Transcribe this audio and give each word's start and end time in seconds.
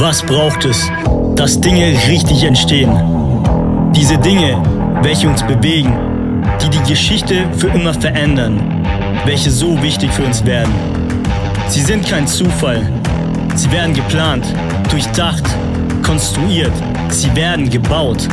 Was 0.00 0.22
braucht 0.22 0.64
es, 0.64 0.90
dass 1.36 1.60
Dinge 1.60 1.92
richtig 2.08 2.44
entstehen? 2.44 2.90
Diese 3.94 4.16
Dinge, 4.16 4.56
welche 5.02 5.28
uns 5.28 5.42
bewegen, 5.42 5.94
die 6.62 6.70
die 6.70 6.90
Geschichte 6.90 7.44
für 7.58 7.66
immer 7.66 7.92
verändern, 7.92 8.82
welche 9.26 9.50
so 9.50 9.80
wichtig 9.82 10.10
für 10.10 10.22
uns 10.22 10.42
werden. 10.46 10.72
Sie 11.68 11.82
sind 11.82 12.08
kein 12.08 12.26
Zufall. 12.26 12.80
Sie 13.56 13.70
werden 13.72 13.92
geplant, 13.92 14.46
durchdacht, 14.88 15.44
konstruiert. 16.02 16.72
Sie 17.10 17.36
werden 17.36 17.68
gebaut. 17.68 18.26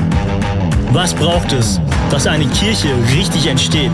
Was 0.93 1.13
braucht 1.13 1.51
es, 1.51 1.81
dass 2.09 2.27
eine 2.27 2.45
Kirche 2.45 2.87
richtig 3.13 3.45
entsteht? 3.45 3.91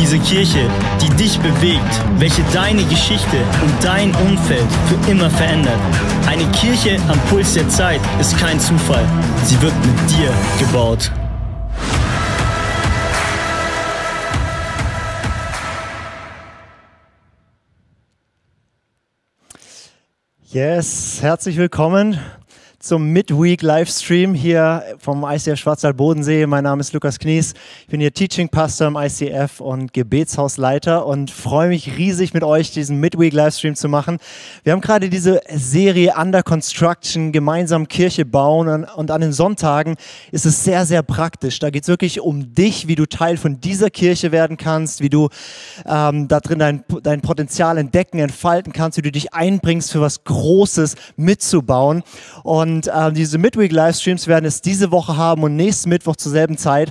Diese 0.00 0.20
Kirche, 0.20 0.60
die 1.02 1.08
dich 1.16 1.40
bewegt, 1.40 2.00
welche 2.18 2.42
deine 2.52 2.84
Geschichte 2.84 3.38
und 3.64 3.72
dein 3.82 4.14
Umfeld 4.14 4.68
für 4.86 5.10
immer 5.10 5.28
verändert. 5.28 5.80
Eine 6.26 6.44
Kirche 6.50 6.98
am 7.08 7.18
Puls 7.30 7.54
der 7.54 7.68
Zeit 7.68 8.00
ist 8.20 8.36
kein 8.36 8.58
Zufall. 8.58 9.06
Sie 9.44 9.60
wird 9.62 9.72
mit 9.86 10.10
dir 10.10 10.32
gebaut. 10.58 11.12
Yes, 20.50 21.18
herzlich 21.22 21.56
willkommen 21.56 22.18
zum 22.86 23.08
Midweek 23.08 23.62
Livestream 23.62 24.32
hier 24.32 24.84
vom 25.00 25.24
ICF 25.24 25.58
Schwarzwald 25.58 25.96
Bodensee. 25.96 26.46
Mein 26.46 26.62
Name 26.62 26.80
ist 26.80 26.92
Lukas 26.92 27.18
Knies. 27.18 27.54
Ich 27.80 27.88
bin 27.88 27.98
hier 27.98 28.14
Teaching 28.14 28.48
Pastor 28.48 28.86
im 28.86 28.96
ICF 28.96 29.60
und 29.60 29.92
Gebetshausleiter 29.92 31.04
und 31.04 31.32
freue 31.32 31.70
mich 31.70 31.96
riesig 31.98 32.32
mit 32.32 32.44
euch 32.44 32.70
diesen 32.70 33.00
Midweek 33.00 33.32
Livestream 33.32 33.74
zu 33.74 33.88
machen. 33.88 34.18
Wir 34.62 34.72
haben 34.72 34.80
gerade 34.80 35.10
diese 35.10 35.40
Serie 35.52 36.14
Under 36.16 36.44
Construction, 36.44 37.32
gemeinsam 37.32 37.88
Kirche 37.88 38.24
bauen 38.24 38.84
und 38.84 39.10
an 39.10 39.20
den 39.20 39.32
Sonntagen 39.32 39.96
ist 40.30 40.46
es 40.46 40.62
sehr, 40.62 40.86
sehr 40.86 41.02
praktisch. 41.02 41.58
Da 41.58 41.70
geht 41.70 41.82
es 41.82 41.88
wirklich 41.88 42.20
um 42.20 42.54
dich, 42.54 42.86
wie 42.86 42.94
du 42.94 43.06
Teil 43.06 43.36
von 43.36 43.60
dieser 43.60 43.90
Kirche 43.90 44.30
werden 44.30 44.56
kannst, 44.56 45.00
wie 45.00 45.10
du 45.10 45.28
ähm, 45.86 46.28
da 46.28 46.38
drin 46.38 46.60
dein, 46.60 46.84
dein 47.02 47.20
Potenzial 47.20 47.78
entdecken, 47.78 48.20
entfalten 48.20 48.72
kannst, 48.72 48.96
wie 48.96 49.02
du 49.02 49.10
dich 49.10 49.34
einbringst 49.34 49.90
für 49.90 50.00
was 50.00 50.22
Großes 50.22 50.94
mitzubauen. 51.16 52.04
Und 52.44 52.75
und 52.76 52.88
äh, 52.88 53.12
diese 53.12 53.38
Midweek-Livestreams 53.38 54.26
werden 54.26 54.44
es 54.44 54.60
diese 54.60 54.90
Woche 54.90 55.16
haben 55.16 55.42
und 55.42 55.56
nächsten 55.56 55.88
Mittwoch 55.88 56.16
zur 56.16 56.30
selben 56.30 56.58
Zeit. 56.58 56.90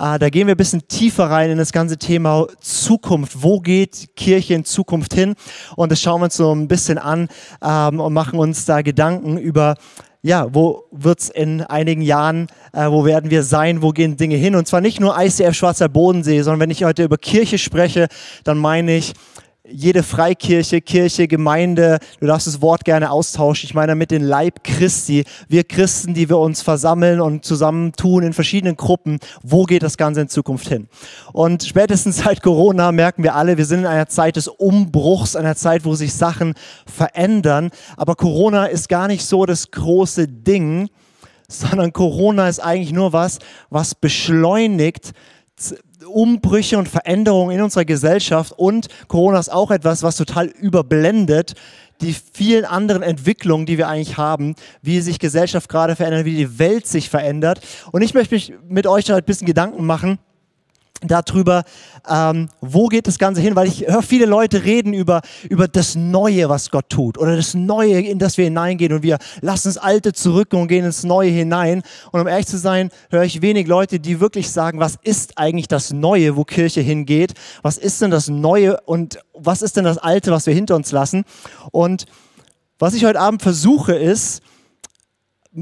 Äh, 0.00 0.18
da 0.18 0.30
gehen 0.30 0.46
wir 0.46 0.54
ein 0.54 0.56
bisschen 0.56 0.88
tiefer 0.88 1.24
rein 1.24 1.50
in 1.50 1.58
das 1.58 1.72
ganze 1.72 1.98
Thema 1.98 2.46
Zukunft. 2.60 3.42
Wo 3.42 3.60
geht 3.60 4.16
Kirche 4.16 4.54
in 4.54 4.64
Zukunft 4.64 5.12
hin? 5.12 5.34
Und 5.76 5.92
das 5.92 6.00
schauen 6.00 6.22
wir 6.22 6.24
uns 6.24 6.36
so 6.36 6.54
ein 6.54 6.68
bisschen 6.68 6.96
an 6.96 7.28
ähm, 7.62 8.00
und 8.00 8.14
machen 8.14 8.38
uns 8.38 8.64
da 8.64 8.80
Gedanken 8.80 9.36
über 9.36 9.74
ja, 10.22 10.48
wo 10.52 10.84
wird 10.90 11.20
es 11.20 11.28
in 11.28 11.60
einigen 11.60 12.02
Jahren, 12.02 12.48
äh, 12.72 12.90
wo 12.90 13.04
werden 13.04 13.30
wir 13.30 13.42
sein, 13.44 13.82
wo 13.82 13.90
gehen 13.90 14.16
Dinge 14.16 14.36
hin? 14.36 14.56
Und 14.56 14.66
zwar 14.66 14.80
nicht 14.80 14.98
nur 14.98 15.16
ICF 15.20 15.54
Schwarzer 15.54 15.88
Bodensee, 15.90 16.40
sondern 16.40 16.60
wenn 16.60 16.70
ich 16.70 16.82
heute 16.82 17.04
über 17.04 17.18
Kirche 17.18 17.58
spreche, 17.58 18.08
dann 18.42 18.58
meine 18.58 18.96
ich 18.96 19.12
jede 19.70 20.02
Freikirche, 20.02 20.80
Kirche, 20.80 21.28
Gemeinde, 21.28 21.98
du 22.20 22.26
darfst 22.26 22.46
das 22.46 22.60
Wort 22.60 22.84
gerne 22.84 23.10
austauschen. 23.10 23.66
Ich 23.66 23.74
meine 23.74 23.88
damit 23.88 24.10
den 24.10 24.22
Leib 24.22 24.64
Christi. 24.64 25.24
Wir 25.48 25.64
Christen, 25.64 26.14
die 26.14 26.28
wir 26.28 26.38
uns 26.38 26.62
versammeln 26.62 27.20
und 27.20 27.44
zusammentun 27.44 28.22
in 28.22 28.32
verschiedenen 28.32 28.76
Gruppen. 28.76 29.18
Wo 29.42 29.64
geht 29.64 29.82
das 29.82 29.96
Ganze 29.96 30.22
in 30.22 30.28
Zukunft 30.28 30.68
hin? 30.68 30.88
Und 31.32 31.64
spätestens 31.64 32.18
seit 32.18 32.42
Corona 32.42 32.92
merken 32.92 33.22
wir 33.22 33.34
alle, 33.34 33.58
wir 33.58 33.66
sind 33.66 33.80
in 33.80 33.86
einer 33.86 34.08
Zeit 34.08 34.36
des 34.36 34.48
Umbruchs, 34.48 35.36
einer 35.36 35.56
Zeit, 35.56 35.84
wo 35.84 35.94
sich 35.94 36.14
Sachen 36.14 36.54
verändern. 36.86 37.70
Aber 37.96 38.14
Corona 38.14 38.66
ist 38.66 38.88
gar 38.88 39.08
nicht 39.08 39.24
so 39.24 39.46
das 39.46 39.70
große 39.70 40.28
Ding, 40.28 40.88
sondern 41.48 41.92
Corona 41.92 42.48
ist 42.48 42.60
eigentlich 42.60 42.92
nur 42.92 43.12
was, 43.12 43.38
was 43.70 43.94
beschleunigt, 43.94 45.12
Umbrüche 46.06 46.78
und 46.78 46.88
Veränderungen 46.88 47.56
in 47.56 47.62
unserer 47.62 47.84
Gesellschaft 47.84 48.52
und 48.56 48.88
Corona 49.08 49.38
ist 49.38 49.52
auch 49.52 49.70
etwas, 49.70 50.02
was 50.02 50.16
total 50.16 50.46
überblendet 50.46 51.54
die 52.00 52.12
vielen 52.12 52.64
anderen 52.64 53.02
Entwicklungen, 53.02 53.66
die 53.66 53.78
wir 53.78 53.88
eigentlich 53.88 54.16
haben, 54.16 54.54
wie 54.82 55.00
sich 55.00 55.18
Gesellschaft 55.18 55.68
gerade 55.68 55.96
verändert, 55.96 56.24
wie 56.24 56.36
die 56.36 56.58
Welt 56.58 56.86
sich 56.86 57.08
verändert. 57.08 57.60
Und 57.90 58.02
ich 58.02 58.14
möchte 58.14 58.34
mich 58.34 58.52
mit 58.68 58.86
euch 58.86 59.06
da 59.06 59.16
ein 59.16 59.24
bisschen 59.24 59.46
Gedanken 59.46 59.86
machen, 59.86 60.18
darüber, 61.02 61.64
ähm, 62.08 62.48
wo 62.60 62.86
geht 62.86 63.06
das 63.06 63.18
Ganze 63.18 63.40
hin, 63.40 63.56
weil 63.56 63.68
ich 63.68 63.86
höre 63.86 64.02
viele 64.02 64.26
Leute 64.26 64.64
reden 64.64 64.92
über, 64.92 65.22
über 65.48 65.68
das 65.68 65.94
Neue, 65.94 66.48
was 66.48 66.70
Gott 66.70 66.88
tut 66.88 67.18
oder 67.18 67.36
das 67.36 67.54
Neue, 67.54 68.00
in 68.00 68.18
das 68.18 68.38
wir 68.38 68.44
hineingehen 68.44 68.92
und 68.92 69.02
wir 69.02 69.18
lassen 69.40 69.68
das 69.68 69.78
Alte 69.78 70.12
zurück 70.12 70.52
und 70.52 70.68
gehen 70.68 70.84
ins 70.84 71.04
Neue 71.04 71.30
hinein. 71.30 71.82
Und 72.12 72.20
um 72.20 72.26
ehrlich 72.26 72.46
zu 72.46 72.58
sein, 72.58 72.90
höre 73.10 73.24
ich 73.24 73.42
wenig 73.42 73.66
Leute, 73.66 74.00
die 74.00 74.20
wirklich 74.20 74.50
sagen, 74.50 74.80
was 74.80 74.98
ist 75.02 75.38
eigentlich 75.38 75.68
das 75.68 75.92
Neue, 75.92 76.36
wo 76.36 76.44
Kirche 76.44 76.80
hingeht? 76.80 77.34
Was 77.62 77.78
ist 77.78 78.00
denn 78.02 78.10
das 78.10 78.28
Neue 78.28 78.80
und 78.82 79.18
was 79.34 79.62
ist 79.62 79.76
denn 79.76 79.84
das 79.84 79.98
Alte, 79.98 80.30
was 80.30 80.46
wir 80.46 80.54
hinter 80.54 80.76
uns 80.76 80.92
lassen? 80.92 81.24
Und 81.72 82.06
was 82.78 82.94
ich 82.94 83.04
heute 83.04 83.20
Abend 83.20 83.42
versuche 83.42 83.94
ist, 83.94 84.42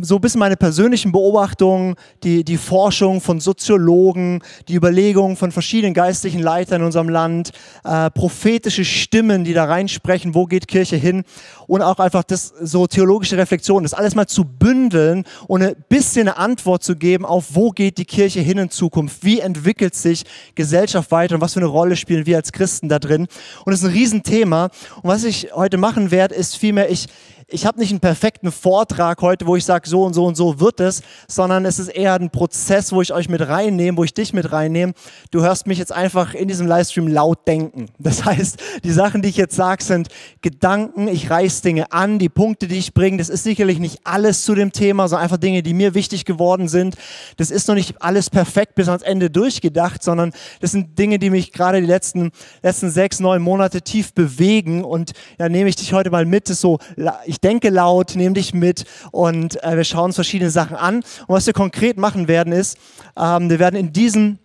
so 0.03 0.17
ein 0.17 0.21
bisschen 0.21 0.41
meine 0.41 0.57
persönlichen 0.57 1.13
Beobachtungen, 1.13 1.95
die, 2.25 2.43
die 2.43 2.57
Forschung 2.57 3.21
von 3.21 3.39
Soziologen, 3.39 4.43
die 4.67 4.75
Überlegungen 4.75 5.37
von 5.37 5.53
verschiedenen 5.53 5.95
geistlichen 5.95 6.41
Leitern 6.41 6.81
in 6.81 6.87
unserem 6.87 7.09
Land, 7.09 7.53
äh, 7.85 8.11
prophetische 8.11 8.85
Stimmen, 8.85 9.45
die 9.45 9.55
da 9.55 9.65
reinsprechen, 9.65 10.35
wo 10.35 10.47
geht 10.47 10.67
Kirche 10.67 10.97
hin 10.97 11.23
und 11.69 11.83
auch 11.83 12.01
einfach 12.01 12.25
das 12.25 12.53
so 12.61 12.87
theologische 12.87 13.37
Reflexion, 13.37 13.85
das 13.85 13.95
alles 13.95 14.17
mal 14.17 14.27
zu 14.27 14.45
bündeln 14.45 15.25
und 15.47 15.63
ein 15.63 15.77
bisschen 15.89 16.29
eine 16.29 16.39
Antwort 16.39 16.83
zu 16.83 16.97
geben 16.97 17.25
auf, 17.25 17.55
wo 17.55 17.71
geht 17.71 17.99
die 17.99 18.05
Kirche 18.05 18.41
hin 18.41 18.59
in 18.59 18.71
Zukunft, 18.71 19.25
wie 19.25 19.39
entwickelt 19.41 19.95
sich 19.95 20.25
Gesellschaft 20.57 21.13
weiter 21.13 21.37
und 21.37 21.41
was 21.41 21.55
für 21.55 21.61
eine 21.61 21.69
Rolle 21.69 21.95
spielen 21.95 22.27
wir 22.27 22.37
als 22.37 22.53
Christen 22.53 22.89
da 22.89 22.99
drin. 22.99 23.29
Und 23.65 23.73
das 23.73 23.81
ist 23.81 23.87
ein 23.87 23.93
Riesenthema. 23.93 24.65
Und 25.03 25.11
was 25.11 25.23
ich 25.25 25.51
heute 25.55 25.77
machen 25.77 26.11
werde, 26.11 26.35
ist 26.35 26.57
vielmehr, 26.57 26.91
ich, 26.91 27.07
ich 27.49 27.67
habe 27.67 27.79
nicht 27.79 27.91
einen 27.91 28.01
perfekten 28.01 28.51
Vortrag 28.51 29.21
heute, 29.23 29.47
wo 29.47 29.57
ich 29.57 29.65
sage, 29.65 29.89
so 29.89 30.05
und 30.05 30.15
so 30.15 30.27
und 30.27 30.37
so 30.37 30.61
wird 30.61 30.81
es, 30.81 31.03
sondern 31.29 31.65
es 31.65 31.79
ist 31.79 31.89
eher 31.89 32.15
ein 32.15 32.31
Prozess, 32.31 32.93
wo 32.93 33.03
ich 33.03 33.13
euch 33.13 33.29
mit 33.29 33.47
reinnehme, 33.47 33.99
wo 33.99 34.05
ich 34.05 34.15
dich 34.15 34.33
mit 34.33 34.53
reinnehme. 34.53 34.95
Du 35.31 35.43
hörst 35.43 35.67
mich 35.67 35.79
jetzt 35.79 35.93
einfach 35.93 36.35
in 36.35 36.49
diesem 36.49 36.67
Livestream 36.67 37.09
laut 37.09 37.47
denken. 37.47 37.87
Das 38.05 38.25
heißt, 38.25 38.59
die 38.85 38.93
Sachen, 38.93 39.23
die 39.23 39.31
ich 39.31 39.37
jetzt 39.37 39.57
sage, 39.57 39.83
sind 39.83 40.09
Gedanken, 40.43 41.09
ich 41.09 41.31
reiß 41.31 41.63
Dinge 41.63 41.91
an, 41.91 42.19
die 42.19 42.29
Punkte, 42.29 42.69
die 42.69 42.77
ich 42.77 42.93
bringe. 42.93 43.17
Das 43.17 43.31
ist 43.31 43.45
sicherlich 43.45 43.79
nicht 43.79 44.01
alles 44.05 44.43
zu 44.43 44.55
dem 44.55 44.73
Thema, 44.73 45.09
sondern 45.09 45.25
einfach 45.25 45.39
Dinge, 45.39 45.63
die 45.63 45.73
mir 45.73 45.95
wichtig 45.95 46.27
geworden 46.27 46.69
sind. 46.69 46.97
Das 47.39 47.51
ist 47.51 47.67
noch 47.67 47.75
nicht 47.75 48.03
alles 48.03 48.29
perfekt 48.29 48.75
bis 48.75 48.89
ans 48.89 49.03
Ende 49.03 49.31
durchgedacht, 49.31 50.03
sondern 50.03 50.33
das 50.61 50.73
sind 50.73 50.99
Dinge, 50.99 51.19
die 51.19 51.31
mich 51.31 51.53
gerade 51.53 51.81
die 51.81 51.87
letzten, 51.87 52.31
letzten 52.63 52.91
sechs, 52.91 53.21
neun 53.21 53.41
Monate 53.43 53.81
tief 53.81 54.13
bewegen. 54.13 54.85
Und 54.85 55.13
ja, 55.39 55.49
nehme 55.49 55.71
ich 55.71 55.77
dich 55.77 55.93
heute 55.95 56.11
mal 56.11 56.27
mit. 56.27 56.51
Das 56.51 56.61
so, 56.61 56.79
ich 57.25 57.34
ich 57.35 57.41
denke 57.41 57.69
laut, 57.69 58.15
nehme 58.15 58.35
dich 58.35 58.55
mit 58.55 58.85
und 59.11 59.61
äh, 59.65 59.77
wir 59.77 59.83
schauen 59.83 60.07
uns 60.07 60.15
verschiedene 60.15 60.51
Sachen 60.51 60.77
an. 60.77 60.97
Und 60.99 61.35
was 61.35 61.47
wir 61.47 61.53
konkret 61.53 61.97
machen 61.97 62.29
werden 62.29 62.53
ist, 62.53 62.79
ähm, 63.17 63.51
wir 63.51 63.59
werden 63.59 63.75
in 63.75 63.93
diesem 63.93 64.39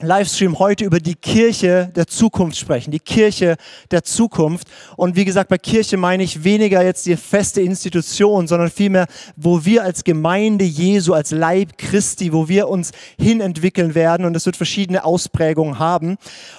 Livestream 0.00 0.60
heute 0.60 0.84
über 0.84 1.00
die 1.00 1.16
Kirche 1.16 1.90
der 1.96 2.06
Zukunft 2.06 2.56
sprechen, 2.56 2.92
die 2.92 3.00
Kirche 3.00 3.56
der 3.90 4.04
Zukunft. 4.04 4.68
Und 4.96 5.16
wie 5.16 5.24
gesagt, 5.24 5.48
bei 5.48 5.58
Kirche 5.58 5.96
meine 5.96 6.22
ich 6.22 6.44
weniger 6.44 6.84
jetzt 6.84 7.04
die 7.06 7.16
feste 7.16 7.62
Institution, 7.62 8.46
sondern 8.46 8.70
vielmehr, 8.70 9.08
wo 9.34 9.64
wir 9.64 9.82
als 9.82 10.04
Gemeinde 10.04 10.64
Jesu, 10.64 11.14
als 11.14 11.32
Leib 11.32 11.78
Christi, 11.78 12.32
wo 12.32 12.46
wir 12.46 12.68
uns 12.68 12.92
hinentwickeln 13.18 13.96
werden. 13.96 14.24
Und 14.24 14.36
es 14.36 14.46
wird 14.46 14.56
verschiedene 14.56 15.04
Ausprägungen 15.04 15.80
haben. 15.80 16.16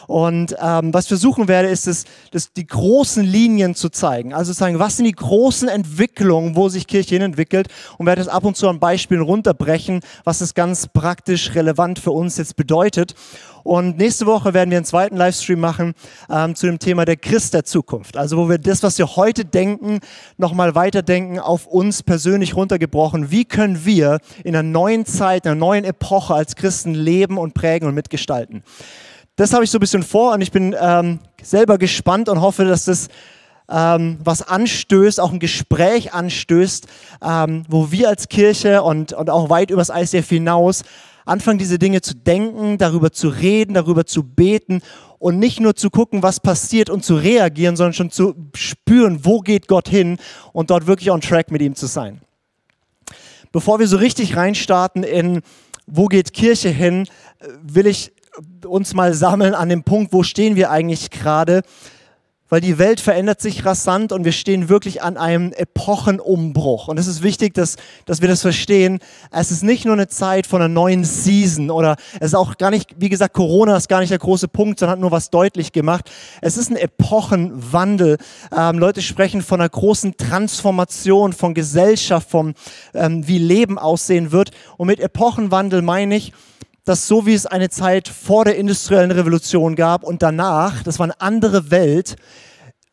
Und 0.07 0.57
ähm, 0.61 0.93
was 0.93 1.05
ich 1.05 1.09
versuchen 1.09 1.47
werde, 1.47 1.69
ist 1.69 1.87
es, 1.87 2.03
das, 2.31 2.51
die 2.51 2.67
großen 2.67 3.23
Linien 3.23 3.73
zu 3.73 3.87
zeigen. 3.87 4.33
Also 4.33 4.51
sagen, 4.51 4.79
was 4.79 4.97
sind 4.97 5.05
die 5.05 5.13
großen 5.13 5.69
Entwicklungen, 5.69 6.57
wo 6.57 6.67
sich 6.67 6.87
Kirche 6.87 7.15
hinentwickelt. 7.15 7.69
Und 7.97 8.05
werde 8.05 8.21
es 8.21 8.27
ab 8.27 8.43
und 8.43 8.57
zu 8.57 8.67
an 8.67 8.81
Beispielen 8.81 9.21
runterbrechen, 9.21 10.01
was 10.25 10.41
es 10.41 10.53
ganz 10.53 10.87
praktisch 10.87 11.55
relevant 11.55 11.99
für 11.99 12.11
uns 12.11 12.35
jetzt 12.35 12.57
bedeutet. 12.57 13.15
Und 13.63 13.97
nächste 13.97 14.25
Woche 14.25 14.53
werden 14.53 14.71
wir 14.71 14.77
einen 14.77 14.85
zweiten 14.85 15.17
Livestream 15.17 15.59
machen 15.59 15.93
ähm, 16.29 16.55
zu 16.55 16.65
dem 16.65 16.79
Thema 16.79 17.05
der 17.05 17.17
Christ 17.17 17.53
der 17.53 17.65
Zukunft. 17.65 18.17
Also 18.17 18.37
wo 18.37 18.49
wir 18.49 18.57
das, 18.57 18.83
was 18.83 18.97
wir 18.97 19.15
heute 19.15 19.45
denken, 19.45 19.99
nochmal 20.37 20.75
weiterdenken, 20.75 21.39
auf 21.39 21.67
uns 21.67 22.01
persönlich 22.01 22.55
runtergebrochen. 22.55 23.31
Wie 23.31 23.45
können 23.45 23.85
wir 23.85 24.19
in 24.43 24.55
einer 24.55 24.63
neuen 24.63 25.05
Zeit, 25.05 25.45
einer 25.45 25.55
neuen 25.55 25.83
Epoche 25.83 26.33
als 26.33 26.55
Christen 26.55 26.93
leben 26.93 27.37
und 27.37 27.53
prägen 27.53 27.87
und 27.87 27.95
mitgestalten? 27.95 28.63
Das 29.35 29.53
habe 29.53 29.63
ich 29.63 29.71
so 29.71 29.77
ein 29.77 29.81
bisschen 29.81 30.03
vor 30.03 30.33
und 30.33 30.41
ich 30.41 30.51
bin 30.51 30.75
ähm, 30.79 31.19
selber 31.41 31.77
gespannt 31.77 32.27
und 32.27 32.41
hoffe, 32.41 32.65
dass 32.65 32.85
das 32.85 33.07
ähm, 33.69 34.17
was 34.23 34.41
anstößt, 34.41 35.19
auch 35.19 35.31
ein 35.31 35.39
Gespräch 35.39 36.13
anstößt, 36.13 36.87
ähm, 37.23 37.63
wo 37.69 37.91
wir 37.91 38.09
als 38.09 38.27
Kirche 38.27 38.83
und, 38.83 39.13
und 39.13 39.29
auch 39.29 39.49
weit 39.49 39.69
übers 39.69 39.89
ICF 39.89 40.27
hinaus 40.27 40.83
anfangen, 41.29 41.59
diese 41.59 41.79
Dinge 41.79 42.01
zu 42.01 42.15
denken, 42.15 42.77
darüber 42.77 43.11
zu 43.11 43.29
reden, 43.29 43.73
darüber 43.75 44.05
zu 44.05 44.23
beten 44.23 44.81
und 45.19 45.39
nicht 45.39 45.59
nur 45.59 45.75
zu 45.75 45.89
gucken, 45.89 46.23
was 46.23 46.39
passiert 46.39 46.89
und 46.89 47.05
zu 47.05 47.15
reagieren, 47.15 47.75
sondern 47.75 47.93
schon 47.93 48.11
zu 48.11 48.35
spüren, 48.55 49.23
wo 49.23 49.39
geht 49.39 49.67
Gott 49.67 49.87
hin 49.87 50.17
und 50.53 50.69
dort 50.69 50.87
wirklich 50.87 51.11
on 51.11 51.21
track 51.21 51.51
mit 51.51 51.61
ihm 51.61 51.75
zu 51.75 51.85
sein. 51.85 52.21
bevor 53.51 53.79
wir 53.79 53.87
so 53.87 53.97
richtig 53.97 54.35
reinstarten 54.35 55.03
in, 55.03 55.41
wo 55.87 56.05
geht 56.05 56.33
Kirche 56.33 56.69
hin, 56.69 57.07
will 57.63 57.87
ich 57.87 58.11
uns 58.65 58.93
mal 58.93 59.13
sammeln 59.13 59.55
an 59.55 59.69
dem 59.69 59.83
Punkt, 59.83 60.13
wo 60.13 60.23
stehen 60.23 60.55
wir 60.55 60.69
eigentlich 60.69 61.09
gerade 61.09 61.63
weil 62.49 62.61
die 62.61 62.77
Welt 62.77 62.99
verändert 62.99 63.39
sich 63.41 63.65
rasant 63.65 64.11
und 64.11 64.25
wir 64.25 64.31
stehen 64.31 64.69
wirklich 64.69 65.01
an 65.01 65.17
einem 65.17 65.53
Epochenumbruch. 65.53 66.87
Und 66.87 66.97
es 66.99 67.07
ist 67.07 67.23
wichtig, 67.23 67.53
dass, 67.53 67.77
dass 68.05 68.21
wir 68.21 68.27
das 68.27 68.41
verstehen. 68.41 68.99
Es 69.31 69.51
ist 69.51 69.63
nicht 69.63 69.85
nur 69.85 69.93
eine 69.93 70.07
Zeit 70.07 70.47
von 70.47 70.61
einer 70.61 70.73
neuen 70.73 71.05
Season 71.05 71.69
oder 71.69 71.95
es 72.19 72.27
ist 72.27 72.35
auch 72.35 72.57
gar 72.57 72.71
nicht, 72.71 72.95
wie 72.97 73.09
gesagt, 73.09 73.33
Corona 73.33 73.77
ist 73.77 73.87
gar 73.87 73.99
nicht 73.99 74.11
der 74.11 74.19
große 74.19 74.47
Punkt, 74.47 74.79
sondern 74.79 74.93
hat 74.93 74.99
nur 74.99 75.11
was 75.11 75.29
deutlich 75.29 75.71
gemacht. 75.71 76.11
Es 76.41 76.57
ist 76.57 76.71
ein 76.71 76.75
Epochenwandel. 76.75 78.17
Ähm, 78.55 78.79
Leute 78.79 79.01
sprechen 79.01 79.41
von 79.41 79.61
einer 79.61 79.69
großen 79.69 80.17
Transformation 80.17 81.33
von 81.33 81.53
Gesellschaft, 81.53 82.29
vom 82.29 82.53
ähm, 82.93 83.27
wie 83.27 83.37
Leben 83.37 83.77
aussehen 83.77 84.31
wird. 84.31 84.51
Und 84.77 84.87
mit 84.87 84.99
Epochenwandel 84.99 85.81
meine 85.81 86.15
ich, 86.15 86.33
dass 86.89 87.07
so 87.07 87.27
wie 87.27 87.35
es 87.35 87.45
eine 87.45 87.69
Zeit 87.69 88.07
vor 88.07 88.45
der 88.45 88.55
industriellen 88.55 89.11
Revolution 89.11 89.75
gab 89.75 90.03
und 90.03 90.23
danach, 90.23 90.81
das 90.81 90.97
war 90.97 91.03
eine 91.03 91.21
andere 91.21 91.69
Welt, 91.69 92.15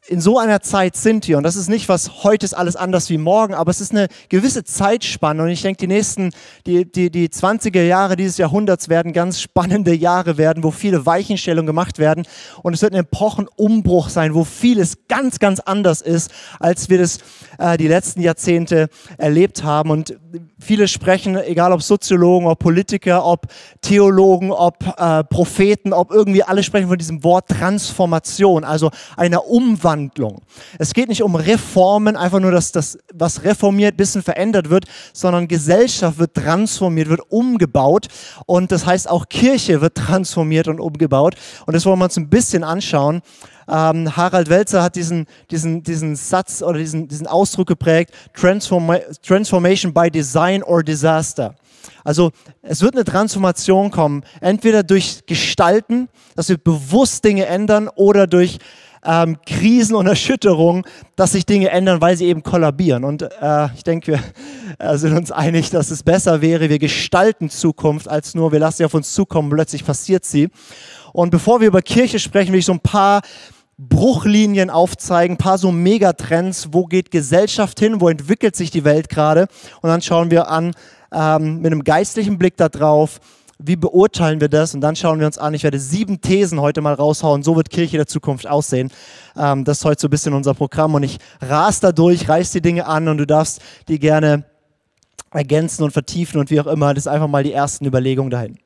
in 0.08 0.20
so 0.20 0.38
einer 0.38 0.60
Zeit 0.60 0.96
sind 0.96 1.26
wir. 1.26 1.36
Und 1.36 1.42
das 1.42 1.56
ist 1.56 1.68
nicht, 1.68 1.88
was 1.88 2.24
heute 2.24 2.44
ist 2.44 2.54
alles 2.54 2.76
anders 2.76 3.10
wie 3.10 3.18
morgen, 3.18 3.54
aber 3.54 3.70
es 3.70 3.80
ist 3.80 3.92
eine 3.92 4.08
gewisse 4.28 4.64
Zeitspanne. 4.64 5.42
Und 5.42 5.48
ich 5.48 5.62
denke, 5.62 5.78
die 5.78 5.86
nächsten, 5.86 6.30
die, 6.66 6.90
die, 6.90 7.10
die 7.10 7.28
20er 7.28 7.82
Jahre 7.82 8.16
dieses 8.16 8.38
Jahrhunderts 8.38 8.88
werden 8.88 9.12
ganz 9.12 9.40
spannende 9.40 9.94
Jahre 9.94 10.38
werden, 10.38 10.62
wo 10.62 10.70
viele 10.70 11.06
Weichenstellungen 11.06 11.66
gemacht 11.66 11.98
werden. 11.98 12.26
Und 12.62 12.74
es 12.74 12.82
wird 12.82 12.94
ein 12.94 13.00
Epochenumbruch 13.00 14.08
sein, 14.08 14.34
wo 14.34 14.44
vieles 14.44 15.08
ganz, 15.08 15.38
ganz 15.38 15.60
anders 15.60 16.02
ist, 16.02 16.30
als 16.60 16.88
wir 16.88 16.98
das 16.98 17.18
äh, 17.58 17.76
die 17.76 17.88
letzten 17.88 18.20
Jahrzehnte 18.20 18.88
erlebt 19.18 19.64
haben. 19.64 19.90
Und 19.90 20.16
viele 20.58 20.88
sprechen, 20.88 21.36
egal 21.36 21.72
ob 21.72 21.82
Soziologen, 21.82 22.46
ob 22.46 22.58
Politiker, 22.58 23.24
ob 23.24 23.46
Theologen, 23.80 24.52
ob 24.52 24.84
äh, 24.98 25.24
Propheten, 25.24 25.92
ob 25.92 26.12
irgendwie 26.12 26.42
alle 26.42 26.62
sprechen 26.62 26.88
von 26.88 26.98
diesem 26.98 27.24
Wort 27.24 27.48
Transformation, 27.48 28.64
also 28.64 28.90
einer 29.16 29.46
Umwandlung 29.46 29.95
Umwandlung. 29.96 30.42
Es 30.78 30.92
geht 30.92 31.08
nicht 31.08 31.22
um 31.22 31.34
Reformen, 31.34 32.16
einfach 32.16 32.40
nur, 32.40 32.50
dass 32.50 32.72
das, 32.72 32.98
was 33.14 33.44
reformiert, 33.44 33.94
ein 33.94 33.96
bisschen 33.96 34.22
verändert 34.22 34.70
wird, 34.70 34.84
sondern 35.12 35.48
Gesellschaft 35.48 36.18
wird 36.18 36.34
transformiert, 36.34 37.08
wird 37.08 37.22
umgebaut. 37.30 38.08
Und 38.46 38.72
das 38.72 38.86
heißt 38.86 39.08
auch 39.08 39.28
Kirche 39.28 39.80
wird 39.80 39.96
transformiert 39.96 40.68
und 40.68 40.80
umgebaut. 40.80 41.36
Und 41.66 41.74
das 41.74 41.86
wollen 41.86 41.98
wir 41.98 42.04
uns 42.04 42.16
ein 42.16 42.28
bisschen 42.28 42.64
anschauen. 42.64 43.22
Ähm, 43.68 44.16
Harald 44.16 44.48
Welzer 44.48 44.82
hat 44.82 44.94
diesen, 44.94 45.26
diesen, 45.50 45.82
diesen 45.82 46.14
Satz 46.14 46.62
oder 46.62 46.78
diesen, 46.78 47.08
diesen 47.08 47.26
Ausdruck 47.26 47.66
geprägt, 47.66 48.12
Transforma 48.32 48.98
Transformation 49.22 49.92
by 49.92 50.10
Design 50.10 50.62
or 50.62 50.84
Disaster. 50.84 51.56
Also 52.04 52.30
es 52.62 52.82
wird 52.82 52.94
eine 52.94 53.04
Transformation 53.04 53.90
kommen, 53.90 54.22
entweder 54.40 54.84
durch 54.84 55.26
Gestalten, 55.26 56.08
dass 56.36 56.48
wir 56.48 56.56
bewusst 56.56 57.24
Dinge 57.24 57.46
ändern, 57.46 57.88
oder 57.88 58.26
durch 58.26 58.58
ähm, 59.06 59.38
Krisen 59.46 59.94
und 59.94 60.06
Erschütterungen, 60.06 60.84
dass 61.14 61.32
sich 61.32 61.46
Dinge 61.46 61.70
ändern, 61.70 62.00
weil 62.00 62.16
sie 62.16 62.26
eben 62.26 62.42
kollabieren. 62.42 63.04
Und 63.04 63.22
äh, 63.22 63.68
ich 63.74 63.84
denke, 63.84 64.12
wir 64.12 64.20
äh, 64.78 64.98
sind 64.98 65.16
uns 65.16 65.32
einig, 65.32 65.70
dass 65.70 65.90
es 65.90 66.02
besser 66.02 66.40
wäre, 66.40 66.68
wir 66.68 66.78
gestalten 66.78 67.48
Zukunft, 67.48 68.08
als 68.08 68.34
nur 68.34 68.52
wir 68.52 68.58
lassen 68.58 68.78
sie 68.78 68.84
auf 68.84 68.94
uns 68.94 69.14
zukommen, 69.14 69.50
plötzlich 69.50 69.84
passiert 69.84 70.24
sie. 70.24 70.48
Und 71.12 71.30
bevor 71.30 71.60
wir 71.60 71.68
über 71.68 71.82
Kirche 71.82 72.18
sprechen, 72.18 72.52
will 72.52 72.58
ich 72.58 72.66
so 72.66 72.72
ein 72.72 72.80
paar 72.80 73.22
Bruchlinien 73.78 74.70
aufzeigen, 74.70 75.34
ein 75.34 75.38
paar 75.38 75.58
so 75.58 75.70
Megatrends, 75.70 76.68
wo 76.72 76.86
geht 76.86 77.10
Gesellschaft 77.10 77.78
hin, 77.78 78.00
wo 78.00 78.08
entwickelt 78.08 78.56
sich 78.56 78.70
die 78.70 78.84
Welt 78.84 79.08
gerade. 79.08 79.48
Und 79.82 79.90
dann 79.90 80.02
schauen 80.02 80.30
wir 80.30 80.48
an 80.48 80.72
ähm, 81.12 81.60
mit 81.60 81.72
einem 81.72 81.84
geistlichen 81.84 82.38
Blick 82.38 82.56
darauf, 82.56 83.20
wie 83.58 83.76
beurteilen 83.76 84.40
wir 84.40 84.48
das? 84.48 84.74
Und 84.74 84.80
dann 84.80 84.96
schauen 84.96 85.18
wir 85.18 85.26
uns 85.26 85.38
an. 85.38 85.54
Ich 85.54 85.62
werde 85.62 85.78
sieben 85.78 86.20
Thesen 86.20 86.60
heute 86.60 86.80
mal 86.82 86.94
raushauen. 86.94 87.42
So 87.42 87.56
wird 87.56 87.70
Kirche 87.70 87.96
der 87.96 88.06
Zukunft 88.06 88.46
aussehen. 88.46 88.90
Ähm, 89.36 89.64
das 89.64 89.78
ist 89.78 89.84
heute 89.84 90.00
so 90.02 90.08
ein 90.08 90.10
bisschen 90.10 90.34
unser 90.34 90.54
Programm. 90.54 90.94
Und 90.94 91.02
ich 91.02 91.18
ras 91.40 91.80
da 91.80 91.92
durch, 91.92 92.28
reiß 92.28 92.52
die 92.52 92.60
Dinge 92.60 92.86
an 92.86 93.08
und 93.08 93.18
du 93.18 93.26
darfst 93.26 93.60
die 93.88 93.98
gerne 93.98 94.44
ergänzen 95.32 95.82
und 95.82 95.92
vertiefen 95.92 96.38
und 96.38 96.50
wie 96.50 96.60
auch 96.60 96.66
immer. 96.66 96.92
Das 96.94 97.04
ist 97.04 97.08
einfach 97.08 97.28
mal 97.28 97.42
die 97.42 97.52
ersten 97.52 97.86
Überlegungen 97.86 98.30
dahin. 98.30 98.58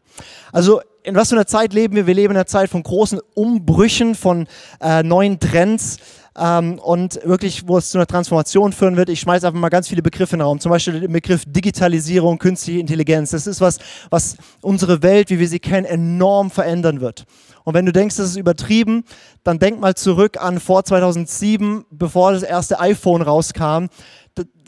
Also 0.53 0.81
in 1.03 1.15
was 1.15 1.31
für 1.31 1.37
einer 1.37 1.47
Zeit 1.47 1.73
leben 1.73 1.97
wir? 1.97 2.07
Wir 2.07 2.15
leben 2.15 2.33
in 2.33 2.37
einer 2.37 2.47
Zeit 2.47 2.69
von 2.69 2.83
großen 2.83 3.21
Umbrüchen, 3.35 4.15
von 4.15 4.47
äh, 4.81 5.03
neuen 5.03 5.41
Trends 5.41 5.99
ähm, 6.39 6.79
und 6.79 7.21
wirklich, 7.25 7.67
wo 7.67 7.79
es 7.79 7.91
zu 7.91 7.99
einer 7.99 8.07
Transformation 8.07 8.73
führen 8.73 8.97
wird. 8.97 9.09
Ich 9.09 9.21
schmeiße 9.21 9.47
einfach 9.47 9.59
mal 9.59 9.69
ganz 9.69 9.89
viele 9.89 10.03
Begriffe 10.03 10.35
in 10.35 10.41
den 10.41 10.47
Raum. 10.47 10.61
Zum 10.61 10.71
Beispiel 10.71 11.01
den 11.01 11.13
Begriff 11.13 11.45
Digitalisierung, 11.47 12.39
künstliche 12.39 12.81
Intelligenz. 12.81 13.31
Das 13.31 13.47
ist 13.47 13.61
was, 13.61 13.79
was 14.11 14.37
unsere 14.61 15.03
Welt, 15.03 15.31
wie 15.31 15.39
wir 15.39 15.49
sie 15.49 15.61
kennen, 15.61 15.87
enorm 15.87 16.51
verändern 16.51 17.01
wird. 17.01 17.25
Und 17.65 17.75
wenn 17.75 17.87
du 17.87 17.93
denkst, 17.93 18.17
das 18.17 18.31
ist 18.31 18.37
übertrieben, 18.37 19.05
dann 19.45 19.59
denk 19.59 19.81
mal 19.81 19.95
zurück 19.95 20.39
an 20.41 20.61
vor 20.61 20.85
2007, 20.85 21.85
bevor 21.91 22.33
das 22.33 22.43
erste 22.43 22.81
iPhone 22.81 23.23
rauskam. 23.23 23.87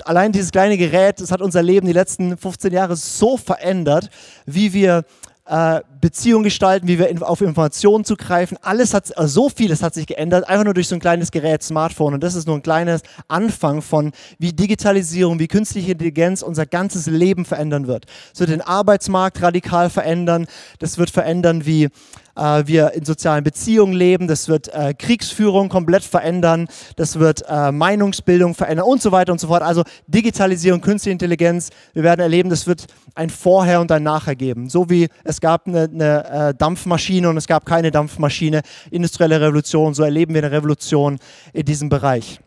Allein 0.05 0.33
dieses 0.33 0.51
kleine 0.51 0.77
Gerät, 0.77 1.21
das 1.21 1.31
hat 1.31 1.41
unser 1.41 1.63
Leben 1.63 1.87
die 1.87 1.93
letzten 1.93 2.37
15 2.37 2.73
Jahre 2.73 2.97
so 2.97 3.37
verändert, 3.37 4.11
wie 4.45 4.73
wir 4.73 5.05
äh, 5.53 5.83
Beziehungen 6.01 6.45
gestalten, 6.45 6.89
wie 6.89 6.99
wir 6.99 7.29
auf 7.29 7.43
Informationen 7.43 8.07
zugreifen. 8.07 8.57
Alles 8.63 8.95
hat, 8.95 9.17
also 9.19 9.43
so 9.43 9.49
vieles 9.51 9.83
hat 9.83 9.93
sich 9.93 10.07
geändert, 10.07 10.49
einfach 10.49 10.65
nur 10.65 10.73
durch 10.73 10.89
so 10.89 10.97
ein 10.97 11.01
kleines 11.01 11.31
Gerät, 11.31 11.63
Smartphone. 11.63 12.15
Und 12.15 12.23
das 12.23 12.35
ist 12.35 12.47
nur 12.47 12.57
ein 12.57 12.63
kleines 12.63 13.03
Anfang 13.29 13.83
von, 13.83 14.13
wie 14.39 14.55
Digitalisierung, 14.55 15.39
wie 15.39 15.49
künstliche 15.49 15.93
Intelligenz 15.93 16.41
unser 16.41 16.65
ganzes 16.65 17.07
Leben 17.07 17.45
verändern 17.45 17.87
wird. 17.87 18.07
Es 18.33 18.41
wird 18.41 18.49
den 18.49 18.63
Arbeitsmarkt 18.63 19.43
radikal 19.43 19.91
verändern. 19.91 20.47
Das 20.79 20.97
wird 20.97 21.11
verändern, 21.11 21.67
wie 21.67 21.91
äh, 22.37 22.63
wir 22.67 22.93
in 22.93 23.05
sozialen 23.05 23.45
Beziehungen 23.45 23.93
leben, 23.93 24.29
das 24.29 24.49
wird 24.49 24.69
äh, 24.69 24.95
Kriegsführung 24.95 25.69
komplett 25.69 26.05
verändern, 26.05 26.69
das 26.97 27.19
wird 27.19 27.45
äh, 27.49 27.73
Meinungsbildung 27.73 28.55
verändern 28.55 28.87
und 28.87 29.03
so 29.03 29.13
weiter 29.13 29.33
und 29.33 29.41
so 29.41 29.49
fort. 29.49 29.63
Also 29.63 29.85
Digitalisierung, 30.07 30.81
künstliche 30.81 31.13
Intelligenz, 31.13 31.71
wir 31.95 32.03
werden 32.03 32.21
erleben, 32.21 32.51
das 32.51 32.67
wird 32.67 32.87
ein 33.15 33.31
Vorher 33.31 33.81
und 33.81 33.93
ein 33.93 34.03
Nachher 34.03 34.37
geben. 34.37 34.69
So 34.69 34.89
wie 34.89 35.09
es 35.25 35.41
gab 35.41 35.67
eine, 35.67 35.83
eine 35.85 36.49
äh, 36.49 36.55
Dampfmaschine 36.55 37.29
und 37.29 37.37
es 37.37 37.47
gab 37.47 37.67
keine 37.67 37.91
Dampfmaschine, 37.91 38.63
industrielle 38.91 39.41
Revolution, 39.41 39.95
so 39.95 40.03
erleben 40.03 40.35
wir 40.35 40.43
eine 40.43 40.53
Revolution 40.53 41.19
in 41.53 41.65
diesem 41.65 41.89
Bereich 41.89 42.41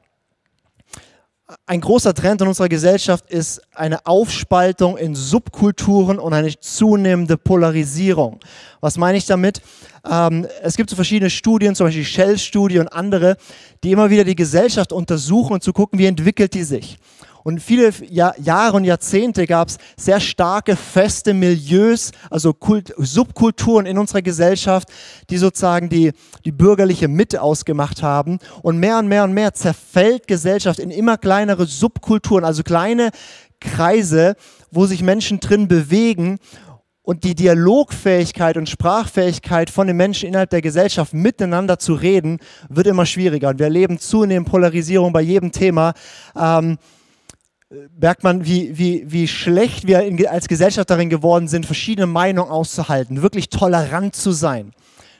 ein 1.66 1.82
großer 1.82 2.14
Trend 2.14 2.42
in 2.42 2.48
unserer 2.48 2.70
Gesellschaft 2.70 3.30
ist 3.30 3.62
eine 3.74 4.06
Aufspaltung 4.06 4.98
in 4.98 5.16
Subkulturen 5.16 6.20
und 6.20 6.34
eine 6.34 6.58
zunehmende 6.60 7.38
Polarisierung. 7.38 8.40
Was 8.82 8.98
meine 8.98 9.18
ich 9.18 9.26
damit? 9.26 9.62
Ähm, 10.10 10.48
es 10.62 10.78
gibt 10.78 10.90
so 10.90 10.96
verschiedene 10.96 11.30
Studien, 11.30 11.76
zum 11.76 11.88
Beispiel 11.88 12.04
die 12.04 12.10
Shell-Studie 12.10 12.80
und 12.80 12.88
andere, 12.90 13.38
die 13.84 13.92
immer 13.92 14.10
wieder 14.10 14.24
die 14.24 14.36
Gesellschaft 14.36 14.94
untersuchen 14.94 15.54
und 15.54 15.64
zu 15.64 15.74
gucken, 15.74 15.98
wie 15.98 16.06
entwickelt 16.06 16.54
die 16.54 16.64
sich. 16.64 16.98
Und 17.46 17.62
viele 17.62 17.94
Jahr, 18.10 18.34
Jahre 18.40 18.76
und 18.76 18.86
Jahrzehnte 18.86 19.46
gab 19.46 19.68
es 19.68 19.78
sehr 19.96 20.20
starke, 20.20 20.76
feste 20.76 21.36
Milieus, 21.36 22.10
also 22.32 22.54
Kult, 22.54 22.92
Subkulturen 22.98 23.86
in 23.86 24.00
unserer 24.00 24.24
Gesellschaft, 24.24 24.90
die 25.30 25.38
sozusagen 25.38 25.88
die, 25.88 26.14
die 26.44 26.52
bürgerliche 26.52 27.08
Mitte 27.08 27.44
ausgemacht 27.44 28.02
haben. 28.02 28.40
Und 28.64 28.80
mehr 28.80 28.98
und 28.98 29.08
mehr 29.10 29.24
und 29.24 29.34
mehr 29.34 29.54
zerfällt 29.54 30.26
Gesellschaft 30.26 30.80
in 30.80 30.90
immer 30.90 31.20
kleinere 31.20 31.68
Subkulturen, 31.68 32.44
also 32.44 32.64
kleine 32.64 33.12
Kreise, 33.60 34.36
wo 34.72 34.88
sich 34.88 35.04
Menschen 35.04 35.40
drin 35.40 35.68
bewegen 35.68 36.40
und 37.04 37.26
die 37.26 37.36
Dialogfähigkeit 37.36 38.58
und 38.58 38.70
Sprachfähigkeit 38.70 39.70
von 39.70 39.86
den 39.86 39.98
Menschen 39.98 40.28
innerhalb 40.28 40.50
der 40.50 40.64
Gesellschaft 40.64 41.14
miteinander 41.14 41.78
zu 41.78 41.94
reden, 41.94 42.40
wird 42.70 42.88
immer 42.88 43.06
schwieriger. 43.06 43.50
Und 43.50 43.60
wir 43.60 43.68
erleben 43.68 44.00
zunehmend 44.00 44.50
Polarisierung 44.50 45.14
bei 45.14 45.22
jedem 45.22 45.52
Thema. 45.52 45.94
Ähm, 46.36 46.80
merkt 48.00 48.24
man, 48.24 48.46
wie, 48.46 48.78
wie, 48.78 49.06
wie 49.12 49.28
schlecht 49.28 49.88
wir 49.88 50.02
in, 50.04 50.28
als 50.28 50.48
Gesellschaft 50.48 50.90
darin 50.90 51.10
geworden 51.10 51.48
sind, 51.48 51.66
verschiedene 51.66 52.08
Meinungen 52.08 52.50
auszuhalten, 52.50 53.22
wirklich 53.22 53.50
tolerant 53.50 54.16
zu 54.16 54.32
sein. 54.32 54.72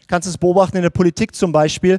Du 0.02 0.08
kannst 0.08 0.28
es 0.28 0.38
beobachten 0.38 0.78
in 0.78 0.84
der 0.84 0.90
Politik 0.90 1.36
zum 1.36 1.52
Beispiel. 1.52 1.98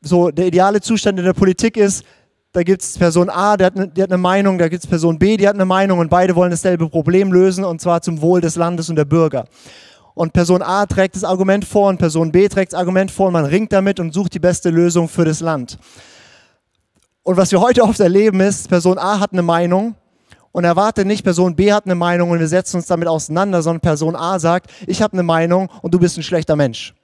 So, 0.00 0.30
der 0.30 0.46
ideale 0.46 0.80
Zustand 0.80 1.18
in 1.18 1.24
der 1.24 1.32
Politik 1.32 1.76
ist, 1.76 2.04
da 2.52 2.62
gibt 2.62 2.82
es 2.82 2.96
Person 2.96 3.28
A, 3.28 3.56
die 3.56 3.64
hat, 3.64 3.76
eine, 3.76 3.88
die 3.88 4.02
hat 4.02 4.10
eine 4.10 4.18
Meinung, 4.18 4.58
da 4.58 4.68
gibt 4.68 4.82
es 4.82 4.88
Person 4.88 5.18
B, 5.18 5.36
die 5.36 5.46
hat 5.46 5.54
eine 5.54 5.66
Meinung 5.66 5.98
und 5.98 6.08
beide 6.08 6.34
wollen 6.34 6.50
dasselbe 6.50 6.88
Problem 6.88 7.32
lösen 7.32 7.64
und 7.64 7.80
zwar 7.80 8.00
zum 8.00 8.20
Wohl 8.22 8.40
des 8.40 8.56
Landes 8.56 8.88
und 8.88 8.96
der 8.96 9.04
Bürger. 9.04 9.44
Und 10.14 10.32
Person 10.32 10.62
A 10.62 10.86
trägt 10.86 11.14
das 11.14 11.24
Argument 11.24 11.64
vor 11.64 11.88
und 11.88 11.98
Person 11.98 12.32
B 12.32 12.48
trägt 12.48 12.72
das 12.72 12.80
Argument 12.80 13.10
vor 13.10 13.26
und 13.26 13.34
man 13.34 13.44
ringt 13.44 13.72
damit 13.72 14.00
und 14.00 14.12
sucht 14.14 14.34
die 14.34 14.40
beste 14.40 14.70
Lösung 14.70 15.08
für 15.08 15.24
das 15.24 15.40
Land. 15.40 15.78
Und 17.28 17.36
was 17.36 17.52
wir 17.52 17.60
heute 17.60 17.82
oft 17.82 18.00
erleben 18.00 18.40
ist, 18.40 18.70
Person 18.70 18.96
A 18.96 19.20
hat 19.20 19.34
eine 19.34 19.42
Meinung 19.42 19.96
und 20.50 20.64
erwarte 20.64 21.04
nicht, 21.04 21.24
Person 21.24 21.54
B 21.54 21.70
hat 21.74 21.84
eine 21.84 21.94
Meinung 21.94 22.30
und 22.30 22.40
wir 22.40 22.48
setzen 22.48 22.78
uns 22.78 22.86
damit 22.86 23.06
auseinander, 23.06 23.60
sondern 23.60 23.82
Person 23.82 24.16
A 24.16 24.38
sagt, 24.38 24.70
ich 24.86 25.02
habe 25.02 25.12
eine 25.12 25.22
Meinung 25.22 25.68
und 25.82 25.92
du 25.92 25.98
bist 25.98 26.16
ein 26.16 26.22
schlechter 26.22 26.56
Mensch. 26.56 26.94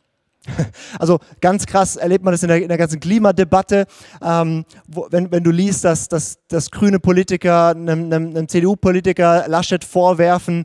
Also 0.99 1.19
ganz 1.43 1.66
krass 1.66 1.97
erlebt 1.97 2.25
man 2.25 2.33
das 2.33 2.43
in 2.43 2.49
der, 2.49 2.62
in 2.62 2.69
der 2.69 2.78
ganzen 2.78 3.00
Klimadebatte, 3.00 3.85
ähm, 4.23 4.64
wo, 4.88 5.09
wenn, 5.11 5.31
wenn 5.31 5.45
du 5.45 5.50
liest, 5.50 5.85
dass, 5.85 6.09
dass, 6.09 6.38
dass 6.49 6.71
grüne 6.71 7.00
Politiker 7.00 7.75
einem, 7.76 8.04
einem, 8.07 8.31
einem 8.31 8.49
CDU-Politiker 8.49 9.45
Laschet 9.47 9.85
vorwerfen, 9.85 10.64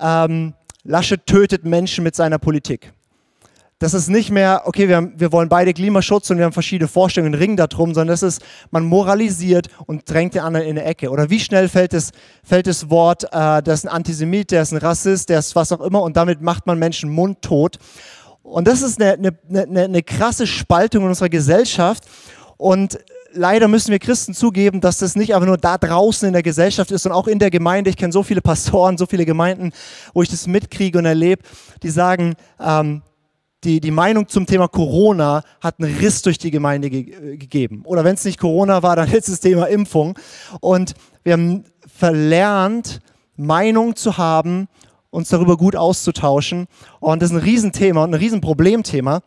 ähm, 0.00 0.54
Laschet 0.82 1.24
tötet 1.24 1.64
Menschen 1.64 2.02
mit 2.02 2.16
seiner 2.16 2.40
Politik. 2.40 2.92
Das 3.80 3.94
ist 3.94 4.08
nicht 4.08 4.32
mehr, 4.32 4.62
okay, 4.64 4.88
wir, 4.88 4.96
haben, 4.96 5.12
wir 5.16 5.30
wollen 5.30 5.48
beide 5.48 5.72
Klimaschutz 5.72 6.28
und 6.30 6.38
wir 6.38 6.44
haben 6.44 6.52
verschiedene 6.52 6.88
Vorstellungen, 6.88 7.34
ringen 7.34 7.56
darum, 7.56 7.94
sondern 7.94 8.08
das 8.08 8.24
ist, 8.24 8.42
man 8.72 8.84
moralisiert 8.84 9.68
und 9.86 10.10
drängt 10.10 10.34
den 10.34 10.42
anderen 10.42 10.66
in 10.66 10.76
eine 10.76 10.84
Ecke. 10.84 11.10
Oder 11.10 11.30
wie 11.30 11.38
schnell 11.38 11.68
fällt 11.68 11.92
das, 11.92 12.10
fällt 12.42 12.66
das 12.66 12.90
Wort, 12.90 13.24
äh, 13.32 13.62
der 13.62 13.74
ist 13.74 13.86
ein 13.86 13.88
Antisemit, 13.88 14.50
der 14.50 14.62
ist 14.62 14.72
ein 14.72 14.78
Rassist, 14.78 15.28
der 15.28 15.38
ist 15.38 15.54
was 15.54 15.70
auch 15.70 15.80
immer 15.80 16.02
und 16.02 16.16
damit 16.16 16.42
macht 16.42 16.66
man 16.66 16.76
Menschen 16.78 17.08
mundtot. 17.08 17.78
Und 18.42 18.66
das 18.66 18.82
ist 18.82 19.00
eine, 19.00 19.12
eine, 19.12 19.62
eine, 19.62 19.84
eine 19.84 20.02
krasse 20.02 20.48
Spaltung 20.48 21.04
in 21.04 21.10
unserer 21.10 21.28
Gesellschaft. 21.28 22.02
Und 22.56 22.98
leider 23.32 23.68
müssen 23.68 23.92
wir 23.92 24.00
Christen 24.00 24.34
zugeben, 24.34 24.80
dass 24.80 24.98
das 24.98 25.14
nicht 25.14 25.34
einfach 25.34 25.46
nur 25.46 25.58
da 25.58 25.78
draußen 25.78 26.26
in 26.26 26.32
der 26.32 26.42
Gesellschaft 26.42 26.90
ist, 26.90 27.02
sondern 27.02 27.20
auch 27.20 27.28
in 27.28 27.38
der 27.38 27.50
Gemeinde. 27.50 27.90
Ich 27.90 27.96
kenne 27.96 28.12
so 28.12 28.24
viele 28.24 28.40
Pastoren, 28.40 28.98
so 28.98 29.06
viele 29.06 29.24
Gemeinden, 29.24 29.70
wo 30.14 30.22
ich 30.22 30.28
das 30.28 30.48
mitkriege 30.48 30.98
und 30.98 31.04
erlebe, 31.04 31.42
die 31.82 31.90
sagen, 31.90 32.34
ähm, 32.58 33.02
die, 33.64 33.80
die 33.80 33.90
Meinung 33.90 34.28
zum 34.28 34.46
Thema 34.46 34.68
Corona 34.68 35.42
hat 35.60 35.76
einen 35.80 35.96
Riss 35.96 36.22
durch 36.22 36.38
die 36.38 36.50
Gemeinde 36.50 36.90
ge 36.90 37.36
gegeben. 37.36 37.82
Oder 37.84 38.04
wenn 38.04 38.14
es 38.14 38.24
nicht 38.24 38.38
Corona 38.38 38.82
war, 38.82 38.96
dann 38.96 39.08
ist 39.12 39.28
das 39.28 39.40
Thema 39.40 39.66
Impfung. 39.66 40.18
Und 40.60 40.94
wir 41.24 41.32
haben 41.34 41.64
verlernt, 41.86 43.00
Meinung 43.36 43.96
zu 43.96 44.18
haben 44.18 44.68
uns 45.10 45.28
darüber 45.30 45.56
gut 45.56 45.74
auszutauschen. 45.74 46.66
Und 47.00 47.22
das 47.22 47.30
ist 47.30 47.36
ein 47.36 47.42
Riesenthema 47.42 48.04
und 48.04 48.10
ein 48.10 48.20
Riesenproblemthema. 48.20 49.22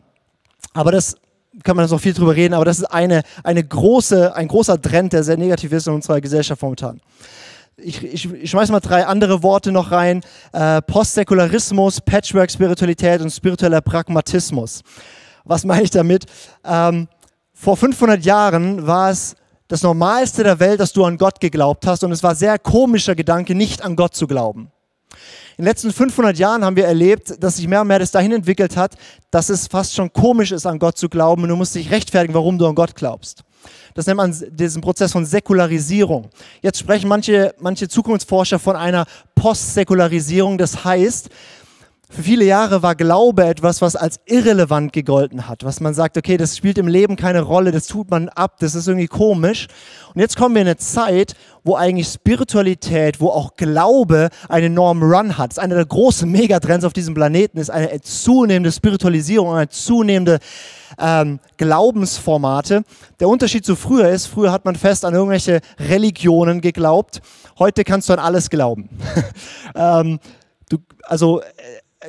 Aber 0.74 0.92
das 0.92 1.16
kann 1.64 1.76
man 1.76 1.86
so 1.88 1.98
viel 1.98 2.14
drüber 2.14 2.34
reden, 2.34 2.54
aber 2.54 2.64
das 2.64 2.78
ist 2.78 2.86
eine, 2.86 3.22
eine 3.44 3.62
große, 3.62 4.34
ein 4.34 4.48
großer 4.48 4.80
Trend, 4.80 5.12
der 5.12 5.22
sehr 5.22 5.36
negativ 5.36 5.72
ist 5.72 5.86
in 5.86 5.92
unserer 5.92 6.20
Gesellschaft 6.20 6.62
momentan. 6.62 7.00
Ich, 7.76 8.02
ich, 8.02 8.50
schmeiß 8.50 8.70
mal 8.70 8.80
drei 8.80 9.06
andere 9.06 9.42
Worte 9.42 9.72
noch 9.72 9.90
rein. 9.90 10.22
Äh, 10.52 10.82
Postsäkularismus, 10.82 12.00
Patchwork-Spiritualität 12.00 13.20
und 13.20 13.30
spiritueller 13.30 13.80
Pragmatismus. 13.80 14.82
Was 15.44 15.64
meine 15.64 15.82
ich 15.82 15.90
damit? 15.90 16.26
Ähm, 16.64 17.08
vor 17.54 17.76
500 17.76 18.24
Jahren 18.24 18.86
war 18.86 19.10
es 19.10 19.34
das 19.68 19.82
Normalste 19.82 20.44
der 20.44 20.60
Welt, 20.60 20.80
dass 20.80 20.92
du 20.92 21.04
an 21.04 21.16
Gott 21.16 21.40
geglaubt 21.40 21.86
hast 21.86 22.04
und 22.04 22.12
es 22.12 22.22
war 22.22 22.34
sehr 22.34 22.58
komischer 22.58 23.14
Gedanke, 23.14 23.54
nicht 23.54 23.82
an 23.82 23.96
Gott 23.96 24.14
zu 24.14 24.26
glauben. 24.26 24.70
In 25.56 25.64
den 25.64 25.66
letzten 25.66 25.92
500 25.92 26.36
Jahren 26.38 26.64
haben 26.64 26.76
wir 26.76 26.86
erlebt, 26.86 27.42
dass 27.42 27.56
sich 27.56 27.68
mehr 27.68 27.82
und 27.82 27.86
mehr 27.86 27.98
das 27.98 28.10
dahin 28.10 28.32
entwickelt 28.32 28.76
hat, 28.76 28.96
dass 29.30 29.48
es 29.48 29.66
fast 29.66 29.94
schon 29.94 30.12
komisch 30.12 30.52
ist, 30.52 30.66
an 30.66 30.78
Gott 30.78 30.98
zu 30.98 31.08
glauben 31.08 31.42
und 31.42 31.48
du 31.48 31.56
musst 31.56 31.74
dich 31.74 31.90
rechtfertigen, 31.90 32.34
warum 32.34 32.58
du 32.58 32.66
an 32.66 32.74
Gott 32.74 32.94
glaubst. 32.94 33.44
Das 33.94 34.06
nennt 34.06 34.16
man 34.16 34.34
diesen 34.50 34.82
Prozess 34.82 35.12
von 35.12 35.24
Säkularisierung. 35.24 36.28
Jetzt 36.62 36.78
sprechen 36.78 37.08
manche, 37.08 37.54
manche 37.60 37.88
Zukunftsforscher 37.88 38.58
von 38.58 38.76
einer 38.76 39.06
Postsäkularisierung. 39.34 40.58
Das 40.58 40.84
heißt, 40.84 41.28
für 42.12 42.22
viele 42.22 42.44
Jahre 42.44 42.82
war 42.82 42.94
Glaube 42.94 43.46
etwas, 43.46 43.80
was 43.80 43.96
als 43.96 44.20
irrelevant 44.26 44.92
gegolten 44.92 45.48
hat, 45.48 45.64
was 45.64 45.80
man 45.80 45.94
sagt, 45.94 46.18
okay, 46.18 46.36
das 46.36 46.58
spielt 46.58 46.76
im 46.76 46.86
Leben 46.86 47.16
keine 47.16 47.40
Rolle, 47.40 47.72
das 47.72 47.86
tut 47.86 48.10
man 48.10 48.28
ab, 48.28 48.56
das 48.60 48.74
ist 48.74 48.86
irgendwie 48.86 49.06
komisch. 49.06 49.66
Und 50.14 50.20
jetzt 50.20 50.36
kommen 50.36 50.54
wir 50.54 50.60
in 50.60 50.68
eine 50.68 50.76
Zeit, 50.76 51.34
wo 51.64 51.74
eigentlich 51.74 52.08
Spiritualität, 52.08 53.18
wo 53.18 53.28
auch 53.28 53.56
Glaube 53.56 54.28
einen 54.50 54.66
enormen 54.66 55.10
Run 55.10 55.38
hat. 55.38 55.52
Das 55.52 55.56
ist 55.56 55.62
einer 55.62 55.76
der 55.76 55.86
großen 55.86 56.30
Megatrends 56.30 56.84
auf 56.84 56.92
diesem 56.92 57.14
Planeten, 57.14 57.58
ist 57.58 57.70
eine 57.70 57.98
zunehmende 58.02 58.72
Spiritualisierung, 58.72 59.54
eine 59.54 59.70
zunehmende 59.70 60.38
ähm, 60.98 61.40
Glaubensformate. 61.56 62.82
Der 63.20 63.28
Unterschied 63.28 63.64
zu 63.64 63.74
früher 63.74 64.10
ist, 64.10 64.26
früher 64.26 64.52
hat 64.52 64.66
man 64.66 64.76
fest 64.76 65.06
an 65.06 65.14
irgendwelche 65.14 65.60
Religionen 65.78 66.60
geglaubt, 66.60 67.22
heute 67.58 67.84
kannst 67.84 68.10
du 68.10 68.12
an 68.12 68.18
alles 68.18 68.50
glauben. 68.50 68.90
ähm, 69.74 70.20
du, 70.68 70.76
also 71.04 71.40
äh, 71.40 71.44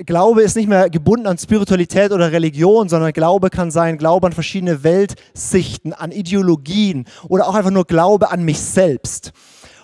Glaube 0.05 0.41
ist 0.41 0.55
nicht 0.55 0.67
mehr 0.67 0.89
gebunden 0.89 1.27
an 1.27 1.37
Spiritualität 1.37 2.11
oder 2.11 2.31
Religion, 2.31 2.89
sondern 2.89 3.13
Glaube 3.13 3.49
kann 3.49 3.69
sein 3.69 3.97
Glaube 3.97 4.27
an 4.27 4.33
verschiedene 4.33 4.83
Weltsichten, 4.83 5.93
an 5.93 6.11
Ideologien 6.11 7.05
oder 7.27 7.47
auch 7.47 7.55
einfach 7.55 7.71
nur 7.71 7.85
Glaube 7.85 8.31
an 8.31 8.43
mich 8.43 8.59
selbst. 8.59 9.31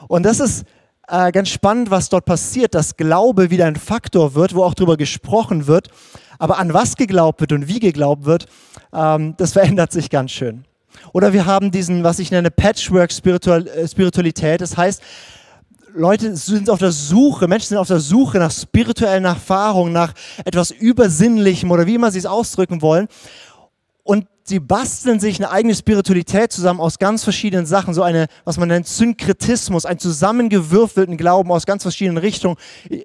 Und 0.08 0.24
das 0.24 0.40
ist 0.40 0.66
äh, 1.08 1.32
ganz 1.32 1.50
spannend, 1.50 1.92
was 1.92 2.10
dort 2.10 2.26
passiert, 2.26 2.76
dass 2.76 2.98
Glaube 2.98 3.52
wieder 3.52 3.66
ein 3.66 3.76
Faktor 3.76 4.36
wird, 4.36 4.56
wo 4.56 4.64
auch 4.64 4.74
darüber 4.74 4.98
gesprochen 4.98 5.68
wird. 5.68 5.90
Aber 6.40 6.58
an 6.58 6.74
was 6.74 6.96
geglaubt 6.96 7.42
wird 7.42 7.52
und 7.52 7.68
wie 7.68 7.80
geglaubt 7.80 8.26
wird, 8.26 8.48
ähm, 8.94 9.36
das 9.38 9.54
verändert 9.54 9.92
sich 9.92 10.10
ganz 10.10 10.32
schön. 10.32 10.66
Oder 11.14 11.34
wir 11.34 11.46
haben 11.46 11.70
diesen, 11.72 12.04
was 12.04 12.20
ich 12.20 12.32
nenne, 12.32 12.52
Patchwork-Spiritualität. 12.52 14.62
Das 14.62 14.76
heißt, 14.76 15.02
Leute 15.94 16.36
sind 16.36 16.70
auf 16.70 16.80
der 16.80 16.92
Suche, 16.92 17.48
Menschen 17.48 17.70
sind 17.70 17.78
auf 17.78 17.88
der 17.88 18.00
Suche 18.00 18.38
nach 18.38 18.52
spirituellen 18.52 19.26
Erfahrungen, 19.26 19.94
nach 19.94 20.14
etwas 20.46 20.72
Übersinnlichem 20.72 21.72
oder 21.72 21.86
wie 21.86 21.96
immer 21.96 22.12
sie 22.12 22.20
es 22.20 22.26
ausdrücken 22.26 22.82
wollen. 22.82 23.08
Und 24.04 24.28
sie 24.44 24.60
basteln 24.60 25.20
sich 25.20 25.38
eine 25.38 25.52
eigene 25.52 25.76
Spiritualität 25.76 26.52
zusammen 26.52 26.80
aus 26.80 26.98
ganz 26.98 27.24
verschiedenen 27.24 27.66
Sachen, 27.68 27.94
so 27.94 28.02
eine, 28.02 28.28
was 28.44 28.58
man 28.58 28.68
nennt, 28.68 28.88
Synkretismus, 28.88 29.86
ein 29.86 30.00
zusammengewürfelten 30.00 31.16
Glauben 31.18 31.52
aus 31.52 31.66
ganz 31.66 31.84
verschiedenen 31.84 32.18
Richtungen, 32.18 32.56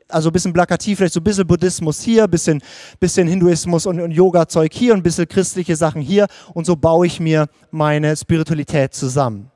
also 0.09 0.31
ein 0.31 0.33
bisschen 0.33 0.55
plakativ, 0.55 0.99
vielleicht 0.99 1.14
so 1.14 1.21
ein 1.21 1.25
bisschen 1.25 1.47
Buddhismus 1.47 2.00
hier, 2.00 2.25
ein 2.25 2.31
bisschen, 2.31 2.62
bisschen 3.00 3.29
Hinduismus 3.29 3.85
und, 3.85 4.00
und 4.00 4.12
Yoga-Zeug 4.12 4.73
hier 4.73 4.95
und 4.95 5.00
ein 5.00 5.03
bisschen 5.03 5.29
christliche 5.29 5.76
Sachen 5.76 6.00
hier 6.00 6.26
und 6.55 6.64
so 6.64 6.76
baue 6.76 7.07
ich 7.07 7.21
mir 7.21 7.49
meine 7.71 8.17
Spiritualität 8.17 8.95
zusammen. 8.95 9.50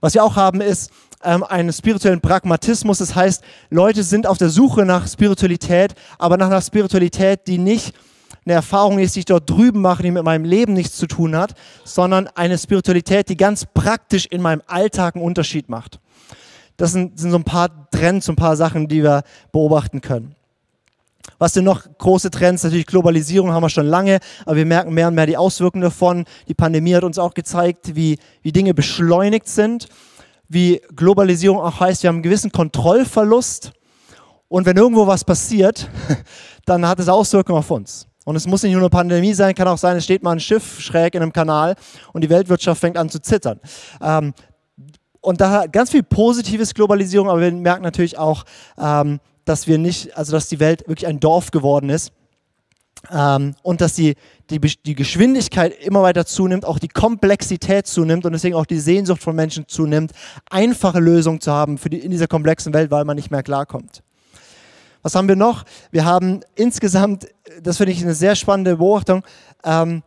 Was 0.00 0.14
wir 0.14 0.24
auch 0.24 0.36
haben 0.36 0.60
ist, 0.60 0.90
ähm, 1.24 1.44
einen 1.44 1.72
spirituellen 1.72 2.20
Pragmatismus. 2.20 2.98
Das 2.98 3.14
heißt, 3.14 3.42
Leute 3.70 4.02
sind 4.02 4.26
auf 4.26 4.38
der 4.38 4.50
Suche 4.50 4.84
nach 4.84 5.06
Spiritualität, 5.08 5.94
aber 6.18 6.36
nach 6.36 6.46
einer 6.46 6.60
Spiritualität, 6.60 7.46
die 7.46 7.58
nicht 7.58 7.94
eine 8.44 8.54
Erfahrung 8.54 8.98
ist, 8.98 9.14
die 9.14 9.20
ich 9.20 9.24
dort 9.26 9.48
drüben 9.48 9.80
mache, 9.80 10.02
die 10.02 10.10
mit 10.10 10.24
meinem 10.24 10.44
Leben 10.44 10.72
nichts 10.72 10.96
zu 10.96 11.06
tun 11.06 11.36
hat, 11.36 11.54
sondern 11.84 12.28
eine 12.34 12.58
Spiritualität, 12.58 13.28
die 13.28 13.36
ganz 13.36 13.66
praktisch 13.66 14.26
in 14.26 14.42
meinem 14.42 14.62
Alltag 14.66 15.14
einen 15.14 15.24
Unterschied 15.24 15.68
macht. 15.68 16.00
Das 16.76 16.92
sind, 16.92 17.18
sind 17.18 17.30
so 17.30 17.36
ein 17.36 17.44
paar 17.44 17.90
Trends, 17.90 18.26
so 18.26 18.32
ein 18.32 18.36
paar 18.36 18.56
Sachen, 18.56 18.88
die 18.88 19.02
wir 19.02 19.22
beobachten 19.52 20.00
können. 20.00 20.34
Was 21.38 21.52
sind 21.52 21.64
noch 21.64 21.82
große 21.98 22.30
Trends? 22.30 22.64
Natürlich 22.64 22.86
Globalisierung 22.86 23.52
haben 23.52 23.62
wir 23.62 23.68
schon 23.68 23.86
lange, 23.86 24.18
aber 24.44 24.56
wir 24.56 24.66
merken 24.66 24.92
mehr 24.92 25.08
und 25.08 25.14
mehr 25.14 25.26
die 25.26 25.36
Auswirkungen 25.36 25.82
davon. 25.82 26.24
Die 26.48 26.54
Pandemie 26.54 26.94
hat 26.94 27.04
uns 27.04 27.18
auch 27.18 27.34
gezeigt, 27.34 27.94
wie, 27.94 28.18
wie 28.42 28.52
Dinge 28.52 28.74
beschleunigt 28.74 29.48
sind 29.48 29.88
wie 30.52 30.82
Globalisierung 30.94 31.58
auch 31.58 31.80
heißt, 31.80 32.02
wir 32.02 32.08
haben 32.08 32.16
einen 32.16 32.22
gewissen 32.22 32.52
Kontrollverlust. 32.52 33.72
Und 34.48 34.66
wenn 34.66 34.76
irgendwo 34.76 35.06
was 35.06 35.24
passiert, 35.24 35.88
dann 36.66 36.86
hat 36.86 36.98
es 36.98 37.08
Auswirkungen 37.08 37.58
auf 37.58 37.70
uns. 37.70 38.06
Und 38.24 38.36
es 38.36 38.46
muss 38.46 38.62
nicht 38.62 38.72
nur 38.72 38.82
eine 38.82 38.90
Pandemie 38.90 39.32
sein, 39.32 39.54
kann 39.54 39.66
auch 39.66 39.78
sein, 39.78 39.96
es 39.96 40.04
steht 40.04 40.22
mal 40.22 40.32
ein 40.32 40.40
Schiff 40.40 40.78
schräg 40.80 41.14
in 41.14 41.22
einem 41.22 41.32
Kanal 41.32 41.74
und 42.12 42.22
die 42.22 42.30
Weltwirtschaft 42.30 42.80
fängt 42.80 42.98
an 42.98 43.08
zu 43.08 43.20
zittern. 43.20 43.60
Ähm, 44.00 44.34
und 45.20 45.40
da 45.40 45.66
ganz 45.66 45.90
viel 45.90 46.02
positives 46.02 46.74
Globalisierung, 46.74 47.30
aber 47.30 47.40
wir 47.40 47.52
merken 47.52 47.82
natürlich 47.82 48.18
auch, 48.18 48.44
ähm, 48.78 49.20
dass 49.44 49.66
wir 49.66 49.78
nicht, 49.78 50.16
also 50.16 50.32
dass 50.32 50.48
die 50.48 50.60
Welt 50.60 50.86
wirklich 50.86 51.06
ein 51.06 51.18
Dorf 51.18 51.50
geworden 51.50 51.88
ist 51.88 52.12
ähm, 53.10 53.54
und 53.62 53.80
dass 53.80 53.94
die, 53.94 54.14
die, 54.50 54.60
die 54.60 54.94
Geschwindigkeit 54.94 55.74
immer 55.84 56.02
weiter 56.02 56.26
zunimmt, 56.26 56.64
auch 56.64 56.78
die 56.78 56.88
Komplexität 56.88 57.86
zunimmt 57.86 58.24
und 58.24 58.32
deswegen 58.32 58.54
auch 58.54 58.66
die 58.66 58.78
Sehnsucht 58.78 59.22
von 59.22 59.34
Menschen 59.34 59.66
zunimmt, 59.68 60.12
einfache 60.50 61.00
Lösungen 61.00 61.40
zu 61.40 61.52
haben 61.52 61.78
für 61.78 61.90
die, 61.90 61.98
in 61.98 62.10
dieser 62.10 62.28
komplexen 62.28 62.72
Welt, 62.74 62.90
weil 62.90 63.04
man 63.04 63.16
nicht 63.16 63.30
mehr 63.30 63.42
klarkommt. 63.42 64.02
Was 65.02 65.16
haben 65.16 65.26
wir 65.26 65.36
noch? 65.36 65.64
Wir 65.90 66.04
haben 66.04 66.40
insgesamt, 66.54 67.26
das 67.60 67.78
finde 67.78 67.92
ich 67.92 68.02
eine 68.02 68.14
sehr 68.14 68.36
spannende 68.36 68.76
Beobachtung, 68.76 69.24
ähm, 69.64 70.02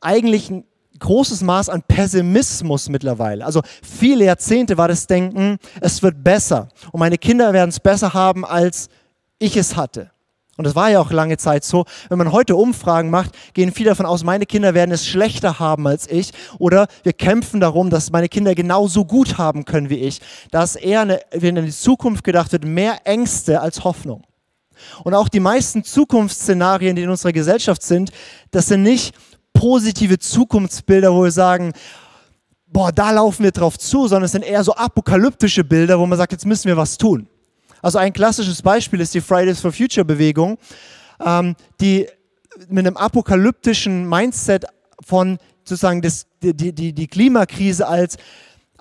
eigentlich 0.00 0.50
ein 0.50 0.64
großes 0.98 1.42
Maß 1.42 1.68
an 1.68 1.82
Pessimismus 1.82 2.88
mittlerweile. 2.88 3.44
Also 3.44 3.62
viele 3.82 4.24
Jahrzehnte 4.24 4.76
war 4.76 4.88
das 4.88 5.06
Denken, 5.06 5.58
es 5.80 6.02
wird 6.02 6.22
besser 6.22 6.68
und 6.90 7.00
meine 7.00 7.16
Kinder 7.16 7.52
werden 7.52 7.70
es 7.70 7.80
besser 7.80 8.12
haben, 8.12 8.44
als 8.44 8.88
ich 9.38 9.56
es 9.56 9.76
hatte. 9.76 10.10
Und 10.60 10.66
das 10.66 10.74
war 10.74 10.90
ja 10.90 11.00
auch 11.00 11.10
lange 11.10 11.38
Zeit 11.38 11.64
so. 11.64 11.86
Wenn 12.10 12.18
man 12.18 12.32
heute 12.32 12.54
Umfragen 12.54 13.08
macht, 13.08 13.30
gehen 13.54 13.72
viele 13.72 13.88
davon 13.88 14.04
aus, 14.04 14.24
meine 14.24 14.44
Kinder 14.44 14.74
werden 14.74 14.90
es 14.90 15.06
schlechter 15.06 15.58
haben 15.58 15.86
als 15.86 16.06
ich. 16.06 16.32
Oder 16.58 16.86
wir 17.02 17.14
kämpfen 17.14 17.60
darum, 17.60 17.88
dass 17.88 18.12
meine 18.12 18.28
Kinder 18.28 18.54
genauso 18.54 19.06
gut 19.06 19.38
haben 19.38 19.64
können 19.64 19.88
wie 19.88 20.00
ich. 20.00 20.20
Dass 20.50 20.76
eher, 20.76 21.00
eine, 21.00 21.20
wenn 21.32 21.56
in 21.56 21.64
die 21.64 21.72
Zukunft 21.72 22.24
gedacht 22.24 22.52
wird, 22.52 22.66
mehr 22.66 22.98
Ängste 23.04 23.62
als 23.62 23.84
Hoffnung. 23.84 24.22
Und 25.02 25.14
auch 25.14 25.30
die 25.30 25.40
meisten 25.40 25.82
Zukunftsszenarien, 25.82 26.94
die 26.94 27.04
in 27.04 27.08
unserer 27.08 27.32
Gesellschaft 27.32 27.82
sind, 27.82 28.10
das 28.50 28.66
sind 28.66 28.82
nicht 28.82 29.14
positive 29.54 30.18
Zukunftsbilder, 30.18 31.14
wo 31.14 31.24
wir 31.24 31.30
sagen, 31.30 31.72
boah, 32.66 32.92
da 32.92 33.12
laufen 33.12 33.44
wir 33.44 33.52
drauf 33.52 33.78
zu, 33.78 34.08
sondern 34.08 34.24
es 34.24 34.32
sind 34.32 34.44
eher 34.44 34.62
so 34.62 34.74
apokalyptische 34.74 35.64
Bilder, 35.64 35.98
wo 35.98 36.04
man 36.04 36.18
sagt, 36.18 36.32
jetzt 36.32 36.44
müssen 36.44 36.68
wir 36.68 36.76
was 36.76 36.98
tun. 36.98 37.29
Also 37.82 37.98
ein 37.98 38.12
klassisches 38.12 38.62
Beispiel 38.62 39.00
ist 39.00 39.14
die 39.14 39.20
Fridays 39.20 39.60
for 39.60 39.72
Future 39.72 40.04
Bewegung, 40.04 40.58
ähm, 41.24 41.54
die 41.80 42.06
mit 42.68 42.86
einem 42.86 42.96
apokalyptischen 42.96 44.08
Mindset 44.08 44.66
von 45.04 45.38
sozusagen 45.64 46.02
das, 46.02 46.26
die, 46.42 46.54
die, 46.54 46.92
die 46.92 47.06
Klimakrise 47.06 47.86
als 47.86 48.16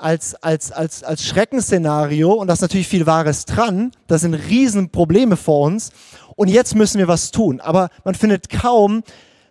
als, 0.01 0.35
als, 0.35 0.71
als, 0.71 1.03
als 1.03 1.25
Schreckensszenario 1.25 2.31
und 2.31 2.47
da 2.47 2.53
ist 2.53 2.61
natürlich 2.61 2.87
viel 2.87 3.05
Wahres 3.05 3.45
dran. 3.45 3.91
Das 4.07 4.21
sind 4.21 4.33
Riesenprobleme 4.33 5.35
vor 5.35 5.65
uns 5.67 5.91
und 6.35 6.47
jetzt 6.47 6.75
müssen 6.75 6.99
wir 6.99 7.07
was 7.07 7.31
tun. 7.31 7.59
Aber 7.59 7.89
man 8.05 8.15
findet 8.15 8.49
kaum 8.49 9.03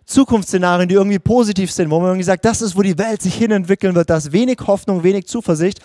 Zukunftsszenarien, 0.06 0.88
die 0.88 0.94
irgendwie 0.94 1.18
positiv 1.18 1.70
sind, 1.70 1.90
wo 1.90 2.00
man 2.00 2.08
irgendwie 2.08 2.24
sagt, 2.24 2.46
das 2.46 2.62
ist, 2.62 2.76
wo 2.76 2.82
die 2.82 2.96
Welt 2.96 3.20
sich 3.20 3.34
hinentwickeln 3.34 3.94
wird. 3.94 4.08
Da 4.08 4.16
ist 4.16 4.32
wenig 4.32 4.58
Hoffnung, 4.66 5.02
wenig 5.02 5.26
Zuversicht 5.26 5.80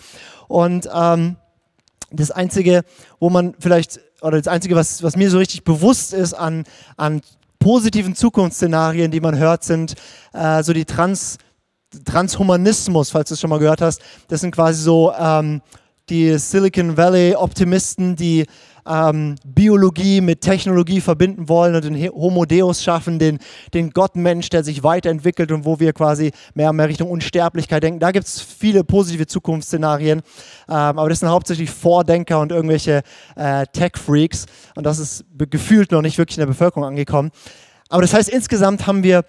und 0.48 0.90
ähm, 0.94 1.36
das 2.14 2.32
Einzige, 2.32 2.84
wo 3.20 3.30
man 3.30 3.56
vielleicht, 3.60 4.00
oder 4.22 4.38
das 4.38 4.48
Einzige, 4.48 4.76
was, 4.76 5.04
was 5.04 5.16
mir 5.16 5.30
so 5.30 5.38
richtig 5.38 5.64
bewusst 5.64 6.14
ist 6.14 6.34
an, 6.34 6.64
an 6.98 7.22
positiven 7.60 8.16
Zukunftsszenarien, 8.16 9.12
die 9.12 9.22
man 9.22 9.38
hört, 9.38 9.64
sind 9.64 9.96
äh, 10.34 10.64
so 10.64 10.74
die 10.74 10.86
Trans- 10.86 11.38
Transhumanismus, 12.06 13.12
falls 13.12 13.30
du 13.30 13.36
es 13.36 13.40
schon 13.42 13.50
mal 13.50 13.60
gehört 13.60 13.82
hast. 13.82 14.02
Das 14.28 14.42
sind 14.42 14.54
quasi 14.54 14.82
so 14.82 15.14
ähm, 15.18 15.62
die 16.10 16.38
Silicon 16.38 16.98
Valley 16.98 17.36
Optimisten, 17.36 18.16
die 18.16 18.46
ähm, 18.88 19.36
Biologie 19.46 20.22
mit 20.22 20.42
Technologie 20.42 21.02
verbinden 21.02 21.50
wollen 21.50 21.76
und 21.76 21.84
den 21.84 21.96
Homo 22.12 22.46
Deus 22.46 22.84
schaffen, 22.84 23.20
den, 23.20 23.40
den 23.74 23.92
Gottmensch, 23.92 24.50
der 24.50 24.64
sich 24.64 24.84
weiterentwickelt 24.84 25.52
und 25.52 25.66
wo 25.66 25.80
wir 25.80 25.94
quasi 25.94 26.32
mehr 26.54 26.70
und 26.70 26.76
mehr 26.78 26.90
Richtung 26.90 27.10
Unsterblichkeit 27.10 27.84
denken. 27.84 28.00
Da 28.00 28.12
gibt 28.12 28.26
es 28.26 28.42
viele 28.42 28.84
positive 28.84 29.28
Zukunftsszenarien, 29.28 30.20
ähm, 30.20 30.24
aber 30.68 31.10
das 31.10 31.20
sind 31.20 31.30
hauptsächlich 31.30 31.70
Vordenker 31.70 32.40
und 32.40 32.52
irgendwelche 32.52 33.04
äh, 33.36 33.66
Tech-Freaks 33.72 34.46
und 34.76 34.86
das 34.86 35.00
ist 35.00 35.26
gefühlt 35.50 35.92
noch 35.92 36.02
nicht 36.02 36.18
wirklich 36.18 36.38
in 36.38 36.42
der 36.42 36.48
Bevölkerung 36.48 36.86
angekommen. 36.86 37.32
Aber 37.90 38.02
das 38.02 38.14
heißt, 38.14 38.30
insgesamt 38.30 38.88
haben 38.88 39.04
wir 39.04 39.24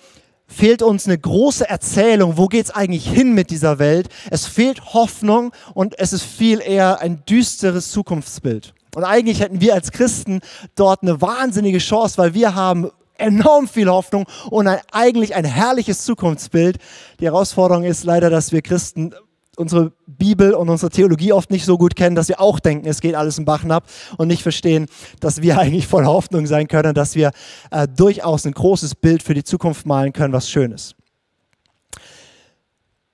fehlt 0.47 0.83
uns 0.83 1.07
eine 1.07 1.19
große 1.19 1.69
Erzählung, 1.69 2.37
wo 2.37 2.47
geht 2.47 2.67
es 2.67 2.71
eigentlich 2.71 3.09
hin 3.09 3.33
mit 3.33 3.51
dieser 3.51 3.79
Welt. 3.79 4.09
Es 4.31 4.47
fehlt 4.47 4.95
Hoffnung 4.95 5.53
und 5.73 5.99
es 5.99 6.13
ist 6.13 6.23
viel 6.23 6.61
eher 6.61 7.01
ein 7.01 7.25
düsteres 7.25 7.91
Zukunftsbild. 7.91 8.75
Und 8.95 9.05
eigentlich 9.05 9.41
hätten 9.41 9.61
wir 9.61 9.75
als 9.75 9.91
Christen 9.91 10.41
dort 10.77 11.03
eine 11.03 11.21
wahnsinnige 11.21 11.79
Chance, 11.79 12.19
weil 12.19 12.35
wir 12.35 12.55
haben 12.55 12.91
enorm 13.17 13.69
viel 13.69 13.89
Hoffnung 13.89 14.27
und 14.51 14.67
ein, 14.67 14.79
eigentlich 14.93 15.35
ein 15.35 15.45
herrliches 15.45 16.05
Zukunftsbild. 16.05 16.79
Die 17.21 17.27
Herausforderung 17.27 17.85
ist 17.85 18.05
leider, 18.05 18.31
dass 18.31 18.53
wir 18.53 18.63
Christen 18.63 19.15
unsere 19.57 19.93
Bibel 20.07 20.53
und 20.55 20.69
unsere 20.69 20.91
Theologie 20.91 21.33
oft 21.33 21.51
nicht 21.51 21.65
so 21.65 21.79
gut 21.79 21.95
kennen, 21.95 22.17
dass 22.17 22.29
wir 22.29 22.41
auch 22.41 22.59
denken, 22.59 22.89
es 22.89 23.01
geht 23.01 23.15
alles 23.15 23.39
im 23.39 23.45
Bachen 23.45 23.71
ab 23.71 23.85
und 24.17 24.29
nicht 24.29 24.43
verstehen, 24.43 24.87
dass 25.21 25.43
wir 25.43 25.59
eigentlich 25.61 25.87
voller 25.87 26.09
Hoffnung 26.09 26.47
sein 26.47 26.69
können, 26.69 26.95
dass 26.95 27.15
wir 27.15 27.31
äh, 27.71 27.87
durchaus 27.87 28.47
ein 28.47 28.53
großes 28.53 28.97
Bild 28.97 29.23
für 29.23 29.35
die 29.35 29.45
Zukunft 29.45 29.87
malen 29.87 30.13
können, 30.13 30.33
was 30.33 30.49
schön 30.49 30.73
ist. 30.73 30.97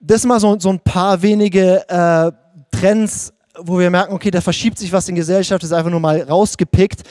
Das 0.00 0.24
mal 0.24 0.40
so, 0.40 0.58
so 0.58 0.70
ein 0.70 0.80
paar 0.80 1.20
wenige 1.20 1.86
äh, 1.88 2.32
Trends, 2.74 3.34
wo 3.58 3.78
wir 3.78 3.90
merken, 3.90 4.12
okay, 4.12 4.30
da 4.30 4.40
verschiebt 4.40 4.78
sich 4.78 4.92
was 4.92 5.08
in 5.08 5.14
Gesellschaft, 5.14 5.62
ist 5.64 5.72
einfach 5.72 5.90
nur 5.90 6.00
mal 6.00 6.22
rausgepickt. 6.22 7.02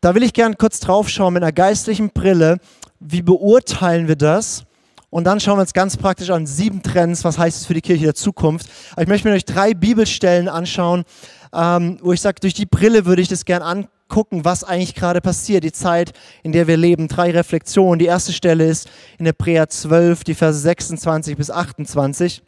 Da 0.00 0.14
will 0.14 0.22
ich 0.22 0.32
gerne 0.32 0.56
kurz 0.56 0.80
drauf 0.80 1.08
schauen 1.08 1.34
mit 1.34 1.42
einer 1.42 1.52
geistlichen 1.52 2.10
Brille. 2.10 2.58
Wie 3.00 3.22
beurteilen 3.22 4.08
wir 4.08 4.16
das? 4.16 4.64
Und 5.10 5.24
dann 5.24 5.40
schauen 5.40 5.58
wir 5.58 5.62
uns 5.62 5.72
ganz 5.72 5.96
praktisch 5.96 6.30
an 6.30 6.46
sieben 6.46 6.82
Trends, 6.82 7.24
was 7.24 7.36
heißt 7.36 7.60
es 7.60 7.66
für 7.66 7.74
die 7.74 7.80
Kirche 7.80 8.04
der 8.04 8.14
Zukunft. 8.14 8.70
Aber 8.92 9.02
ich 9.02 9.08
möchte 9.08 9.28
mir 9.28 9.34
euch 9.34 9.44
drei 9.44 9.74
Bibelstellen 9.74 10.48
anschauen, 10.48 11.04
ähm, 11.52 11.98
wo 12.00 12.12
ich 12.12 12.20
sage, 12.20 12.40
durch 12.40 12.54
die 12.54 12.66
Brille 12.66 13.06
würde 13.06 13.20
ich 13.20 13.28
das 13.28 13.44
gerne 13.44 13.64
angucken, 13.64 14.44
was 14.44 14.62
eigentlich 14.62 14.94
gerade 14.94 15.20
passiert, 15.20 15.64
die 15.64 15.72
Zeit, 15.72 16.12
in 16.44 16.52
der 16.52 16.68
wir 16.68 16.76
leben. 16.76 17.08
Drei 17.08 17.32
Reflexionen. 17.32 17.98
Die 17.98 18.06
erste 18.06 18.32
Stelle 18.32 18.66
ist 18.66 18.88
in 19.18 19.26
Hebräer 19.26 19.68
12, 19.68 20.22
die 20.22 20.34
Verse 20.34 20.60
26 20.60 21.36
bis 21.36 21.50
28. 21.50 22.42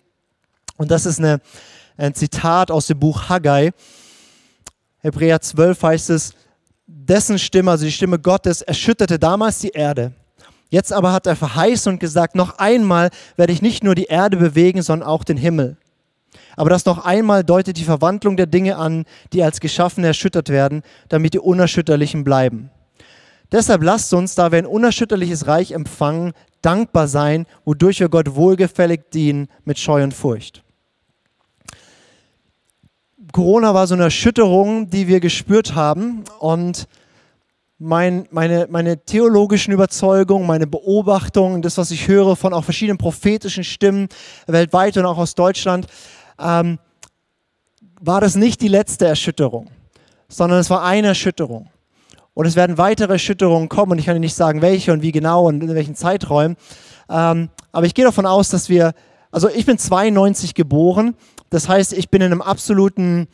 Und 0.76 0.92
das 0.92 1.05
ist 1.05 1.18
eine, 1.18 1.40
ein 2.02 2.14
Zitat 2.14 2.70
aus 2.70 2.86
dem 2.86 2.98
Buch 2.98 3.28
Haggai. 3.28 3.72
Hebräer 4.98 5.40
12 5.40 5.82
heißt 5.82 6.10
es, 6.10 6.34
dessen 6.86 7.38
Stimme, 7.38 7.70
also 7.70 7.84
die 7.84 7.92
Stimme 7.92 8.18
Gottes, 8.18 8.62
erschütterte 8.62 9.18
damals 9.18 9.58
die 9.58 9.70
Erde 9.70 10.12
Jetzt 10.72 10.90
aber 10.90 11.12
hat 11.12 11.26
er 11.26 11.36
verheißen 11.36 11.92
und 11.92 11.98
gesagt, 11.98 12.34
noch 12.34 12.56
einmal 12.56 13.10
werde 13.36 13.52
ich 13.52 13.60
nicht 13.60 13.84
nur 13.84 13.94
die 13.94 14.06
Erde 14.06 14.38
bewegen, 14.38 14.80
sondern 14.80 15.06
auch 15.06 15.22
den 15.22 15.36
Himmel. 15.36 15.76
Aber 16.56 16.70
das 16.70 16.86
noch 16.86 17.04
einmal 17.04 17.44
deutet 17.44 17.76
die 17.76 17.84
Verwandlung 17.84 18.38
der 18.38 18.46
Dinge 18.46 18.78
an, 18.78 19.04
die 19.34 19.42
als 19.42 19.60
Geschaffene 19.60 20.06
erschüttert 20.06 20.48
werden, 20.48 20.80
damit 21.10 21.34
die 21.34 21.40
Unerschütterlichen 21.40 22.24
bleiben. 22.24 22.70
Deshalb 23.52 23.82
lasst 23.82 24.14
uns, 24.14 24.34
da 24.34 24.50
wir 24.50 24.60
ein 24.60 24.66
unerschütterliches 24.66 25.46
Reich 25.46 25.72
empfangen, 25.72 26.32
dankbar 26.62 27.06
sein, 27.06 27.44
wodurch 27.66 28.00
wir 28.00 28.08
Gott 28.08 28.34
wohlgefällig 28.34 29.10
dienen 29.12 29.48
mit 29.66 29.78
Scheu 29.78 30.02
und 30.02 30.14
Furcht. 30.14 30.62
Corona 33.32 33.72
war 33.72 33.86
so 33.86 33.94
eine 33.94 34.04
Erschütterung, 34.04 34.90
die 34.90 35.08
wir 35.08 35.20
gespürt 35.20 35.74
haben 35.74 36.22
und 36.38 36.86
mein, 37.78 38.28
meine, 38.30 38.68
meine 38.70 39.04
theologischen 39.04 39.72
Überzeugungen, 39.72 40.46
meine 40.46 40.66
Beobachtungen, 40.66 41.62
das, 41.62 41.78
was 41.78 41.90
ich 41.90 42.06
höre 42.06 42.36
von 42.36 42.52
auch 42.52 42.62
verschiedenen 42.62 42.98
prophetischen 42.98 43.64
Stimmen 43.64 44.08
weltweit 44.46 44.96
und 44.98 45.06
auch 45.06 45.18
aus 45.18 45.34
Deutschland, 45.34 45.86
ähm, 46.38 46.78
war 48.00 48.20
das 48.20 48.36
nicht 48.36 48.60
die 48.60 48.68
letzte 48.68 49.06
Erschütterung, 49.06 49.68
sondern 50.28 50.60
es 50.60 50.70
war 50.70 50.84
eine 50.84 51.08
Erschütterung. 51.08 51.70
Und 52.34 52.46
es 52.46 52.54
werden 52.56 52.78
weitere 52.78 53.14
Erschütterungen 53.14 53.68
kommen 53.68 53.92
und 53.92 53.98
ich 53.98 54.06
kann 54.06 54.16
Ihnen 54.16 54.22
nicht 54.22 54.36
sagen, 54.36 54.62
welche 54.62 54.92
und 54.92 55.02
wie 55.02 55.12
genau 55.12 55.48
und 55.48 55.62
in 55.62 55.74
welchen 55.74 55.94
Zeiträumen. 55.94 56.56
Ähm, 57.08 57.50
aber 57.72 57.86
ich 57.86 57.94
gehe 57.94 58.04
davon 58.04 58.26
aus, 58.26 58.48
dass 58.48 58.68
wir, 58.68 58.94
also 59.32 59.48
ich 59.48 59.66
bin 59.66 59.78
92 59.78 60.54
geboren, 60.54 61.16
das 61.50 61.68
heißt, 61.68 61.92
ich 61.92 62.08
bin 62.08 62.22
in 62.22 62.32
einem 62.32 62.42
absoluten 62.42 63.26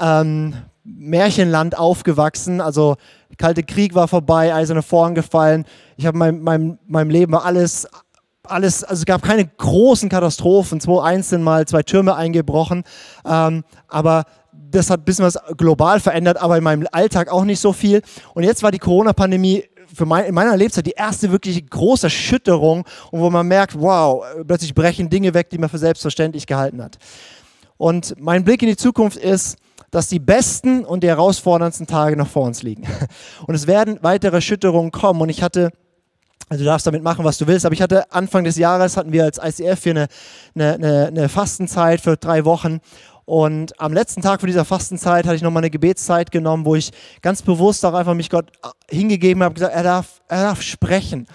ähm, 0.00 0.54
Märchenland 0.84 1.78
aufgewachsen. 1.78 2.60
Also 2.60 2.96
Kalte 3.38 3.62
Krieg 3.62 3.94
war 3.94 4.06
vorbei, 4.06 4.54
eiserne 4.54 4.82
Vorhang 4.82 5.14
gefallen. 5.14 5.64
Ich 5.96 6.06
habe 6.06 6.18
mein, 6.18 6.40
mein, 6.40 6.78
meinem 6.86 7.10
Leben 7.10 7.34
alles, 7.34 7.88
alles, 8.44 8.84
also 8.84 9.00
es 9.00 9.06
gab 9.06 9.22
keine 9.22 9.46
großen 9.46 10.08
Katastrophen. 10.08 10.80
2001 10.80 11.30
sind 11.30 11.42
mal 11.42 11.66
zwei 11.66 11.82
Türme 11.82 12.16
eingebrochen. 12.16 12.84
Ähm, 13.24 13.64
aber 13.88 14.24
das 14.52 14.90
hat 14.90 15.00
ein 15.00 15.04
bisschen 15.04 15.24
was 15.24 15.38
global 15.56 16.00
verändert, 16.00 16.36
aber 16.36 16.58
in 16.58 16.64
meinem 16.64 16.86
Alltag 16.92 17.30
auch 17.30 17.44
nicht 17.44 17.60
so 17.60 17.72
viel. 17.72 18.02
Und 18.34 18.44
jetzt 18.44 18.62
war 18.62 18.70
die 18.70 18.78
Corona-Pandemie 18.78 19.64
für 19.92 20.06
mein, 20.06 20.26
in 20.26 20.34
meiner 20.34 20.56
Lebzeit 20.56 20.86
die 20.86 20.92
erste 20.92 21.30
wirklich 21.30 21.68
große 21.68 22.06
Erschütterung 22.06 22.84
wo 23.10 23.30
man 23.30 23.46
merkt, 23.46 23.78
wow, 23.78 24.24
plötzlich 24.46 24.74
brechen 24.74 25.10
Dinge 25.10 25.34
weg, 25.34 25.50
die 25.50 25.58
man 25.58 25.68
für 25.68 25.78
selbstverständlich 25.78 26.46
gehalten 26.46 26.82
hat. 26.82 26.98
Und 27.76 28.14
mein 28.20 28.44
Blick 28.44 28.62
in 28.62 28.68
die 28.68 28.76
Zukunft 28.76 29.16
ist, 29.16 29.56
dass 29.90 30.08
die 30.08 30.18
besten 30.18 30.84
und 30.84 31.04
die 31.04 31.08
herausforderndsten 31.08 31.86
Tage 31.86 32.16
noch 32.16 32.28
vor 32.28 32.44
uns 32.44 32.62
liegen. 32.62 32.82
Und 33.46 33.54
es 33.54 33.68
werden 33.68 33.98
weitere 34.02 34.36
Erschütterungen 34.36 34.90
kommen. 34.90 35.20
Und 35.20 35.28
ich 35.28 35.40
hatte, 35.40 35.70
also 36.48 36.64
du 36.64 36.68
darfst 36.68 36.86
damit 36.86 37.04
machen, 37.04 37.24
was 37.24 37.38
du 37.38 37.46
willst, 37.46 37.64
aber 37.64 37.74
ich 37.74 37.82
hatte 37.82 38.10
Anfang 38.10 38.42
des 38.42 38.56
Jahres, 38.56 38.96
hatten 38.96 39.12
wir 39.12 39.22
als 39.22 39.38
ICF 39.38 39.82
hier 39.84 39.92
eine, 39.92 40.08
eine, 40.56 41.06
eine 41.06 41.28
Fastenzeit 41.28 42.00
für 42.00 42.16
drei 42.16 42.44
Wochen. 42.44 42.80
Und 43.24 43.78
am 43.80 43.92
letzten 43.92 44.20
Tag 44.20 44.40
von 44.40 44.46
dieser 44.46 44.64
Fastenzeit 44.64 45.24
hatte 45.24 45.36
ich 45.36 45.42
nochmal 45.42 45.62
eine 45.62 45.70
Gebetszeit 45.70 46.30
genommen, 46.30 46.64
wo 46.64 46.74
ich 46.74 46.90
ganz 47.22 47.42
bewusst 47.42 47.84
auch 47.84 47.94
einfach 47.94 48.14
mich 48.14 48.30
Gott 48.30 48.52
hingegeben 48.90 49.42
habe, 49.42 49.54
gesagt, 49.54 49.74
er 49.74 49.82
darf, 49.82 50.20
er 50.28 50.42
darf 50.42 50.62
sprechen 50.62 51.26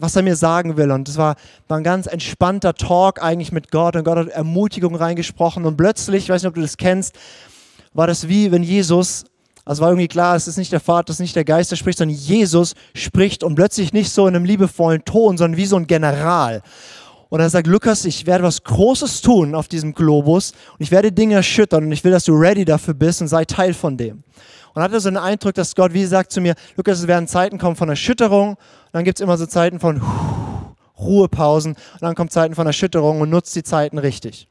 was 0.00 0.16
er 0.16 0.22
mir 0.22 0.36
sagen 0.36 0.76
will. 0.76 0.90
Und 0.90 1.08
es 1.08 1.16
war, 1.16 1.36
war 1.66 1.78
ein 1.78 1.84
ganz 1.84 2.06
entspannter 2.06 2.74
Talk 2.74 3.22
eigentlich 3.22 3.52
mit 3.52 3.70
Gott 3.70 3.96
und 3.96 4.04
Gott 4.04 4.18
hat 4.18 4.28
Ermutigung 4.28 4.94
reingesprochen. 4.94 5.64
Und 5.64 5.76
plötzlich, 5.76 6.24
ich 6.24 6.30
weiß 6.30 6.42
nicht, 6.42 6.48
ob 6.48 6.54
du 6.54 6.60
das 6.60 6.76
kennst, 6.76 7.14
war 7.92 8.06
das 8.06 8.28
wie 8.28 8.52
wenn 8.52 8.62
Jesus, 8.62 9.24
also 9.64 9.82
war 9.82 9.90
irgendwie 9.90 10.08
klar, 10.08 10.36
es 10.36 10.48
ist 10.48 10.56
nicht 10.56 10.72
der 10.72 10.80
Vater, 10.80 11.10
es 11.10 11.16
ist 11.16 11.20
nicht 11.20 11.36
der 11.36 11.44
Geist, 11.44 11.70
der 11.70 11.76
spricht, 11.76 11.98
sondern 11.98 12.16
Jesus 12.16 12.74
spricht 12.94 13.42
und 13.42 13.54
plötzlich 13.54 13.92
nicht 13.92 14.10
so 14.10 14.26
in 14.26 14.36
einem 14.36 14.44
liebevollen 14.44 15.04
Ton, 15.04 15.36
sondern 15.36 15.58
wie 15.58 15.66
so 15.66 15.76
ein 15.76 15.86
General. 15.86 16.62
Und 17.30 17.40
er 17.40 17.50
sagt, 17.50 17.66
Lukas, 17.66 18.04
ich 18.04 18.26
werde 18.26 18.44
was 18.44 18.64
Großes 18.64 19.20
tun 19.20 19.54
auf 19.54 19.68
diesem 19.68 19.92
Globus 19.92 20.52
und 20.72 20.80
ich 20.80 20.90
werde 20.90 21.12
Dinge 21.12 21.34
erschüttern 21.34 21.84
und 21.84 21.92
ich 21.92 22.02
will, 22.04 22.12
dass 22.12 22.24
du 22.24 22.32
ready 22.32 22.64
dafür 22.64 22.94
bist 22.94 23.20
und 23.20 23.28
sei 23.28 23.44
Teil 23.44 23.74
von 23.74 23.96
dem. 23.96 24.22
Und 24.74 24.82
hatte 24.82 24.98
so 25.00 25.08
einen 25.08 25.18
Eindruck, 25.18 25.54
dass 25.54 25.74
Gott 25.74 25.92
wie 25.92 26.06
sagt 26.06 26.32
zu 26.32 26.40
mir, 26.40 26.54
Lukas, 26.76 27.00
es 27.00 27.06
werden 27.06 27.28
Zeiten 27.28 27.58
kommen 27.58 27.76
von 27.76 27.88
Erschütterung 27.88 28.50
und 28.50 28.58
dann 28.92 29.04
gibt 29.04 29.18
es 29.18 29.22
immer 29.22 29.36
so 29.36 29.46
Zeiten 29.46 29.78
von 29.80 30.00
Ruhepausen 30.98 31.72
und 31.74 32.02
dann 32.02 32.14
kommen 32.14 32.30
Zeiten 32.30 32.54
von 32.54 32.66
Erschütterung 32.66 33.20
und 33.20 33.30
nutzt 33.30 33.54
die 33.54 33.62
Zeiten 33.62 33.98
richtig 33.98 34.48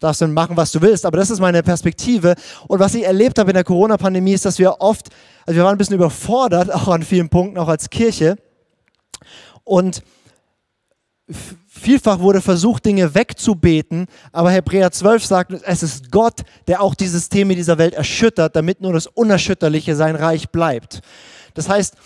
darfst 0.00 0.22
du 0.22 0.26
machen, 0.28 0.56
was 0.56 0.72
du 0.72 0.80
willst. 0.80 1.06
Aber 1.06 1.18
das 1.18 1.30
ist 1.30 1.40
meine 1.40 1.62
Perspektive. 1.62 2.34
Und 2.66 2.80
was 2.80 2.94
ich 2.94 3.04
erlebt 3.04 3.38
habe 3.38 3.50
in 3.50 3.54
der 3.54 3.64
Corona-Pandemie 3.64 4.32
ist, 4.32 4.44
dass 4.44 4.58
wir 4.58 4.80
oft, 4.80 5.08
also 5.46 5.56
wir 5.56 5.64
waren 5.64 5.74
ein 5.74 5.78
bisschen 5.78 5.94
überfordert, 5.94 6.72
auch 6.72 6.88
an 6.88 7.02
vielen 7.02 7.28
Punkten, 7.28 7.58
auch 7.58 7.68
als 7.68 7.90
Kirche. 7.90 8.36
Und 9.62 10.02
vielfach 11.66 12.18
wurde 12.20 12.40
versucht, 12.40 12.84
Dinge 12.84 13.14
wegzubeten. 13.14 14.06
Aber 14.32 14.50
Hebräer 14.50 14.90
12 14.90 15.24
sagt, 15.24 15.52
es 15.64 15.82
ist 15.82 16.10
Gott, 16.10 16.40
der 16.66 16.82
auch 16.82 16.94
die 16.94 17.06
Systeme 17.06 17.54
dieser 17.54 17.78
Welt 17.78 17.94
erschüttert, 17.94 18.56
damit 18.56 18.80
nur 18.80 18.92
das 18.92 19.06
Unerschütterliche 19.06 19.96
sein 19.96 20.16
Reich 20.16 20.50
bleibt. 20.50 21.00
Das 21.54 21.68
heißt, 21.68 21.96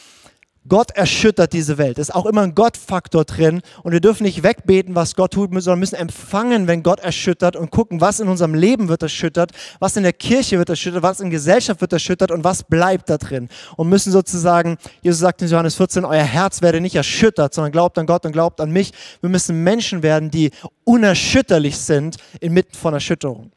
Gott 0.67 0.93
erschüttert 0.93 1.53
diese 1.53 1.77
Welt. 1.77 1.99
Ist 1.99 2.15
auch 2.15 2.25
immer 2.25 2.41
ein 2.41 2.55
Gottfaktor 2.55 3.25
drin. 3.25 3.61
Und 3.83 3.93
wir 3.93 4.01
dürfen 4.01 4.25
nicht 4.25 4.43
wegbeten, 4.43 4.95
was 4.95 5.15
Gott 5.15 5.33
tut, 5.33 5.51
sondern 5.51 5.79
müssen 5.79 5.97
empfangen, 5.97 6.67
wenn 6.67 6.83
Gott 6.83 7.01
erschüttert 7.01 7.55
und 7.55 7.71
gucken, 7.71 8.01
was 8.01 8.21
in 8.21 8.29
unserem 8.29 8.55
Leben 8.55 8.89
wird 8.89 9.03
erschüttert, 9.03 9.53
was 9.79 9.97
in 9.97 10.05
der 10.05 10.15
Kirche 10.15 10.59
wird 10.59 10.71
erschüttert, 10.71 11.03
was 11.03 11.21
in 11.21 11.29
Gesellschaft 11.29 11.81
wird 11.83 11.93
erschüttert 11.93 12.31
und 12.31 12.45
was 12.45 12.63
bleibt 12.63 13.11
da 13.11 13.19
drin. 13.19 13.51
Und 13.77 13.91
müssen 13.91 14.11
sozusagen, 14.11 14.79
Jesus 15.03 15.21
sagt 15.21 15.43
in 15.43 15.49
Johannes 15.49 15.75
14, 15.75 16.05
euer 16.05 16.23
Herz 16.23 16.63
werde 16.63 16.81
nicht 16.81 16.97
erschüttert, 16.97 17.53
sondern 17.53 17.73
glaubt 17.73 17.99
an 17.99 18.07
Gott 18.07 18.25
und 18.25 18.33
glaubt 18.33 18.61
an 18.61 18.71
mich. 18.71 18.93
Wir 19.21 19.29
müssen 19.29 19.63
Menschen 19.63 20.03
werden, 20.03 20.31
die 20.31 20.51
unerschütterlich 20.85 21.77
sind 21.77 22.17
inmitten 22.41 22.75
von 22.75 22.95
Erschütterung. 22.95 23.54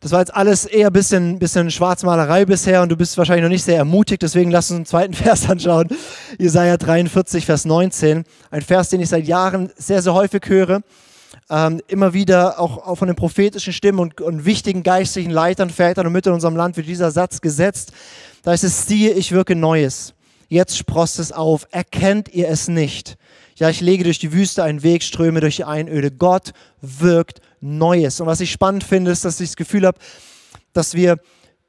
Das 0.00 0.12
war 0.12 0.20
jetzt 0.20 0.34
alles 0.34 0.64
eher 0.64 0.86
ein 0.86 0.92
bisschen, 0.94 1.38
bisschen 1.38 1.70
Schwarzmalerei 1.70 2.46
bisher 2.46 2.80
und 2.80 2.88
du 2.88 2.96
bist 2.96 3.18
wahrscheinlich 3.18 3.42
noch 3.42 3.50
nicht 3.50 3.64
sehr 3.64 3.76
ermutigt, 3.76 4.22
deswegen 4.22 4.50
lass 4.50 4.70
uns 4.70 4.76
einen 4.76 4.86
zweiten 4.86 5.14
Vers 5.24 5.48
anschauen. 5.48 5.88
Jesaja 6.38 6.78
43, 6.78 7.44
Vers 7.44 7.66
19. 7.66 8.24
Ein 8.50 8.62
Vers, 8.62 8.88
den 8.88 9.02
ich 9.02 9.10
seit 9.10 9.26
Jahren 9.26 9.70
sehr, 9.76 10.00
sehr 10.00 10.14
häufig 10.14 10.42
höre. 10.46 10.80
Ähm, 11.50 11.82
immer 11.86 12.14
wieder 12.14 12.58
auch, 12.58 12.78
auch, 12.86 12.96
von 12.96 13.08
den 13.08 13.16
prophetischen 13.16 13.74
Stimmen 13.74 13.98
und, 13.98 14.20
und 14.22 14.46
wichtigen 14.46 14.82
geistlichen 14.82 15.30
Leitern, 15.30 15.68
Vätern 15.68 16.06
und 16.06 16.12
Müttern 16.12 16.32
in 16.32 16.36
unserem 16.36 16.56
Land 16.56 16.78
wird 16.78 16.86
dieser 16.86 17.10
Satz 17.10 17.42
gesetzt. 17.42 17.92
Da 18.42 18.54
ist 18.54 18.64
es, 18.64 18.86
siehe, 18.86 19.12
ich 19.12 19.32
wirke 19.32 19.54
Neues. 19.54 20.14
Jetzt 20.48 20.78
sprost 20.78 21.18
es 21.18 21.30
auf. 21.30 21.66
Erkennt 21.72 22.32
ihr 22.32 22.48
es 22.48 22.68
nicht? 22.68 23.16
Ja, 23.56 23.68
ich 23.68 23.80
lege 23.82 24.04
durch 24.04 24.18
die 24.18 24.32
Wüste 24.32 24.64
einen 24.64 24.82
Weg, 24.82 25.02
ströme 25.02 25.40
durch 25.40 25.56
die 25.56 25.64
Einöde. 25.64 26.10
Gott 26.10 26.52
wirkt 26.80 27.42
Neues. 27.60 28.20
Und 28.20 28.26
was 28.26 28.40
ich 28.40 28.50
spannend 28.50 28.84
finde, 28.84 29.10
ist, 29.10 29.24
dass 29.24 29.40
ich 29.40 29.50
das 29.50 29.56
Gefühl 29.56 29.86
habe, 29.86 29.98
dass 30.72 30.94
wir 30.94 31.18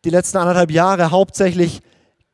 die 0.04 0.10
letzten 0.10 0.38
anderthalb 0.38 0.71
Jahre 0.71 1.12
hauptsächlich 1.12 1.82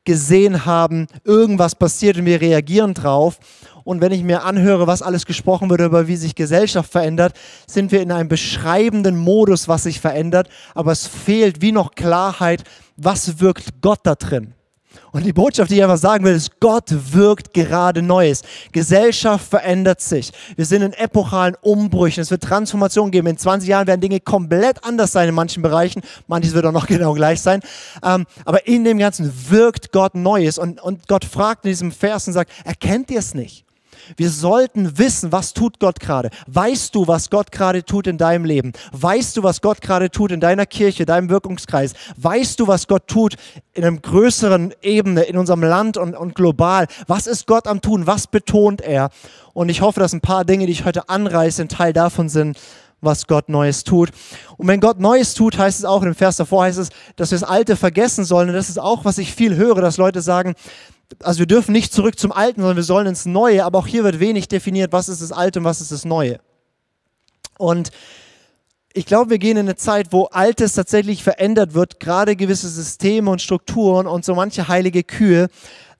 gesehen 0.06 0.66
haben, 0.66 1.08
irgendwas 1.26 1.76
passiert 1.76 2.18
und 2.18 2.26
wir 2.26 2.40
reagieren 2.40 2.94
drauf. 2.94 3.40
Und 3.84 4.00
wenn 4.00 4.14
ich 4.14 4.24
mir 4.24 4.44
anhöre, 4.44 4.88
was 4.88 5.02
alles 5.02 5.26
gesprochen 5.26 5.70
wird 5.70 5.82
über 5.82 6.08
wie 6.08 6.16
sich 6.16 6.34
Gesellschaft 6.34 6.92
verändert, 6.92 7.34
sind 7.68 7.92
wir 7.92 8.02
in 8.02 8.12
einem 8.12 8.30
beschreibenden 8.30 9.18
Modus, 9.18 9.68
was 9.68 9.84
sich 9.84 10.00
verändert, 10.00 10.50
aber 10.76 10.94
es 10.94 11.08
fehlt 11.08 11.62
wie 11.62 11.74
noch 11.74 11.96
Klarheit, 11.96 12.64
was 12.96 13.40
wirkt 13.40 13.82
Gott 13.82 14.00
da 14.04 14.16
drin. 14.16 14.54
Und 15.12 15.26
die 15.26 15.34
Botschaft, 15.34 15.72
die 15.72 15.76
ich 15.76 15.84
einfach 15.84 15.98
sagen 15.98 16.26
will, 16.26 16.34
ist, 16.34 16.60
Gott 16.60 16.86
wirkt 16.90 17.54
gerade 17.54 18.02
Neues. 18.02 18.44
Gesellschaft 18.72 19.48
verändert 19.48 20.02
sich. 20.02 20.32
Wir 20.56 20.66
sind 20.66 20.82
in 20.82 20.94
epochalen 20.94 21.56
Umbrüchen. 21.62 22.22
Es 22.22 22.32
wird 22.32 22.44
Transformation 22.44 23.12
geben. 23.12 23.28
In 23.28 23.38
20 23.38 23.70
Jahren 23.70 23.88
werden 23.88 24.02
Dinge 24.02 24.20
komplett 24.20 24.84
anders 24.84 25.12
sein 25.12 25.30
in 25.30 25.36
manchen 25.36 25.64
Bereichen. 25.64 26.02
Manches 26.28 26.54
wird 26.54 26.66
auch 26.66 26.72
noch 26.72 26.88
genau 26.88 27.14
gleich 27.14 27.42
sein. 27.42 27.62
Ähm, 28.04 28.26
aber 28.46 28.68
in 28.68 28.84
dem 28.84 28.98
Ganzen 28.98 29.32
wirkt 29.50 29.92
Gott 29.92 30.16
Neues. 30.16 30.58
Und, 30.58 30.82
und 30.82 31.08
Gott 31.08 31.26
fragt 31.26 31.66
in 31.66 31.70
diesem 31.70 31.92
Vers 31.92 32.28
und 32.28 32.34
sagt, 32.34 32.52
erkennt 32.66 33.10
ihr 33.12 33.20
es 33.20 33.34
nicht? 33.34 33.67
Wir 34.16 34.30
sollten 34.30 34.98
wissen, 34.98 35.32
was 35.32 35.54
tut 35.54 35.80
Gott 35.80 36.00
gerade. 36.00 36.30
Weißt 36.48 36.96
du, 36.96 37.08
was 37.08 37.30
Gott 37.30 37.52
gerade 37.52 37.84
tut 37.84 38.08
in 38.08 38.18
deinem 38.18 38.46
Leben? 38.46 38.74
Weißt 38.92 39.36
du, 39.36 39.44
was 39.44 39.62
Gott 39.62 39.82
gerade 39.82 40.10
tut 40.10 40.32
in 40.32 40.40
deiner 40.40 40.66
Kirche, 40.66 41.06
deinem 41.06 41.30
Wirkungskreis? 41.30 41.94
Weißt 42.16 42.60
du, 42.60 42.68
was 42.68 42.88
Gott 42.88 43.08
tut 43.08 43.36
in 43.74 43.84
einer 43.84 43.98
größeren 43.98 44.74
Ebene, 44.82 45.24
in 45.24 45.38
unserem 45.38 45.64
Land 45.64 45.98
und, 45.98 46.16
und 46.16 46.36
global? 46.36 46.88
Was 47.08 47.28
ist 47.28 47.48
Gott 47.48 47.68
am 47.68 47.82
Tun? 47.82 48.08
Was 48.08 48.28
betont 48.28 48.82
er? 48.82 49.10
Und 49.54 49.70
ich 49.70 49.82
hoffe, 49.82 50.00
dass 50.00 50.14
ein 50.14 50.22
paar 50.22 50.46
Dinge, 50.46 50.68
die 50.68 50.72
ich 50.72 50.86
heute 50.86 51.10
anreiße, 51.10 51.64
ein 51.64 51.70
Teil 51.70 51.92
davon 51.92 52.30
sind, 52.30 52.58
was 53.02 53.28
Gott 53.28 53.50
Neues 53.50 53.84
tut. 53.84 54.12
Und 54.58 54.68
wenn 54.68 54.80
Gott 54.80 55.00
Neues 55.00 55.34
tut, 55.34 55.58
heißt 55.58 55.80
es 55.80 55.86
auch, 55.86 56.02
in 56.02 56.10
dem 56.10 56.16
Vers 56.16 56.38
davor 56.38 56.64
heißt 56.64 56.80
es, 56.80 56.90
dass 57.16 57.32
wir 57.32 57.40
das 57.40 57.48
Alte 57.48 57.76
vergessen 57.76 58.26
sollen. 58.26 58.50
Und 58.50 58.56
das 58.56 58.70
ist 58.70 58.80
auch, 58.80 59.06
was 59.06 59.18
ich 59.18 59.34
viel 59.34 59.56
höre, 59.56 59.82
dass 59.82 59.98
Leute 59.98 60.22
sagen, 60.22 60.56
also 61.24 61.40
wir 61.40 61.46
dürfen 61.46 61.72
nicht 61.72 61.94
zurück 61.94 62.20
zum 62.20 62.32
Alten, 62.32 62.62
sondern 62.62 62.78
wir 62.78 62.84
sollen 62.84 63.08
ins 63.08 63.26
Neue. 63.26 63.64
Aber 63.66 63.80
auch 63.80 63.88
hier 63.88 64.04
wird 64.04 64.20
wenig 64.20 64.48
definiert, 64.48 64.92
was 64.92 65.10
ist 65.10 65.22
das 65.22 65.32
Alte 65.32 65.60
und 65.60 65.66
was 65.66 65.82
ist 65.82 65.92
das 65.92 66.06
Neue. 66.06 66.40
Und 67.58 67.92
ich 68.94 69.06
glaube, 69.06 69.30
wir 69.30 69.38
gehen 69.38 69.58
in 69.58 69.68
eine 69.68 69.76
Zeit, 69.76 70.08
wo 70.12 70.26
Altes 70.26 70.74
tatsächlich 70.74 71.24
verändert 71.24 71.74
wird, 71.74 72.00
gerade 72.00 72.36
gewisse 72.36 72.68
Systeme 72.68 73.30
und 73.30 73.42
Strukturen 73.42 74.08
und 74.08 74.26
so 74.26 74.36
manche 74.36 74.68
heilige 74.68 75.04
Kühe 75.04 75.50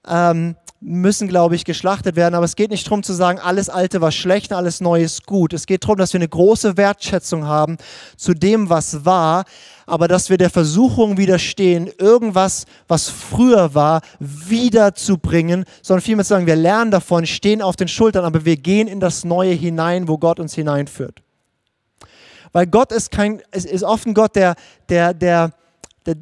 ähm, 0.06 0.56
müssen, 0.80 1.26
glaube 1.26 1.56
ich, 1.56 1.64
geschlachtet 1.64 2.14
werden. 2.16 2.34
Aber 2.34 2.44
es 2.44 2.54
geht 2.54 2.70
nicht 2.70 2.86
darum 2.86 3.02
zu 3.02 3.12
sagen, 3.12 3.38
alles 3.38 3.68
Alte 3.68 4.00
war 4.00 4.12
schlecht, 4.12 4.52
alles 4.52 4.80
Neue 4.80 5.04
ist 5.04 5.26
gut. 5.26 5.52
Es 5.52 5.66
geht 5.66 5.84
darum, 5.84 5.96
dass 5.96 6.12
wir 6.12 6.18
eine 6.18 6.28
große 6.28 6.76
Wertschätzung 6.76 7.46
haben 7.46 7.78
zu 8.16 8.32
dem, 8.34 8.70
was 8.70 9.04
war, 9.04 9.44
aber 9.86 10.06
dass 10.06 10.30
wir 10.30 10.36
der 10.36 10.50
Versuchung 10.50 11.16
widerstehen, 11.16 11.90
irgendwas, 11.98 12.66
was 12.86 13.08
früher 13.08 13.74
war, 13.74 14.02
wiederzubringen, 14.20 15.64
sondern 15.82 16.02
vielmehr 16.02 16.24
zu 16.24 16.30
sagen, 16.30 16.46
wir 16.46 16.56
lernen 16.56 16.90
davon, 16.90 17.26
stehen 17.26 17.62
auf 17.62 17.76
den 17.76 17.88
Schultern, 17.88 18.24
aber 18.24 18.44
wir 18.44 18.56
gehen 18.56 18.86
in 18.86 19.00
das 19.00 19.24
Neue 19.24 19.52
hinein, 19.52 20.06
wo 20.06 20.18
Gott 20.18 20.38
uns 20.38 20.54
hineinführt. 20.54 21.22
Weil 22.52 22.66
Gott 22.66 22.92
ist 22.92 23.10
kein, 23.10 23.42
ist 23.52 23.82
oft 23.82 24.06
ein 24.06 24.14
Gott, 24.14 24.36
der, 24.36 24.54
der, 24.88 25.12
der, 25.12 25.52
der, 26.06 26.16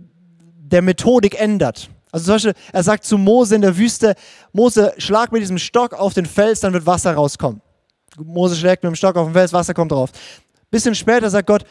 der 0.58 0.82
Methodik 0.82 1.38
ändert. 1.38 1.90
Also 2.12 2.26
zum 2.26 2.34
Beispiel, 2.34 2.54
er 2.72 2.82
sagt 2.82 3.04
zu 3.04 3.18
Mose 3.18 3.54
in 3.54 3.62
der 3.62 3.76
Wüste, 3.76 4.14
Mose, 4.52 4.94
schlag 4.98 5.32
mit 5.32 5.42
diesem 5.42 5.58
Stock 5.58 5.92
auf 5.92 6.14
den 6.14 6.26
Fels, 6.26 6.60
dann 6.60 6.72
wird 6.72 6.86
Wasser 6.86 7.14
rauskommen. 7.14 7.60
Mose 8.18 8.56
schlägt 8.56 8.82
mit 8.82 8.90
dem 8.90 8.96
Stock 8.96 9.16
auf 9.16 9.26
den 9.26 9.34
Fels, 9.34 9.52
Wasser 9.52 9.74
kommt 9.74 9.92
drauf. 9.92 10.10
Bisschen 10.70 10.94
später 10.94 11.28
sagt 11.30 11.46
Gott, 11.46 11.64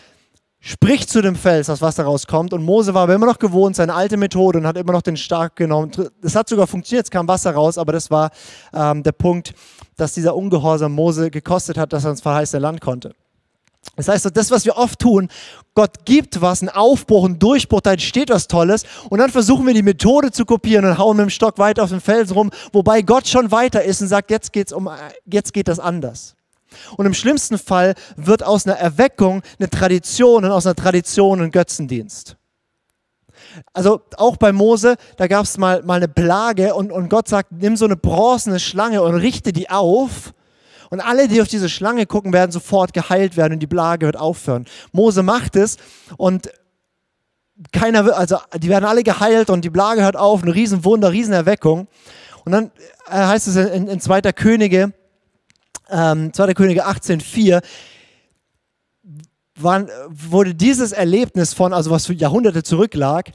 sprich 0.59 1.07
zu 1.07 1.21
dem 1.21 1.35
Fels, 1.35 1.67
das 1.67 1.81
Wasser 1.81 2.03
rauskommt. 2.03 2.53
Und 2.53 2.63
Mose 2.63 2.93
war 2.93 3.03
aber 3.03 3.15
immer 3.15 3.25
noch 3.25 3.39
gewohnt, 3.39 3.75
seine 3.75 3.93
alte 3.93 4.17
Methode 4.17 4.59
und 4.59 4.67
hat 4.67 4.77
immer 4.77 4.93
noch 4.93 5.01
den 5.01 5.17
Stock 5.17 5.55
genommen. 5.55 5.91
Das 6.21 6.35
hat 6.35 6.49
sogar 6.49 6.67
funktioniert, 6.67 7.05
es 7.05 7.11
kam 7.11 7.27
Wasser 7.27 7.51
raus, 7.51 7.77
aber 7.77 7.93
das 7.93 8.11
war 8.11 8.31
ähm, 8.73 9.03
der 9.03 9.11
Punkt, 9.13 9.53
dass 9.95 10.13
dieser 10.13 10.35
Ungehorsam 10.35 10.91
Mose 10.91 11.31
gekostet 11.31 11.77
hat, 11.77 11.93
dass 11.93 12.03
er 12.03 12.11
ins 12.11 12.21
verheißene 12.21 12.61
Land 12.61 12.81
konnte. 12.81 13.15
Das 13.95 14.07
heißt, 14.07 14.29
das, 14.33 14.51
was 14.51 14.65
wir 14.65 14.77
oft 14.77 14.99
tun, 14.99 15.29
Gott 15.73 16.05
gibt 16.05 16.41
was, 16.41 16.61
einen 16.61 16.69
Aufbruch, 16.69 17.25
einen 17.25 17.39
Durchbruch, 17.39 17.81
da 17.81 17.93
entsteht 17.93 18.29
was 18.29 18.47
Tolles 18.47 18.83
und 19.09 19.19
dann 19.19 19.29
versuchen 19.29 19.65
wir 19.65 19.73
die 19.73 19.83
Methode 19.83 20.31
zu 20.31 20.45
kopieren 20.45 20.85
und 20.85 20.97
hauen 20.97 21.17
mit 21.17 21.25
dem 21.25 21.29
Stock 21.29 21.57
weiter 21.59 21.83
auf 21.83 21.89
den 21.89 22.01
Felsen 22.01 22.35
rum, 22.35 22.51
wobei 22.73 23.01
Gott 23.01 23.27
schon 23.27 23.51
weiter 23.51 23.83
ist 23.83 24.01
und 24.01 24.07
sagt, 24.07 24.31
jetzt 24.31 24.51
geht's 24.51 24.73
um, 24.73 24.89
jetzt 25.25 25.53
geht 25.53 25.67
das 25.67 25.79
anders. 25.79 26.35
Und 26.97 27.05
im 27.05 27.13
schlimmsten 27.13 27.57
Fall 27.57 27.95
wird 28.17 28.43
aus 28.43 28.65
einer 28.65 28.75
Erweckung 28.75 29.43
eine 29.59 29.69
Tradition 29.69 30.43
und 30.43 30.51
aus 30.51 30.65
einer 30.65 30.75
Tradition 30.75 31.41
ein 31.41 31.51
Götzendienst. 31.51 32.35
Also 33.73 34.01
auch 34.17 34.37
bei 34.37 34.51
Mose, 34.51 34.95
da 35.17 35.27
gab 35.27 35.45
es 35.45 35.57
mal, 35.57 35.83
mal 35.83 35.95
eine 35.95 36.07
Plage 36.07 36.73
und, 36.73 36.91
und 36.91 37.09
Gott 37.09 37.27
sagt, 37.27 37.51
nimm 37.51 37.77
so 37.77 37.85
eine 37.85 37.95
bronzene 37.95 38.59
Schlange 38.59 39.01
und 39.01 39.15
richte 39.15 39.53
die 39.53 39.69
auf 39.69 40.33
und 40.89 40.99
alle, 40.99 41.27
die 41.27 41.41
auf 41.41 41.47
diese 41.47 41.69
Schlange 41.69 42.05
gucken, 42.05 42.33
werden 42.33 42.51
sofort 42.51 42.93
geheilt 42.93 43.37
werden 43.37 43.53
und 43.53 43.59
die 43.59 43.67
Plage 43.67 44.05
wird 44.05 44.17
aufhören. 44.17 44.65
Mose 44.91 45.23
macht 45.23 45.55
es 45.55 45.77
und 46.17 46.49
keiner, 47.71 48.17
also 48.17 48.37
die 48.57 48.69
werden 48.69 48.85
alle 48.85 49.03
geheilt 49.03 49.49
und 49.49 49.63
die 49.63 49.69
Plage 49.69 50.01
hört 50.03 50.15
auf, 50.15 50.43
ein 50.43 50.49
Riesenwunder, 50.49 51.11
Riesenerweckung. 51.11 51.87
Und 52.43 52.51
dann 52.51 52.71
äh, 53.07 53.13
heißt 53.13 53.47
es 53.47 53.55
in, 53.55 53.87
in 53.87 53.99
2. 53.99 54.21
Könige, 54.33 54.93
ähm, 55.89 56.33
2. 56.33 56.53
Könige 56.53 56.85
18,4, 56.85 57.61
wurde 59.57 60.53
dieses 60.53 60.91
Erlebnis 60.91 61.53
von, 61.53 61.73
also 61.73 61.91
was 61.91 62.05
für 62.05 62.13
Jahrhunderte 62.13 62.61
zurücklag, 62.63 63.31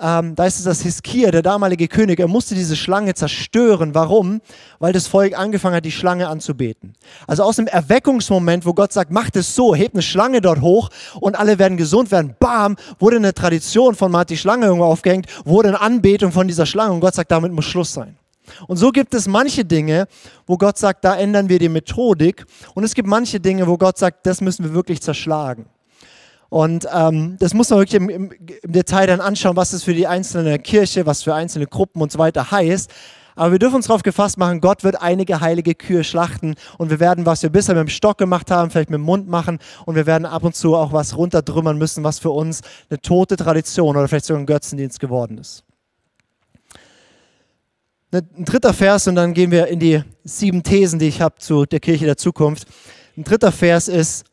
ähm, 0.00 0.34
da 0.34 0.46
ist 0.46 0.58
es 0.58 0.64
das 0.64 0.80
Hiskia, 0.80 1.30
der 1.30 1.42
damalige 1.42 1.88
König, 1.88 2.18
er 2.20 2.28
musste 2.28 2.54
diese 2.54 2.76
Schlange 2.76 3.14
zerstören. 3.14 3.94
Warum? 3.94 4.40
Weil 4.78 4.92
das 4.92 5.06
Volk 5.06 5.38
angefangen 5.38 5.76
hat, 5.76 5.84
die 5.84 5.92
Schlange 5.92 6.28
anzubeten. 6.28 6.94
Also 7.26 7.42
aus 7.42 7.56
dem 7.56 7.66
Erweckungsmoment, 7.66 8.64
wo 8.66 8.72
Gott 8.72 8.92
sagt, 8.92 9.10
macht 9.10 9.36
es 9.36 9.54
so, 9.54 9.74
hebt 9.74 9.94
eine 9.94 10.02
Schlange 10.02 10.40
dort 10.40 10.60
hoch 10.60 10.90
und 11.20 11.38
alle 11.38 11.58
werden 11.58 11.76
gesund 11.76 12.10
werden, 12.10 12.34
bam, 12.38 12.76
wurde 12.98 13.16
eine 13.16 13.34
Tradition 13.34 13.94
von, 13.94 14.10
die 14.28 14.36
Schlange 14.36 14.66
irgendwo 14.66 14.86
aufgehängt, 14.86 15.26
wurde 15.44 15.68
eine 15.68 15.80
Anbetung 15.80 16.32
von 16.32 16.48
dieser 16.48 16.66
Schlange 16.66 16.92
und 16.92 17.00
Gott 17.00 17.14
sagt, 17.14 17.30
damit 17.30 17.52
muss 17.52 17.64
Schluss 17.64 17.92
sein. 17.92 18.16
Und 18.66 18.76
so 18.76 18.90
gibt 18.90 19.14
es 19.14 19.28
manche 19.28 19.64
Dinge, 19.64 20.06
wo 20.46 20.56
Gott 20.56 20.78
sagt, 20.78 21.04
da 21.04 21.16
ändern 21.16 21.48
wir 21.48 21.58
die 21.58 21.68
Methodik. 21.68 22.44
Und 22.74 22.84
es 22.84 22.94
gibt 22.94 23.08
manche 23.08 23.38
Dinge, 23.38 23.66
wo 23.66 23.76
Gott 23.76 23.98
sagt, 23.98 24.26
das 24.26 24.40
müssen 24.40 24.64
wir 24.64 24.74
wirklich 24.74 25.00
zerschlagen. 25.00 25.66
Und 26.50 26.86
ähm, 26.92 27.36
das 27.38 27.54
muss 27.54 27.70
man 27.70 27.78
wirklich 27.78 27.94
im, 27.94 28.10
im, 28.10 28.32
im, 28.32 28.72
Detail 28.72 29.06
dann 29.06 29.20
anschauen, 29.20 29.56
was 29.56 29.70
das 29.70 29.84
für 29.84 29.94
die 29.94 30.08
einzelne 30.08 30.58
Kirche, 30.58 31.06
was 31.06 31.22
für 31.22 31.32
einzelne 31.32 31.66
Gruppen 31.66 32.02
und 32.02 32.10
so 32.10 32.18
weiter 32.18 32.50
heißt. 32.50 32.90
Aber 33.36 33.52
wir 33.52 33.58
dürfen 33.60 33.76
uns 33.76 33.86
darauf 33.86 34.02
gefasst 34.02 34.36
machen, 34.36 34.60
Gott 34.60 34.82
wird 34.82 35.00
einige 35.00 35.40
heilige 35.40 35.76
Kühe 35.76 36.02
schlachten 36.02 36.56
und 36.76 36.90
wir 36.90 36.98
werden, 36.98 37.24
was 37.24 37.42
wir 37.42 37.50
bisher 37.50 37.76
mit 37.76 37.82
dem 37.82 37.88
Stock 37.88 38.18
gemacht 38.18 38.50
haben, 38.50 38.70
vielleicht 38.70 38.90
mit 38.90 38.98
dem 38.98 39.04
Mund 39.04 39.28
machen 39.28 39.60
und 39.86 39.94
wir 39.94 40.06
werden 40.06 40.26
ab 40.26 40.42
und 40.42 40.56
zu 40.56 40.74
auch 40.74 40.92
was 40.92 41.16
runterdrümmern 41.16 41.78
müssen, 41.78 42.02
was 42.02 42.18
für 42.18 42.30
uns 42.30 42.60
eine 42.90 43.00
tote 43.00 43.36
Tradition 43.36 43.96
oder 43.96 44.08
vielleicht 44.08 44.26
sogar 44.26 44.42
ein 44.42 44.46
Götzendienst 44.46 44.98
geworden 44.98 45.38
ist. 45.38 45.64
Ein 48.12 48.44
dritter 48.44 48.74
Vers 48.74 49.06
und 49.06 49.14
dann 49.14 49.34
gehen 49.34 49.52
wir 49.52 49.68
in 49.68 49.78
die 49.78 50.02
sieben 50.24 50.64
Thesen, 50.64 50.98
die 50.98 51.06
ich 51.06 51.20
habe 51.20 51.36
zu 51.38 51.64
der 51.64 51.78
Kirche 51.78 52.06
der 52.06 52.16
Zukunft. 52.16 52.66
Ein 53.16 53.22
dritter 53.22 53.52
Vers 53.52 53.86
ist, 53.86 54.24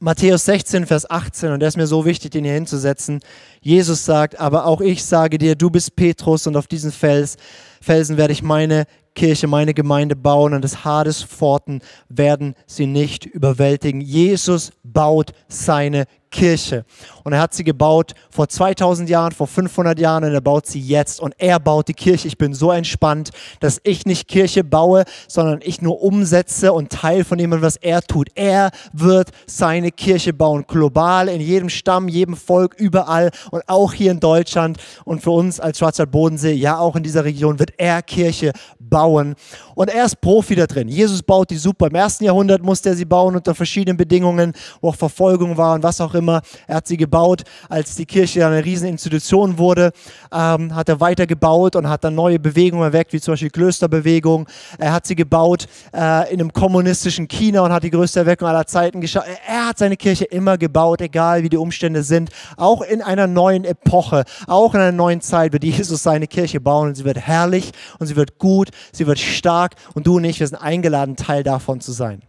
Matthäus 0.00 0.44
16, 0.44 0.86
Vers 0.86 1.08
18, 1.08 1.52
und 1.52 1.60
der 1.60 1.68
ist 1.68 1.76
mir 1.76 1.86
so 1.86 2.04
wichtig, 2.04 2.32
den 2.32 2.44
hier 2.44 2.54
hinzusetzen. 2.54 3.20
Jesus 3.60 4.04
sagt, 4.04 4.38
aber 4.40 4.66
auch 4.66 4.80
ich 4.80 5.04
sage 5.04 5.38
dir, 5.38 5.54
du 5.54 5.70
bist 5.70 5.94
Petrus 5.94 6.46
und 6.46 6.56
auf 6.56 6.66
diesen 6.66 6.90
Fels, 6.90 7.36
Felsen 7.80 8.16
werde 8.16 8.32
ich 8.32 8.42
meine 8.42 8.86
Kirche, 9.14 9.46
meine 9.46 9.72
Gemeinde 9.72 10.16
bauen 10.16 10.52
und 10.52 10.62
des 10.62 10.84
Hades 10.84 11.22
Pforten 11.22 11.80
werden 12.08 12.54
sie 12.66 12.86
nicht 12.86 13.24
überwältigen. 13.24 14.00
Jesus 14.00 14.72
baut 14.82 15.32
seine 15.48 16.06
Kirche. 16.34 16.84
Und 17.22 17.32
er 17.32 17.40
hat 17.40 17.54
sie 17.54 17.62
gebaut 17.62 18.12
vor 18.28 18.48
2000 18.48 19.08
Jahren, 19.08 19.30
vor 19.30 19.46
500 19.46 19.98
Jahren 20.00 20.24
und 20.24 20.34
er 20.34 20.40
baut 20.40 20.66
sie 20.66 20.80
jetzt. 20.80 21.20
Und 21.20 21.32
er 21.38 21.60
baut 21.60 21.86
die 21.86 21.94
Kirche. 21.94 22.26
Ich 22.26 22.36
bin 22.36 22.54
so 22.54 22.72
entspannt, 22.72 23.30
dass 23.60 23.80
ich 23.84 24.04
nicht 24.04 24.26
Kirche 24.26 24.64
baue, 24.64 25.04
sondern 25.28 25.60
ich 25.62 25.80
nur 25.80 26.02
umsetze 26.02 26.72
und 26.72 26.90
Teil 26.90 27.22
von 27.22 27.38
dem, 27.38 27.52
was 27.62 27.76
er 27.76 28.02
tut. 28.02 28.30
Er 28.34 28.72
wird 28.92 29.30
seine 29.46 29.92
Kirche 29.92 30.32
bauen, 30.32 30.64
global, 30.66 31.28
in 31.28 31.40
jedem 31.40 31.68
Stamm, 31.68 32.08
jedem 32.08 32.36
Volk, 32.36 32.74
überall 32.74 33.30
und 33.52 33.62
auch 33.68 33.92
hier 33.92 34.10
in 34.10 34.18
Deutschland. 34.18 34.78
Und 35.04 35.22
für 35.22 35.30
uns 35.30 35.60
als 35.60 35.78
Schwarzer 35.78 36.06
Bodensee, 36.06 36.52
ja 36.52 36.78
auch 36.78 36.96
in 36.96 37.04
dieser 37.04 37.24
Region, 37.24 37.60
wird 37.60 37.74
er 37.78 38.02
Kirche 38.02 38.50
bauen. 38.80 39.36
Und 39.74 39.88
er 39.88 40.04
ist 40.04 40.20
Profi 40.20 40.54
da 40.54 40.66
drin. 40.66 40.88
Jesus 40.88 41.22
baut 41.22 41.50
die 41.50 41.56
super. 41.56 41.88
Im 41.88 41.94
ersten 41.94 42.24
Jahrhundert 42.24 42.62
musste 42.62 42.90
er 42.90 42.96
sie 42.96 43.04
bauen 43.04 43.36
unter 43.36 43.54
verschiedenen 43.54 43.96
Bedingungen, 43.96 44.52
wo 44.80 44.90
auch 44.90 44.96
Verfolgung 44.96 45.56
war 45.56 45.74
und 45.74 45.82
was 45.82 46.00
auch 46.00 46.14
immer. 46.14 46.42
Er 46.66 46.76
hat 46.76 46.86
sie 46.86 46.96
gebaut, 46.96 47.42
als 47.68 47.94
die 47.96 48.06
Kirche 48.06 48.46
eine 48.46 48.64
Rieseninstitution 48.64 49.58
wurde, 49.58 49.92
ähm, 50.32 50.74
hat 50.74 50.88
er 50.88 51.00
weiter 51.00 51.26
gebaut 51.26 51.76
und 51.76 51.88
hat 51.88 52.04
dann 52.04 52.14
neue 52.14 52.38
Bewegungen 52.38 52.84
erweckt, 52.84 53.12
wie 53.12 53.20
zum 53.20 53.32
Beispiel 53.32 53.50
Klösterbewegung. 53.50 54.46
Er 54.78 54.92
hat 54.92 55.06
sie 55.06 55.14
gebaut 55.14 55.66
äh, 55.92 56.32
in 56.32 56.40
einem 56.40 56.52
kommunistischen 56.52 57.28
China 57.28 57.62
und 57.62 57.72
hat 57.72 57.82
die 57.82 57.90
größte 57.90 58.20
Erweckung 58.20 58.48
aller 58.48 58.66
Zeiten 58.66 59.00
geschaut. 59.00 59.24
Er 59.46 59.68
hat 59.68 59.78
seine 59.78 59.96
Kirche 59.96 60.24
immer 60.24 60.58
gebaut, 60.58 61.00
egal 61.00 61.42
wie 61.42 61.48
die 61.48 61.56
Umstände 61.56 62.02
sind. 62.02 62.30
Auch 62.56 62.82
in 62.82 63.02
einer 63.02 63.26
neuen 63.26 63.64
Epoche, 63.64 64.24
auch 64.46 64.74
in 64.74 64.80
einer 64.80 64.92
neuen 64.92 65.20
Zeit 65.20 65.52
wird 65.52 65.64
Jesus 65.64 66.02
seine 66.02 66.26
Kirche 66.26 66.60
bauen 66.60 66.88
und 66.88 66.94
sie 66.94 67.04
wird 67.04 67.18
herrlich 67.18 67.72
und 67.98 68.06
sie 68.06 68.16
wird 68.16 68.38
gut, 68.38 68.70
sie 68.92 69.06
wird 69.06 69.18
stark 69.18 69.63
und 69.94 70.06
du 70.06 70.16
und 70.16 70.24
ich, 70.24 70.40
wir 70.40 70.46
sind 70.46 70.58
eingeladen, 70.58 71.16
Teil 71.16 71.42
davon 71.42 71.80
zu 71.80 71.92
sein. 71.92 72.22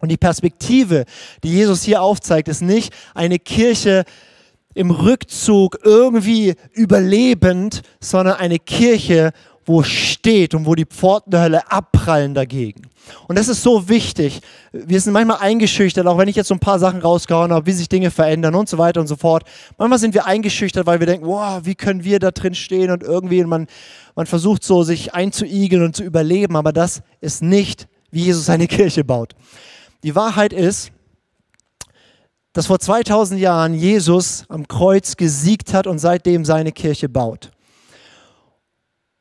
Und 0.00 0.08
die 0.08 0.16
Perspektive, 0.16 1.04
die 1.44 1.50
Jesus 1.50 1.82
hier 1.82 2.02
aufzeigt, 2.02 2.48
ist 2.48 2.62
nicht 2.62 2.92
eine 3.14 3.38
Kirche 3.38 4.04
im 4.74 4.90
Rückzug 4.90 5.78
irgendwie 5.82 6.54
überlebend, 6.72 7.82
sondern 8.00 8.36
eine 8.36 8.58
Kirche, 8.58 9.32
wo 9.70 9.84
steht 9.84 10.52
und 10.54 10.66
wo 10.66 10.74
die 10.74 10.84
Pforten 10.84 11.30
der 11.30 11.42
Hölle 11.42 11.70
abprallen 11.70 12.34
dagegen. 12.34 12.82
Und 13.28 13.38
das 13.38 13.46
ist 13.46 13.62
so 13.62 13.88
wichtig. 13.88 14.40
Wir 14.72 15.00
sind 15.00 15.12
manchmal 15.12 15.38
eingeschüchtert, 15.38 16.08
auch 16.08 16.18
wenn 16.18 16.26
ich 16.26 16.34
jetzt 16.34 16.48
so 16.48 16.54
ein 16.54 16.60
paar 16.60 16.80
Sachen 16.80 17.00
rausgehauen 17.00 17.52
habe, 17.52 17.66
wie 17.66 17.72
sich 17.72 17.88
Dinge 17.88 18.10
verändern 18.10 18.56
und 18.56 18.68
so 18.68 18.78
weiter 18.78 19.00
und 19.00 19.06
so 19.06 19.14
fort. 19.14 19.44
Manchmal 19.78 20.00
sind 20.00 20.12
wir 20.12 20.26
eingeschüchtert, 20.26 20.86
weil 20.86 20.98
wir 20.98 21.06
denken, 21.06 21.24
wow, 21.24 21.60
wie 21.62 21.76
können 21.76 22.02
wir 22.02 22.18
da 22.18 22.32
drin 22.32 22.56
stehen 22.56 22.90
und 22.90 23.04
irgendwie 23.04 23.44
man, 23.44 23.68
man 24.16 24.26
versucht 24.26 24.64
so, 24.64 24.82
sich 24.82 25.14
einzuigeln 25.14 25.84
und 25.84 25.94
zu 25.94 26.02
überleben, 26.02 26.56
aber 26.56 26.72
das 26.72 27.02
ist 27.20 27.40
nicht, 27.40 27.86
wie 28.10 28.24
Jesus 28.24 28.46
seine 28.46 28.66
Kirche 28.66 29.04
baut. 29.04 29.36
Die 30.02 30.16
Wahrheit 30.16 30.52
ist, 30.52 30.90
dass 32.54 32.66
vor 32.66 32.80
2000 32.80 33.40
Jahren 33.40 33.74
Jesus 33.74 34.46
am 34.48 34.66
Kreuz 34.66 35.16
gesiegt 35.16 35.72
hat 35.74 35.86
und 35.86 36.00
seitdem 36.00 36.44
seine 36.44 36.72
Kirche 36.72 37.08
baut. 37.08 37.52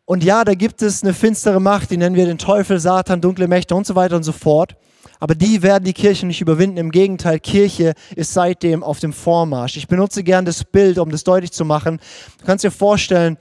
Und 0.10 0.24
ja, 0.24 0.43
da 0.43 0.56
gibt 0.56 0.82
es 0.82 1.04
eine 1.04 1.13
finstere 1.13 1.62
Macht, 1.62 1.91
die 1.91 1.98
nennen 1.98 2.15
wir 2.15 2.26
den 2.26 2.39
Teufel, 2.39 2.80
Satan, 2.80 3.22
dunkle 3.22 3.48
Mächte 3.48 3.76
und 3.76 3.86
so 3.86 3.93
weiter 3.93 4.15
und 4.15 4.24
so 4.24 4.32
fort. 4.32 4.76
Aber 5.19 5.36
die 5.36 5.62
werden 5.62 5.84
die 5.84 5.93
Kirche 5.93 6.26
nicht 6.26 6.41
überwinden. 6.41 6.78
Im 6.78 6.89
Gegenteil, 6.89 7.39
Kirche 7.39 7.93
ist 8.15 8.34
seitdem 8.34 8.82
auf 8.82 9.00
dem 9.00 9.13
Vormarsch. 9.13 9.78
Ich 9.78 9.88
benutze 9.88 10.24
gern 10.24 10.45
das 10.45 10.63
Bild, 10.63 10.98
um 10.98 11.12
das 11.12 11.24
deutlich 11.24 11.52
zu 11.52 11.63
machen. 11.63 12.00
Du 12.39 12.45
kannst 12.48 12.63
dir 12.63 12.72
vorstellen, 12.72 13.38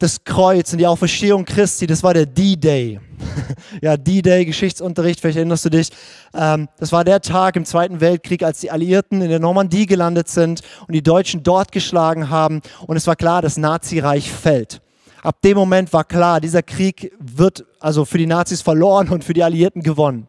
das 0.00 0.24
Kreuz 0.24 0.72
und 0.72 0.78
die 0.78 0.88
Auferstehung 0.88 1.44
Christi, 1.44 1.86
das 1.86 2.02
war 2.02 2.14
der 2.14 2.26
D-Day. 2.26 2.98
ja, 3.80 3.96
D-Day, 3.96 4.46
Geschichtsunterricht, 4.46 5.20
vielleicht 5.20 5.36
erinnerst 5.36 5.66
du 5.66 5.70
dich. 5.70 5.90
Ähm, 6.34 6.68
das 6.80 6.90
war 6.90 7.04
der 7.04 7.20
Tag 7.20 7.54
im 7.54 7.64
Zweiten 7.64 8.00
Weltkrieg, 8.00 8.42
als 8.42 8.58
die 8.58 8.72
Alliierten 8.72 9.22
in 9.22 9.30
der 9.30 9.38
Normandie 9.38 9.86
gelandet 9.86 10.28
sind 10.28 10.62
und 10.88 10.94
die 10.94 11.02
Deutschen 11.04 11.44
dort 11.44 11.70
geschlagen 11.70 12.28
haben. 12.28 12.60
Und 12.88 12.96
es 12.96 13.06
war 13.06 13.14
klar, 13.14 13.40
das 13.40 13.56
Nazireich 13.56 14.32
fällt. 14.32 14.82
Ab 15.22 15.42
dem 15.42 15.56
Moment 15.56 15.92
war 15.92 16.04
klar, 16.04 16.40
dieser 16.40 16.62
Krieg 16.62 17.12
wird 17.18 17.64
also 17.78 18.04
für 18.04 18.18
die 18.18 18.26
Nazis 18.26 18.62
verloren 18.62 19.08
und 19.08 19.24
für 19.24 19.34
die 19.34 19.42
Alliierten 19.42 19.82
gewonnen. 19.82 20.28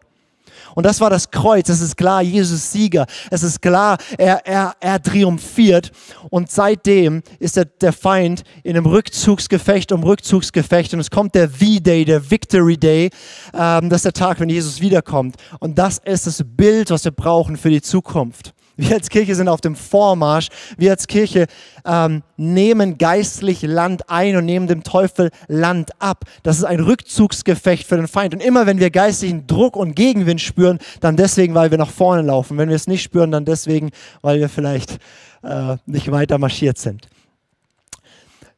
Und 0.75 0.85
das 0.85 1.01
war 1.01 1.09
das 1.09 1.31
Kreuz. 1.31 1.69
Es 1.69 1.81
ist 1.81 1.97
klar, 1.97 2.21
Jesus 2.21 2.71
Sieger. 2.71 3.05
Es 3.29 3.43
ist 3.43 3.61
klar, 3.61 3.97
er, 4.17 4.45
er, 4.45 4.75
er 4.79 5.01
triumphiert. 5.01 5.91
Und 6.29 6.51
seitdem 6.51 7.23
ist 7.39 7.57
der, 7.57 7.65
der 7.65 7.93
Feind 7.93 8.43
in 8.63 8.75
einem 8.75 8.85
Rückzugsgefecht 8.85 9.91
um 9.91 10.03
Rückzugsgefecht. 10.03 10.93
Und 10.93 10.99
es 10.99 11.11
kommt 11.11 11.35
der 11.35 11.49
V-Day, 11.49 12.05
der 12.05 12.29
Victory 12.29 12.77
Day. 12.77 13.09
Ähm, 13.53 13.89
das 13.89 13.99
ist 13.99 14.05
der 14.05 14.13
Tag, 14.13 14.39
wenn 14.39 14.49
Jesus 14.49 14.81
wiederkommt. 14.81 15.35
Und 15.59 15.77
das 15.77 15.97
ist 15.99 16.27
das 16.27 16.43
Bild, 16.45 16.89
was 16.91 17.03
wir 17.03 17.11
brauchen 17.11 17.57
für 17.57 17.69
die 17.69 17.81
Zukunft. 17.81 18.53
Wir 18.77 18.95
als 18.95 19.09
Kirche 19.09 19.35
sind 19.35 19.47
auf 19.47 19.61
dem 19.61 19.75
Vormarsch. 19.75 20.47
Wir 20.77 20.91
als 20.91 21.07
Kirche 21.07 21.47
ähm, 21.85 22.23
nehmen 22.37 22.97
geistlich 22.97 23.61
Land 23.61 24.09
ein 24.09 24.35
und 24.35 24.45
nehmen 24.45 24.67
dem 24.67 24.83
Teufel 24.83 25.29
Land 25.47 25.91
ab. 25.99 26.25
Das 26.43 26.57
ist 26.57 26.63
ein 26.63 26.79
Rückzugsgefecht 26.79 27.87
für 27.87 27.97
den 27.97 28.07
Feind. 28.07 28.33
Und 28.33 28.41
immer 28.41 28.65
wenn 28.65 28.79
wir 28.79 28.89
geistlichen 28.89 29.47
Druck 29.47 29.75
und 29.75 29.95
Gegenwind 29.95 30.41
spüren, 30.41 30.79
dann 30.99 31.17
deswegen, 31.17 31.53
weil 31.53 31.71
wir 31.71 31.77
nach 31.77 31.89
vorne 31.89 32.21
laufen. 32.21 32.57
Wenn 32.57 32.69
wir 32.69 32.75
es 32.75 32.87
nicht 32.87 33.03
spüren, 33.03 33.31
dann 33.31 33.45
deswegen, 33.45 33.91
weil 34.21 34.39
wir 34.39 34.49
vielleicht 34.49 34.99
äh, 35.43 35.77
nicht 35.85 36.11
weiter 36.11 36.37
marschiert 36.37 36.77
sind. 36.77 37.07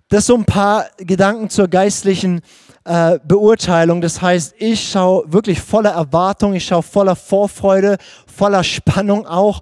Das 0.09 0.27
so 0.27 0.35
ein 0.35 0.45
paar 0.45 0.85
Gedanken 0.97 1.49
zur 1.49 1.67
geistlichen 1.67 2.41
äh, 2.85 3.17
Beurteilung. 3.25 4.01
Das 4.01 4.21
heißt, 4.21 4.55
ich 4.57 4.91
schaue 4.91 5.23
wirklich 5.31 5.59
voller 5.59 5.91
Erwartung, 5.91 6.53
ich 6.53 6.65
schaue 6.65 6.83
voller 6.83 7.15
Vorfreude, 7.15 7.97
voller 8.27 8.63
Spannung 8.63 9.25
auch 9.25 9.61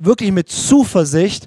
wirklich 0.00 0.32
mit 0.32 0.48
Zuversicht 0.48 1.46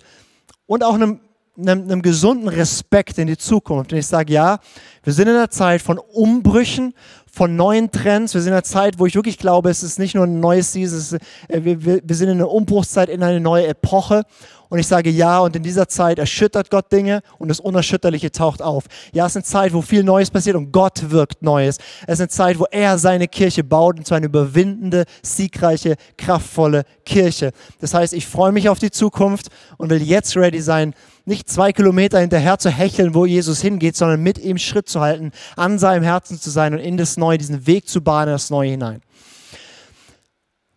und 0.65 0.83
auch 0.83 0.93
einem, 0.93 1.19
einem, 1.57 1.83
einem 1.83 2.01
gesunden 2.01 2.47
Respekt 2.47 3.17
in 3.17 3.27
die 3.27 3.37
Zukunft. 3.37 3.91
Und 3.91 3.97
ich 3.97 4.07
sage, 4.07 4.31
ja, 4.31 4.59
wir 5.03 5.11
sind 5.11 5.27
in 5.27 5.35
einer 5.35 5.49
Zeit 5.49 5.81
von 5.81 5.97
Umbrüchen, 5.97 6.93
von 7.33 7.55
neuen 7.55 7.89
Trends. 7.89 8.35
Wir 8.35 8.41
sind 8.41 8.49
in 8.49 8.53
einer 8.53 8.63
Zeit, 8.63 8.99
wo 8.99 9.07
ich 9.07 9.15
wirklich 9.15 9.39
glaube, 9.39 9.71
es 9.71 9.81
ist 9.81 9.97
nicht 9.97 10.13
nur 10.13 10.25
ein 10.25 10.39
neues 10.39 10.71
Season, 10.71 10.99
ist, 10.99 11.13
äh, 11.13 11.63
wir, 11.63 11.83
wir, 11.83 12.15
sind 12.15 12.29
in 12.29 12.35
einer 12.35 12.49
Umbruchszeit, 12.49 13.09
in 13.09 13.23
eine 13.23 13.39
neue 13.39 13.65
Epoche. 13.65 14.23
Und 14.69 14.79
ich 14.79 14.87
sage 14.87 15.09
ja, 15.09 15.39
und 15.39 15.55
in 15.55 15.63
dieser 15.63 15.87
Zeit 15.87 16.19
erschüttert 16.19 16.69
Gott 16.69 16.91
Dinge 16.91 17.21
und 17.39 17.47
das 17.47 17.59
Unerschütterliche 17.59 18.31
taucht 18.31 18.61
auf. 18.61 18.85
Ja, 19.13 19.25
es 19.25 19.31
ist 19.31 19.37
eine 19.37 19.43
Zeit, 19.43 19.73
wo 19.73 19.81
viel 19.81 20.03
Neues 20.03 20.29
passiert 20.29 20.55
und 20.55 20.71
Gott 20.71 21.09
wirkt 21.09 21.41
Neues. 21.41 21.77
Es 22.07 22.13
ist 22.13 22.21
eine 22.21 22.29
Zeit, 22.29 22.59
wo 22.59 22.65
er 22.69 22.97
seine 22.99 23.27
Kirche 23.27 23.63
baut 23.63 23.97
und 23.97 24.05
zwar 24.05 24.17
eine 24.17 24.27
überwindende, 24.27 25.05
siegreiche, 25.23 25.95
kraftvolle 26.17 26.85
Kirche. 27.03 27.51
Das 27.81 27.93
heißt, 27.93 28.13
ich 28.13 28.27
freue 28.27 28.51
mich 28.51 28.69
auf 28.69 28.79
die 28.79 28.91
Zukunft 28.91 29.47
und 29.77 29.89
will 29.89 30.01
jetzt 30.01 30.35
ready 30.37 30.61
sein, 30.61 30.93
nicht 31.25 31.49
zwei 31.49 31.71
Kilometer 31.71 32.19
hinterher 32.19 32.57
zu 32.59 32.69
hecheln, 32.69 33.13
wo 33.13 33.25
Jesus 33.25 33.61
hingeht, 33.61 33.95
sondern 33.95 34.21
mit 34.21 34.37
ihm 34.37 34.57
Schritt 34.57 34.89
zu 34.89 34.99
halten, 34.99 35.31
an 35.55 35.79
seinem 35.79 36.03
Herzen 36.03 36.39
zu 36.39 36.49
sein 36.49 36.73
und 36.73 36.79
in 36.79 36.97
das 36.97 37.17
Neue, 37.17 37.37
diesen 37.37 37.65
Weg 37.65 37.87
zu 37.87 38.01
bahnen, 38.01 38.31
das 38.31 38.49
Neue 38.49 38.71
hinein. 38.71 39.01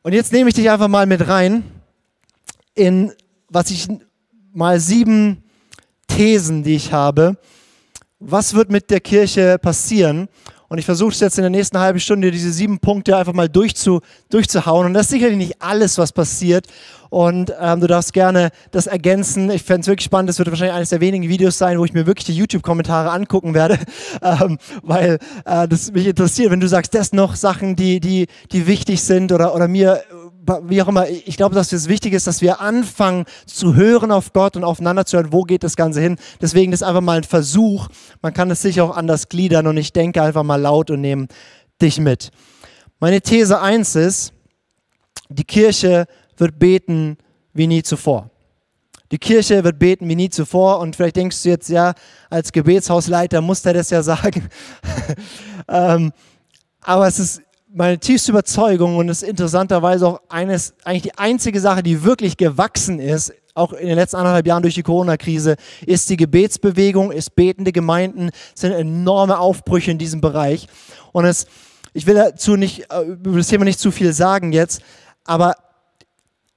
Und 0.03 0.13
jetzt 0.13 0.33
nehme 0.33 0.49
ich 0.49 0.55
dich 0.55 0.71
einfach 0.71 0.89
mal 0.89 1.07
mit 1.07 1.27
rein 1.27 1.65
in, 2.75 3.13
was 3.49 3.71
ich 3.71 3.89
mal 4.53 4.79
sieben 4.79 5.43
Thesen, 6.07 6.63
die 6.63 6.77
ich 6.77 6.93
habe. 6.93 7.37
Was 8.21 8.55
wird 8.55 8.71
mit 8.71 8.91
der 8.91 9.01
Kirche 9.01 9.59
passieren? 9.59 10.29
Und 10.69 10.79
ich 10.79 10.85
versuche 10.85 11.13
es 11.13 11.21
jetzt 11.21 11.39
in 11.39 11.43
der 11.43 11.51
nächsten 11.51 11.79
halben 11.79 12.01
Stunde, 12.01 12.31
diese 12.31 12.53
sieben 12.53 12.79
Punkte 12.79 13.17
einfach 13.17 13.33
mal 13.33 13.49
durchzu, 13.49 14.01
durchzuhauen. 14.31 14.87
Und 14.87 14.95
das 14.95 15.07
ist 15.07 15.11
sicherlich 15.11 15.37
nicht 15.37 15.63
alles, 15.63 15.99
was 15.99 16.13
passiert. 16.13 16.67
Und 17.09 17.53
ähm, 17.61 17.81
du 17.81 17.87
darfst 17.87 18.13
gerne 18.13 18.51
das 18.73 18.87
ergänzen. 18.87 19.51
Ich 19.51 19.63
fände 19.63 19.83
es 19.83 19.87
wirklich 19.87 20.07
spannend. 20.07 20.29
Das 20.29 20.39
wird 20.39 20.51
wahrscheinlich 20.51 20.75
eines 20.75 20.91
der 20.91 21.01
wenigen 21.01 21.29
Videos 21.29 21.57
sein, 21.57 21.79
wo 21.79 21.85
ich 21.85 21.93
mir 21.93 22.07
wirklich 22.07 22.27
die 22.27 22.35
YouTube-Kommentare 22.35 23.11
angucken 23.11 23.55
werde, 23.55 23.79
ähm, 24.23 24.59
weil 24.83 25.19
äh, 25.45 25.69
das 25.69 25.93
mich 25.93 26.07
interessiert. 26.07 26.51
Wenn 26.51 26.61
du 26.61 26.69
sagst, 26.69 26.95
das 26.95 27.13
noch 27.13 27.37
Sachen, 27.37 27.77
die, 27.77 28.01
die, 28.01 28.27
die 28.53 28.67
wichtig 28.67 29.03
sind 29.03 29.33
oder, 29.33 29.55
oder 29.55 29.69
mir 29.69 30.03
wie 30.65 30.83
auch 30.83 30.89
immer, 30.89 31.09
ich 31.09 31.37
glaube, 31.37 31.55
dass 31.55 31.73
es 31.73 31.89
wichtig 31.89 32.13
ist, 32.13 32.27
dass 32.27 32.41
wir 32.41 32.61
anfangen 32.61 33.25
zu 33.47 33.75
hören 33.75 34.11
auf 34.11 34.33
Gott 34.33 34.57
und 34.57 34.65
aufeinander 34.65 35.05
zu 35.05 35.17
hören, 35.17 35.33
wo 35.33 35.43
geht 35.43 35.63
das 35.63 35.77
Ganze 35.77 36.01
hin. 36.01 36.17
Deswegen 36.41 36.73
ist 36.73 36.83
einfach 36.83 37.01
mal 37.01 37.19
ein 37.19 37.25
Versuch. 37.25 37.89
Man 38.23 38.33
kann 38.33 38.51
es 38.51 38.63
sich 38.63 38.81
auch 38.81 38.97
anders 38.97 39.29
gliedern 39.29 39.67
und 39.67 39.77
ich 39.77 39.93
denke 39.93 40.23
einfach 40.23 40.43
mal 40.43 40.61
laut 40.61 40.91
und 40.91 41.01
nehme 41.01 41.29
dich 41.81 41.99
mit. 41.99 42.31
Meine 42.99 43.21
These 43.21 43.61
1 43.61 43.97
ist, 43.97 44.33
die 45.29 45.45
Kirche 45.45 46.07
wird 46.37 46.59
beten 46.59 47.19
wie 47.53 47.67
nie 47.67 47.83
zuvor. 47.83 48.31
Die 49.13 49.19
Kirche 49.19 49.63
wird 49.63 49.79
beten 49.79 50.09
wie 50.09 50.17
nie 50.17 50.31
zuvor 50.31 50.81
und 50.81 50.97
vielleicht 50.97 51.17
denkst 51.17 51.43
du 51.43 51.49
jetzt, 51.49 51.69
ja, 51.69 51.95
als 52.29 52.51
Gebetshausleiter 52.53 53.41
muss 53.41 53.63
der 53.63 53.75
das 53.75 53.91
ja 53.91 54.03
sagen. 54.03 54.49
ähm, 55.69 56.13
aber 56.81 57.07
es 57.07 57.19
ist 57.19 57.43
meine 57.77 57.99
tiefste 57.99 58.33
Überzeugung 58.33 58.97
und 58.97 59.11
ist 59.11 59.23
interessanterweise 59.23 60.09
auch 60.09 60.21
eines, 60.31 60.73
eigentlich 60.83 61.03
die 61.03 61.19
einzige 61.19 61.61
Sache, 61.61 61.83
die 61.83 62.05
wirklich 62.05 62.39
gewachsen 62.39 62.99
ist, 62.99 63.35
auch 63.55 63.75
in 63.75 63.87
den 63.87 63.97
letzten 63.97 64.17
anderthalb 64.17 64.47
Jahren 64.47 64.63
durch 64.63 64.75
die 64.75 64.83
Corona-Krise, 64.83 65.57
ist 65.85 66.09
die 66.09 66.17
Gebetsbewegung, 66.17 67.13
ist 67.13 67.37
betende 67.37 67.73
Gemeinden, 67.73 68.31
sind 68.55 68.73
enorme 68.73 69.39
Aufbrüche 69.39 69.91
in 69.91 69.99
diesem 69.99 70.23
Bereich. 70.23 70.69
Und 71.13 71.27
es, 71.27 71.47
ich 71.93 72.07
will 72.07 72.15
dazu 72.15 72.57
nicht, 72.57 72.91
äh, 72.91 73.03
über 73.03 73.37
das 73.37 73.49
Thema 73.49 73.67
nicht 73.67 73.79
zu 73.79 73.91
viel 73.91 74.15
sagen 74.15 74.53
jetzt, 74.53 74.81
aber 75.25 75.55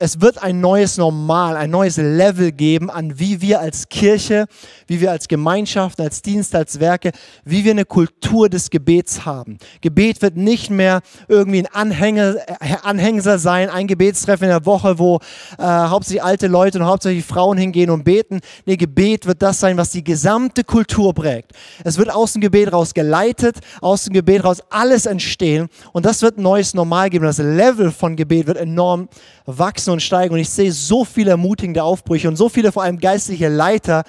es 0.02 0.22
wird 0.22 0.42
ein 0.42 0.62
neues 0.62 0.98
Normal, 0.98 1.58
ein 1.58 1.70
neues 1.70 1.98
Level 1.98 2.54
geben, 2.54 2.90
an 2.90 3.20
wie 3.20 3.42
wir 3.42 3.60
als 3.60 3.90
Kirche, 3.90 4.46
wie 4.88 5.02
wir 5.02 5.12
als 5.12 5.28
Gemeinschaft, 5.28 6.00
als 6.00 6.22
Dienst, 6.22 6.56
als 6.56 6.80
Werke, 6.80 7.12
wie 7.44 7.66
wir 7.66 7.72
eine 7.72 7.84
Kultur 7.84 8.48
des 8.48 8.70
Gebets 8.70 9.26
haben. 9.26 9.58
Gebet 9.82 10.22
wird 10.22 10.38
nicht 10.38 10.70
mehr 10.70 11.02
irgendwie 11.28 11.60
ein 11.60 11.68
Anhänger, 11.74 12.36
äh, 12.48 12.76
Anhängsel 12.82 13.40
sein, 13.40 13.70
ein 13.70 13.88
Gebetstreffen 13.88 14.46
in 14.46 14.52
der 14.52 14.66
Woche, 14.66 15.00
wo 15.00 15.20
äh, 15.58 15.64
hauptsächlich 15.64 16.24
alte 16.24 16.48
Leute 16.48 16.80
und 16.80 16.86
hauptsächlich 16.86 17.26
Frauen 17.26 17.58
hingehen 17.58 17.90
und 17.90 18.06
beten. 18.06 18.40
Nee, 18.66 18.78
Gebet 18.78 19.26
wird 19.26 19.42
das 19.42 19.60
sein, 19.60 19.76
was 19.76 19.92
die 19.92 20.04
gesamte 20.04 20.64
Kultur 20.64 21.14
prägt. 21.14 21.52
Es 21.84 21.98
wird 21.98 22.10
aus 22.10 22.32
dem 22.34 22.42
Gebet 22.42 22.72
raus 22.72 22.94
geleitet, 22.94 23.58
aus 23.82 24.06
dem 24.06 24.14
Gebet 24.14 24.46
raus 24.46 24.64
alles 24.70 25.06
entstehen 25.06 25.68
und 25.92 26.06
das 26.06 26.22
wird 26.22 26.38
ein 26.38 26.44
neues 26.44 26.74
Normal 26.74 27.10
geben. 27.10 27.26
Das 27.26 27.40
Level 27.40 27.92
von 27.92 28.16
Gebet 28.16 28.48
wird 28.48 28.58
enorm 28.58 29.10
wachsen 29.46 29.89
und 29.92 30.02
steigen. 30.02 30.34
Und 30.34 30.40
ich 30.40 30.50
sehe 30.50 30.72
so 30.72 31.06
viele 31.06 31.32
ermutigende 31.32 31.84
Aufbrüche 31.84 32.28
und 32.28 32.36
so 32.36 32.50
viele 32.50 32.72
vor 32.72 32.84
allem 32.84 33.00
geistliche 33.00 33.48
Leiter, 33.48 34.04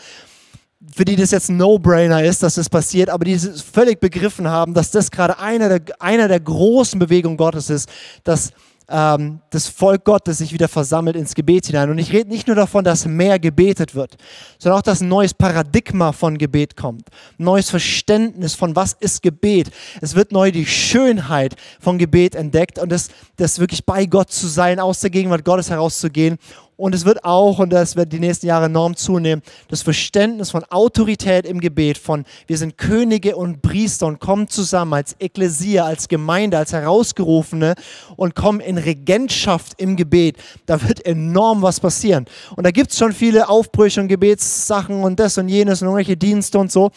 für 0.95 1.05
die 1.05 1.17
das 1.17 1.31
jetzt 1.31 1.51
ein 1.51 1.57
No-Brainer 1.57 2.25
ist, 2.25 2.43
dass 2.43 2.55
das 2.55 2.69
passiert, 2.69 3.11
aber 3.11 3.25
die 3.25 3.39
völlig 3.39 4.01
begriffen 4.01 4.49
haben, 4.49 4.73
dass 4.73 4.91
das 4.91 5.11
gerade 5.11 5.39
einer 5.39 5.69
der, 5.69 6.01
einer 6.01 6.27
der 6.27 6.41
großen 6.41 6.99
Bewegungen 6.99 7.37
Gottes 7.37 7.69
ist, 7.69 7.89
dass 8.25 8.53
ähm, 8.91 9.41
das 9.51 9.69
Volk 9.69 10.05
Gottes 10.05 10.39
sich 10.39 10.53
wieder 10.53 10.69
versammelt 10.69 11.17
ins 11.17 11.35
Gebet 11.35 11.67
hinein. 11.67 11.91
Und 11.91 11.99
ich 11.99 12.13
rede 12.13 12.29
nicht 12.29 12.47
nur 12.47 12.57
davon, 12.57 12.85
dass 12.85 13.07
mehr 13.07 13.39
gebetet 13.39 13.95
wird, 13.95 14.17
sondern 14.59 14.79
auch, 14.79 14.83
dass 14.83 15.01
ein 15.01 15.09
neues 15.09 15.33
Paradigma 15.33 16.13
von 16.13 16.37
Gebet 16.37 16.77
kommt. 16.77 17.09
Ein 17.39 17.45
neues 17.45 17.71
Verständnis 17.71 18.55
von 18.55 18.77
was 18.77 18.95
ist 18.95 19.23
Gebet. 19.23 19.71
Es 20.01 20.15
wird 20.15 20.33
neu 20.33 20.51
die 20.51 20.67
Schönheit 20.67 21.55
von 21.79 21.99
Gebet 21.99 22.35
entdeckt 22.35 22.79
und 22.79 22.91
das, 22.91 23.09
das 23.37 23.59
wirklich 23.59 23.87
bei 23.87 24.07
Gott 24.07 24.31
zu 24.31 24.49
sein, 24.49 24.81
aus 24.81 25.01
der 25.01 25.11
Gegenwart 25.11 25.45
Gottes 25.45 25.71
herauszugehen 25.71 26.39
und 26.81 26.95
es 26.95 27.05
wird 27.05 27.25
auch, 27.25 27.59
und 27.59 27.71
das 27.71 27.95
wird 27.95 28.11
die 28.11 28.19
nächsten 28.19 28.47
Jahre 28.47 28.65
enorm 28.65 28.97
zunehmen, 28.97 29.43
das 29.69 29.83
Verständnis 29.83 30.51
von 30.51 30.65
Autorität 30.65 31.45
im 31.45 31.61
Gebet, 31.61 31.99
von 31.99 32.25
wir 32.47 32.57
sind 32.57 32.79
Könige 32.79 33.37
und 33.37 33.61
Priester 33.61 34.07
und 34.07 34.19
kommen 34.19 34.49
zusammen 34.49 34.95
als 34.95 35.15
Ekklesia, 35.19 35.85
als 35.85 36.09
Gemeinde, 36.09 36.57
als 36.57 36.73
Herausgerufene 36.73 37.75
und 38.17 38.35
kommen 38.35 38.61
in 38.61 38.79
Regentschaft 38.79 39.75
im 39.79 39.95
Gebet. 39.95 40.39
Da 40.65 40.83
wird 40.89 41.05
enorm 41.05 41.61
was 41.61 41.81
passieren. 41.81 42.25
Und 42.57 42.65
da 42.65 42.71
gibt 42.71 42.93
es 42.93 42.99
schon 42.99 43.13
viele 43.13 43.51
Aufbrüche 43.51 44.01
und 44.01 44.09
Gebetssachen 44.09 45.03
und 45.03 45.21
das 45.21 45.37
und 45.37 45.51
jenes 45.51 45.83
und 45.83 45.89
irgendwelche 45.89 46.17
Dienste 46.17 46.59
und 46.59 46.73
so. 46.73 46.93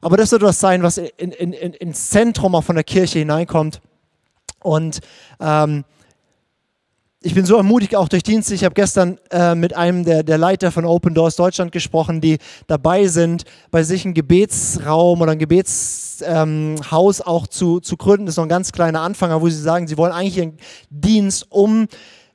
Aber 0.00 0.16
das 0.16 0.32
wird 0.32 0.40
was 0.42 0.58
sein, 0.58 0.82
was 0.82 0.96
in, 0.96 1.32
in, 1.32 1.52
in, 1.52 1.74
ins 1.74 2.08
Zentrum 2.08 2.54
auch 2.54 2.64
von 2.64 2.76
der 2.76 2.84
Kirche 2.84 3.18
hineinkommt. 3.18 3.82
Und 4.62 5.00
ähm, 5.40 5.84
ich 7.26 7.34
bin 7.34 7.44
so 7.44 7.56
ermutigt, 7.56 7.96
auch 7.96 8.08
durch 8.08 8.22
Dienste. 8.22 8.54
Ich 8.54 8.62
habe 8.62 8.74
gestern 8.74 9.18
äh, 9.32 9.56
mit 9.56 9.74
einem 9.74 10.04
der, 10.04 10.22
der 10.22 10.38
Leiter 10.38 10.70
von 10.70 10.84
Open 10.84 11.12
Doors 11.12 11.34
Deutschland 11.34 11.72
gesprochen, 11.72 12.20
die 12.20 12.38
dabei 12.68 13.08
sind, 13.08 13.42
bei 13.72 13.82
sich 13.82 14.04
einen 14.04 14.14
Gebetsraum 14.14 15.20
oder 15.20 15.32
ein 15.32 15.40
Gebetshaus 15.40 16.20
ähm, 16.22 16.76
auch 17.26 17.48
zu, 17.48 17.80
zu 17.80 17.96
gründen. 17.96 18.26
Das 18.26 18.34
ist 18.34 18.36
noch 18.36 18.44
ein 18.44 18.48
ganz 18.48 18.70
kleiner 18.70 19.00
Anfang, 19.00 19.40
wo 19.40 19.48
sie 19.48 19.60
sagen, 19.60 19.88
sie 19.88 19.98
wollen 19.98 20.12
eigentlich 20.12 20.36
ihren 20.36 20.56
Dienst 20.88 21.50
um 21.50 21.88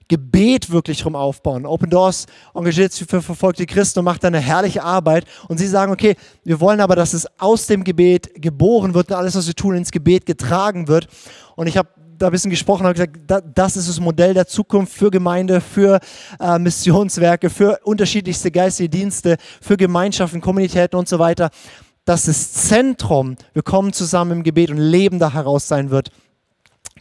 Gebet 0.10 0.70
wirklich 0.70 1.06
rum 1.06 1.16
aufbauen. 1.16 1.66
Open 1.66 1.90
Doors 1.90 2.26
engagiert 2.54 2.92
sich 2.92 3.08
für 3.08 3.22
verfolgte 3.22 3.66
Christen 3.66 4.00
und 4.00 4.06
macht 4.06 4.26
da 4.26 4.28
eine 4.28 4.40
herrliche 4.40 4.84
Arbeit. 4.84 5.24
Und 5.48 5.58
sie 5.58 5.68
sagen, 5.68 5.94
okay, 5.94 6.18
wir 6.44 6.60
wollen 6.60 6.82
aber, 6.82 6.98
dass 6.98 7.14
es 7.14 7.26
aus 7.40 7.66
dem 7.66 7.86
Gebet 7.86 8.42
geboren 8.42 8.94
wird 8.94 9.10
und 9.10 9.16
alles, 9.16 9.38
was 9.38 9.48
wir 9.48 9.56
tun, 9.56 9.74
ins 9.74 9.90
Gebet 9.90 10.26
getragen 10.26 10.90
wird. 10.90 11.08
Und 11.56 11.68
ich 11.68 11.78
habe 11.78 11.88
da 12.22 12.28
ein 12.28 12.32
bisschen 12.32 12.52
gesprochen 12.52 12.86
und 12.86 12.94
gesagt, 12.94 13.18
das 13.56 13.76
ist 13.76 13.90
das 13.90 14.00
Modell 14.00 14.34
der 14.34 14.48
Zukunft 14.48 14.94
für 14.94 15.10
Gemeinde, 15.10 15.62
für 15.62 16.00
äh, 16.40 16.60
Missionswerke, 16.60 17.50
für 17.50 17.80
unterschiedlichste 17.84 18.52
geistige 18.52 18.90
Dienste, 18.90 19.38
für 19.62 19.78
Gemeinschaften, 19.78 20.42
Kommunitäten 20.42 20.96
und 20.96 21.08
so 21.08 21.20
weiter. 21.20 21.50
Dass 22.06 22.26
das 22.26 22.54
Zentrum, 22.54 23.36
wir 23.54 23.64
kommen 23.64 23.94
zusammen 23.94 24.32
im 24.32 24.44
Gebet 24.44 24.72
und 24.72 24.78
Leben 24.78 25.20
da 25.20 25.34
heraus 25.34 25.68
sein 25.68 25.90
wird. 25.90 26.12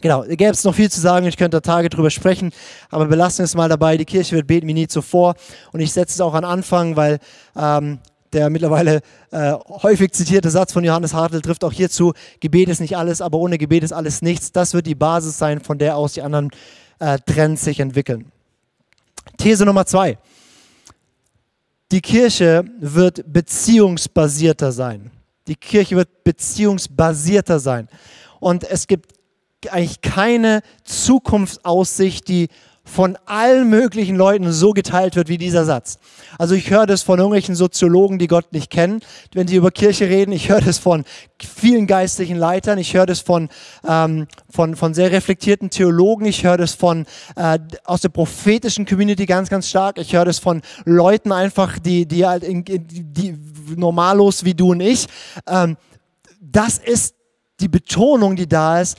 Genau, 0.01 0.23
da 0.23 0.35
gäbe 0.35 0.51
es 0.51 0.63
noch 0.63 0.73
viel 0.73 0.89
zu 0.89 0.99
sagen, 0.99 1.27
ich 1.27 1.37
könnte 1.37 1.57
da 1.57 1.61
Tage 1.61 1.89
drüber 1.89 2.09
sprechen, 2.09 2.51
aber 2.89 3.05
belassen 3.05 3.39
wir 3.39 3.45
es 3.45 3.55
mal 3.55 3.69
dabei. 3.69 3.97
Die 3.97 4.05
Kirche 4.05 4.35
wird 4.35 4.47
beten 4.47 4.67
wie 4.67 4.73
nie 4.73 4.87
zuvor 4.87 5.35
und 5.71 5.79
ich 5.79 5.93
setze 5.93 6.15
es 6.15 6.21
auch 6.21 6.33
an 6.33 6.43
Anfang, 6.43 6.95
weil 6.95 7.19
ähm, 7.55 7.99
der 8.33 8.49
mittlerweile 8.49 9.01
äh, 9.31 9.53
häufig 9.83 10.11
zitierte 10.11 10.49
Satz 10.49 10.73
von 10.73 10.83
Johannes 10.83 11.13
Hartl 11.13 11.41
trifft 11.41 11.63
auch 11.63 11.73
hierzu, 11.73 12.13
Gebet 12.39 12.69
ist 12.69 12.79
nicht 12.79 12.97
alles, 12.97 13.21
aber 13.21 13.37
ohne 13.37 13.57
Gebet 13.57 13.83
ist 13.83 13.91
alles 13.91 14.21
nichts. 14.21 14.51
Das 14.51 14.73
wird 14.73 14.87
die 14.87 14.95
Basis 14.95 15.37
sein, 15.37 15.59
von 15.59 15.77
der 15.77 15.97
aus 15.97 16.13
die 16.13 16.21
anderen 16.21 16.49
äh, 16.99 17.17
Trends 17.25 17.63
sich 17.63 17.79
entwickeln. 17.79 18.31
These 19.37 19.65
Nummer 19.65 19.85
zwei. 19.85 20.17
Die 21.91 22.01
Kirche 22.01 22.63
wird 22.79 23.23
beziehungsbasierter 23.31 24.71
sein. 24.71 25.11
Die 25.47 25.55
Kirche 25.55 25.97
wird 25.97 26.23
beziehungsbasierter 26.23 27.59
sein. 27.59 27.89
Und 28.39 28.63
es 28.63 28.87
gibt 28.87 29.13
eigentlich 29.69 30.01
keine 30.01 30.61
Zukunftsaussicht, 30.83 32.27
die 32.27 32.47
von 32.83 33.17
allen 33.25 33.69
möglichen 33.69 34.15
Leuten 34.15 34.51
so 34.51 34.71
geteilt 34.71 35.15
wird 35.15 35.29
wie 35.29 35.37
dieser 35.37 35.65
Satz. 35.65 35.99
Also 36.37 36.55
ich 36.55 36.69
höre 36.71 36.87
das 36.87 37.03
von 37.03 37.19
irgendwelchen 37.19 37.55
Soziologen, 37.55 38.17
die 38.17 38.27
Gott 38.27 38.51
nicht 38.53 38.71
kennen, 38.71 39.01
wenn 39.33 39.47
sie 39.47 39.55
über 39.55 39.71
Kirche 39.71 40.09
reden. 40.09 40.31
Ich 40.31 40.49
höre 40.49 40.61
das 40.61 40.79
von 40.79 41.05
vielen 41.39 41.85
geistlichen 41.85 42.37
Leitern. 42.37 42.79
Ich 42.79 42.93
höre 42.93 43.05
das 43.05 43.19
von, 43.19 43.49
ähm, 43.87 44.27
von, 44.49 44.75
von 44.75 44.93
sehr 44.93 45.11
reflektierten 45.11 45.69
Theologen. 45.69 46.25
Ich 46.25 46.43
höre 46.43 46.57
das 46.57 46.73
von, 46.73 47.05
äh, 47.35 47.59
aus 47.85 48.01
der 48.01 48.09
prophetischen 48.09 48.85
Community 48.85 49.25
ganz, 49.25 49.49
ganz 49.49 49.69
stark. 49.69 49.99
Ich 49.99 50.13
höre 50.13 50.25
das 50.25 50.39
von 50.39 50.61
Leuten 50.83 51.31
einfach, 51.31 51.77
die, 51.77 52.07
die 52.07 52.25
halt 52.25 52.43
in, 52.43 52.63
die, 52.65 53.37
normallos 53.75 54.43
wie 54.43 54.55
du 54.55 54.71
und 54.71 54.79
ich. 54.79 55.05
Ähm, 55.47 55.77
das 56.41 56.79
ist 56.79 57.15
die 57.59 57.67
Betonung, 57.67 58.35
die 58.35 58.49
da 58.49 58.81
ist, 58.81 58.97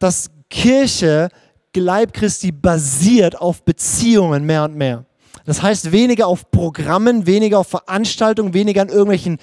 dass 0.00 0.30
Kirche 0.50 1.28
Leib 1.76 2.12
Christi 2.12 2.50
basiert 2.50 3.40
auf 3.40 3.62
Beziehungen 3.64 4.44
mehr 4.44 4.64
und 4.64 4.74
mehr. 4.74 5.04
Das 5.44 5.62
heißt 5.62 5.92
weniger 5.92 6.26
auf 6.26 6.50
Programmen, 6.50 7.26
weniger 7.26 7.60
auf 7.60 7.68
Veranstaltungen, 7.68 8.54
weniger 8.54 8.82
an 8.82 8.88
irgendwelchen, 8.88 9.38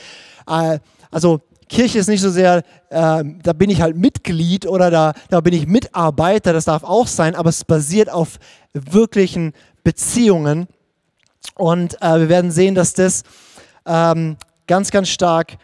äh, 0.47 0.79
also 1.11 1.41
Kirche 1.69 1.99
ist 1.99 2.07
nicht 2.07 2.21
so 2.21 2.29
sehr, 2.29 2.63
äh, 2.89 3.23
da 3.43 3.53
bin 3.53 3.69
ich 3.69 3.81
halt 3.81 3.97
Mitglied 3.97 4.65
oder 4.65 4.89
da, 4.89 5.13
da 5.29 5.41
bin 5.41 5.53
ich 5.53 5.67
Mitarbeiter, 5.67 6.53
das 6.53 6.65
darf 6.65 6.83
auch 6.83 7.07
sein, 7.07 7.35
aber 7.35 7.49
es 7.49 7.65
basiert 7.65 8.09
auf 8.09 8.37
wirklichen 8.73 9.53
Beziehungen. 9.83 10.67
Und 11.55 12.01
äh, 12.01 12.19
wir 12.19 12.29
werden 12.29 12.51
sehen, 12.51 12.75
dass 12.75 12.93
das 12.93 13.23
ähm, 13.85 14.37
ganz, 14.67 14.91
ganz 14.91 15.09
stark 15.09 15.57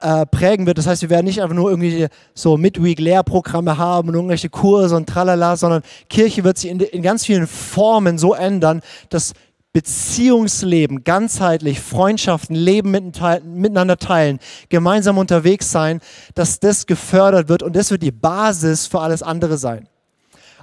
äh, 0.00 0.26
prägen 0.26 0.66
wird. 0.66 0.78
Das 0.78 0.86
heißt, 0.86 1.02
wir 1.02 1.10
werden 1.10 1.26
nicht 1.26 1.42
einfach 1.42 1.54
nur 1.54 1.70
irgendwie 1.70 2.06
so 2.34 2.56
Midweek-Lehrprogramme 2.56 3.78
haben 3.78 4.08
und 4.08 4.14
irgendwelche 4.14 4.48
Kurse 4.48 4.96
und 4.96 5.08
tralala, 5.08 5.56
sondern 5.56 5.82
Kirche 6.08 6.44
wird 6.44 6.58
sich 6.58 6.70
in, 6.70 6.80
in 6.80 7.02
ganz 7.02 7.24
vielen 7.24 7.46
Formen 7.46 8.18
so 8.18 8.34
ändern, 8.34 8.80
dass 9.08 9.32
Beziehungsleben, 9.72 11.04
ganzheitlich, 11.04 11.80
Freundschaften, 11.80 12.56
Leben 12.56 12.90
miteinander 12.90 13.96
teilen, 13.98 14.38
gemeinsam 14.70 15.18
unterwegs 15.18 15.70
sein, 15.70 16.00
dass 16.34 16.58
das 16.58 16.86
gefördert 16.86 17.48
wird 17.48 17.62
und 17.62 17.76
das 17.76 17.90
wird 17.90 18.02
die 18.02 18.10
Basis 18.10 18.86
für 18.86 19.00
alles 19.00 19.22
andere 19.22 19.58
sein. 19.58 19.88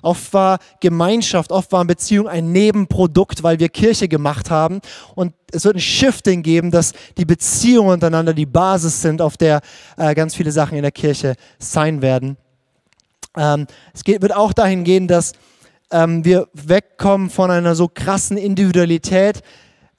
Oft 0.01 0.33
war 0.33 0.59
Gemeinschaft, 0.79 1.51
oft 1.51 1.71
waren 1.71 1.87
Beziehungen 1.87 2.27
ein 2.27 2.51
Nebenprodukt, 2.51 3.43
weil 3.43 3.59
wir 3.59 3.69
Kirche 3.69 4.07
gemacht 4.07 4.51
haben. 4.51 4.81
Und 5.15 5.33
es 5.51 5.65
wird 5.65 5.77
ein 5.77 5.81
Shifting 5.81 6.43
geben, 6.43 6.71
dass 6.71 6.93
die 7.17 7.25
Beziehungen 7.25 7.91
untereinander 7.91 8.33
die 8.33 8.45
Basis 8.45 9.01
sind, 9.01 9.21
auf 9.21 9.37
der 9.37 9.61
äh, 9.97 10.13
ganz 10.13 10.35
viele 10.35 10.51
Sachen 10.51 10.75
in 10.75 10.83
der 10.83 10.91
Kirche 10.91 11.35
sein 11.59 12.01
werden. 12.01 12.37
Ähm, 13.37 13.67
es 13.93 14.03
geht, 14.03 14.21
wird 14.21 14.35
auch 14.35 14.53
dahin 14.53 14.83
gehen, 14.83 15.07
dass 15.07 15.33
ähm, 15.91 16.25
wir 16.25 16.47
wegkommen 16.53 17.29
von 17.29 17.51
einer 17.51 17.75
so 17.75 17.87
krassen 17.87 18.37
Individualität, 18.37 19.41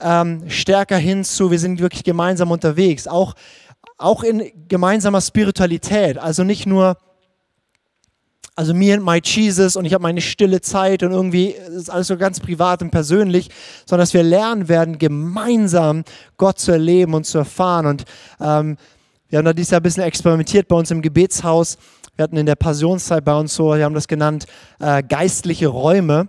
ähm, 0.01 0.49
stärker 0.49 0.99
hin 0.99 1.24
zu, 1.24 1.51
wir 1.51 1.59
sind 1.59 1.80
wirklich 1.80 2.05
gemeinsam 2.05 2.51
unterwegs, 2.51 3.07
auch, 3.07 3.34
auch 3.99 4.22
in 4.22 4.53
gemeinsamer 4.68 5.20
Spiritualität. 5.20 6.18
Also 6.18 6.44
nicht 6.44 6.66
nur 6.66 6.99
also 8.57 8.72
me 8.72 8.92
and 8.92 9.04
my 9.04 9.20
Jesus 9.22 9.76
und 9.76 9.84
ich 9.84 9.92
habe 9.92 10.02
meine 10.02 10.22
stille 10.22 10.62
Zeit 10.62 11.02
und 11.02 11.12
irgendwie 11.12 11.48
ist 11.48 11.90
alles 11.90 12.07
so 12.07 12.16
ganz 12.16 12.40
privat 12.40 12.80
und 12.82 12.90
persönlich, 12.90 13.50
sondern 13.84 14.02
dass 14.02 14.14
wir 14.14 14.22
lernen 14.22 14.68
werden, 14.68 14.98
gemeinsam 14.98 16.04
Gott 16.38 16.59
zu 16.59 16.72
erleben 16.72 17.12
und 17.12 17.24
zu 17.24 17.36
erfahren. 17.36 17.84
Und 17.84 18.04
ähm, 18.40 18.78
wir 19.28 19.38
haben 19.38 19.44
da 19.44 19.52
dieses 19.52 19.72
Jahr 19.72 19.80
ein 19.80 19.82
bisschen 19.82 20.04
experimentiert 20.04 20.68
bei 20.68 20.76
uns 20.76 20.90
im 20.90 21.02
Gebetshaus. 21.02 21.76
Wir 22.16 22.22
hatten 22.22 22.38
in 22.38 22.46
der 22.46 22.54
Passionszeit 22.54 23.24
bei 23.26 23.38
uns 23.38 23.54
so, 23.54 23.74
wir 23.74 23.84
haben 23.84 23.94
das 23.94 24.09
genannt, 24.09 24.46
äh, 24.80 25.02
geistliche 25.02 25.66
Räume. 25.66 26.28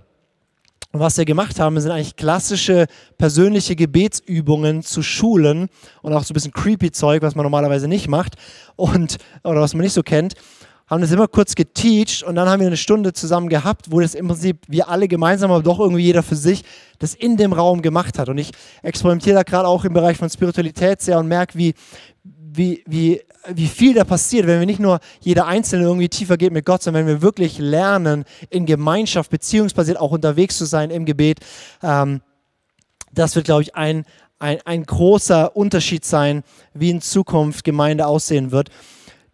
Und 0.92 1.00
was 1.00 1.18
wir 1.18 1.26
gemacht 1.26 1.60
haben, 1.60 1.80
sind 1.80 1.92
eigentlich 1.92 2.18
klassische 2.18 2.88
persönliche 3.18 3.76
Gebetsübungen 3.76 4.84
zu 4.84 5.02
Schulen 5.02 5.70
und 6.02 6.14
auch 6.14 6.24
so 6.24 6.32
ein 6.32 6.34
bisschen 6.34 6.52
creepy 6.52 6.92
Zeug, 6.92 7.22
was 7.22 7.36
man 7.36 7.44
normalerweise 7.44 7.88
nicht 7.88 8.10
macht 8.10 8.36
und 8.76 9.18
oder 9.44 9.62
was 9.62 9.74
man 9.74 9.84
nicht 9.84 9.94
so 9.94 10.04
kennt. 10.04 10.34
Haben 10.88 11.02
das 11.02 11.12
immer 11.12 11.28
kurz 11.28 11.54
geteacht 11.54 12.24
und 12.24 12.36
dann 12.36 12.48
haben 12.48 12.62
wir 12.62 12.68
eine 12.68 12.78
Stunde 12.78 13.12
zusammen 13.12 13.50
gehabt, 13.50 13.92
wo 13.92 14.00
das 14.00 14.16
im 14.16 14.30
Prinzip 14.30 14.60
wir 14.68 14.88
alle 14.88 15.10
gemeinsam, 15.10 15.52
aber 15.52 15.62
doch 15.62 15.80
irgendwie 15.80 16.04
jeder 16.04 16.24
für 16.24 16.38
sich, 16.38 16.64
das 17.00 17.14
in 17.14 17.36
dem 17.36 17.52
Raum 17.52 17.82
gemacht 17.82 18.18
hat. 18.18 18.30
Und 18.30 18.38
ich 18.38 18.52
experimentiere 18.84 19.36
da 19.36 19.44
gerade 19.44 19.68
auch 19.68 19.84
im 19.84 19.92
Bereich 19.92 20.18
von 20.18 20.30
Spiritualität 20.30 21.02
sehr 21.02 21.20
und 21.20 21.28
merke, 21.28 21.58
wie, 21.58 21.74
wie, 22.24 22.84
wie, 22.88 23.22
wie 23.54 23.68
viel 23.68 23.96
da 23.96 24.06
passiert, 24.06 24.48
wenn 24.48 24.60
wir 24.60 24.66
nicht 24.66 24.80
nur 24.80 25.00
jeder 25.20 25.46
Einzelne 25.46 25.84
irgendwie 25.84 26.08
tiefer 26.08 26.38
geht 26.38 26.54
mit 26.54 26.66
Gott, 26.66 26.82
sondern 26.82 27.06
wenn 27.06 27.16
wir 27.16 27.22
wirklich 27.22 27.60
lernen, 27.60 28.24
in 28.50 28.66
Gemeinschaft, 28.66 29.30
beziehungsbasiert 29.30 30.00
auch 30.00 30.12
unterwegs 30.12 30.58
zu 30.58 30.64
sein 30.64 30.90
im 30.90 31.04
Gebet. 31.04 31.40
Ähm, 31.84 32.22
das 33.12 33.36
wird, 33.36 33.46
glaube 33.46 33.64
ich, 33.64 33.76
ein, 33.76 34.06
ein, 34.40 34.60
ein 34.64 34.84
großer 34.84 35.56
Unterschied 35.56 36.06
sein, 36.06 36.44
wie 36.74 36.92
in 36.92 37.02
Zukunft 37.02 37.66
Gemeinde 37.66 38.08
aussehen 38.08 38.52
wird. 38.52 38.70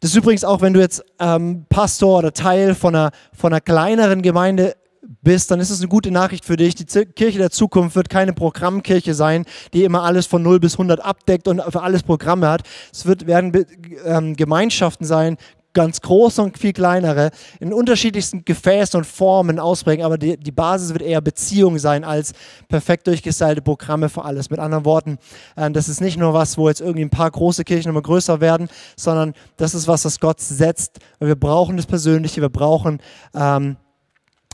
Das 0.04 0.12
ist 0.12 0.18
übrigens 0.18 0.44
auch, 0.44 0.60
wenn 0.60 0.74
du 0.74 0.82
jetzt 0.82 1.02
ähm, 1.18 1.66
Pastor 1.70 2.18
oder 2.20 2.34
Teil 2.34 2.76
von 2.76 2.94
einer, 2.94 3.12
von 3.32 3.54
einer 3.54 3.62
kleineren 3.62 4.22
Gemeinde 4.22 4.76
bist, 5.22 5.50
dann 5.50 5.62
ist 5.62 5.70
es 5.70 5.80
eine 5.80 5.88
gute 5.88 6.12
Nachricht 6.12 6.44
für 6.44 6.58
dich. 6.58 6.76
Die 6.76 6.84
Kirche 6.84 7.38
der 7.38 7.52
Zukunft 7.52 7.96
wird 7.96 8.10
keine 8.10 8.34
Programmkirche 8.34 9.14
sein, 9.14 9.46
die 9.72 9.86
immer 9.86 10.04
alles 10.04 10.26
von 10.26 10.44
0 10.44 10.60
bis 10.60 10.74
100 10.74 11.00
abdeckt 11.00 11.48
und 11.48 11.62
für 11.62 11.82
alles 11.82 12.04
Programme 12.04 12.50
hat. 12.50 12.64
Es 12.92 13.06
wird, 13.06 13.28
werden 13.28 13.66
ähm, 14.04 14.36
Gemeinschaften 14.36 15.06
sein, 15.06 15.38
ganz 15.74 16.02
große 16.02 16.42
und 16.42 16.58
viel 16.58 16.74
kleinere, 16.74 17.32
in 17.60 17.74
unterschiedlichsten 17.74 18.46
Gefäßen 18.46 18.98
und 18.98 19.06
Formen 19.06 19.60
ausbringen, 19.60 20.06
aber 20.06 20.18
die, 20.18 20.38
die 20.38 20.52
Basis 20.52 20.94
wird 20.94 21.02
eher 21.02 21.22
Beziehung 21.22 21.80
sein 21.80 22.04
als 22.04 22.34
perfekt 22.68 23.08
durchgestylte 23.08 23.62
Programme 23.62 24.10
für 24.10 24.24
alles. 24.24 24.50
Mit 24.50 24.60
anderen 24.60 24.86
Worten, 24.86 25.18
äh, 25.56 25.70
das 25.72 25.90
ist 25.90 26.02
nicht 26.02 26.18
nur 26.18 26.34
was, 26.34 26.58
wo 26.58 26.70
jetzt 26.70 26.82
irgendwie 26.82 27.06
ein 27.06 27.10
paar 27.10 27.32
große 27.32 27.64
Kirchen 27.64 27.90
immer 27.90 28.02
größer 28.02 28.40
werden, 28.40 28.70
sondern 28.96 29.34
das 29.58 29.74
ist 29.74 29.88
was, 29.88 30.06
was 30.06 30.20
Gott 30.20 30.40
setzt. 30.40 31.00
Wir 31.20 31.36
brauchen 31.36 31.78
das 31.78 31.86
Persönliche, 31.86 32.42
wir 32.42 32.50
brauchen 32.50 33.00
ähm, 33.34 33.78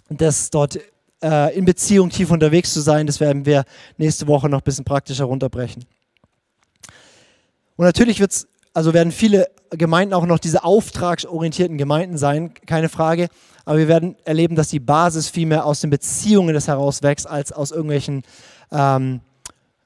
das 0.10 0.50
dort 0.50 0.80
äh, 1.22 1.56
in 1.58 1.66
Beziehung 1.66 2.10
tief 2.10 2.32
unterwegs 2.32 2.74
zu 2.74 2.82
sein. 2.82 3.08
Das 3.08 3.20
werden 3.20 3.46
wir 3.46 3.66
nächste 3.98 4.28
Woche 4.28 4.50
noch 4.50 4.60
ein 4.60 4.64
bisschen 4.64 4.86
praktischer 4.86 5.26
runterbrechen. 5.26 5.86
Und 7.76 7.86
natürlich 7.86 8.20
wird's, 8.20 8.49
also 8.74 8.94
werden 8.94 9.12
viele 9.12 9.48
Gemeinden 9.72 10.14
auch 10.14 10.26
noch 10.26 10.40
diese 10.40 10.64
auftragsorientierten 10.64 11.78
Gemeinden 11.78 12.18
sein, 12.18 12.54
keine 12.66 12.90
Frage. 12.90 13.28
Aber 13.66 13.78
wir 13.78 13.88
werden 13.88 14.16
erleben, 14.26 14.56
dass 14.56 14.70
die 14.70 14.80
Basis 14.80 15.30
vielmehr 15.30 15.66
aus 15.66 15.82
den 15.82 15.90
Beziehungen 15.90 16.54
das 16.54 16.68
herauswächst, 16.68 17.28
als 17.28 17.52
aus 17.52 17.72
irgendwelchen 17.72 18.24
ähm, 18.72 19.22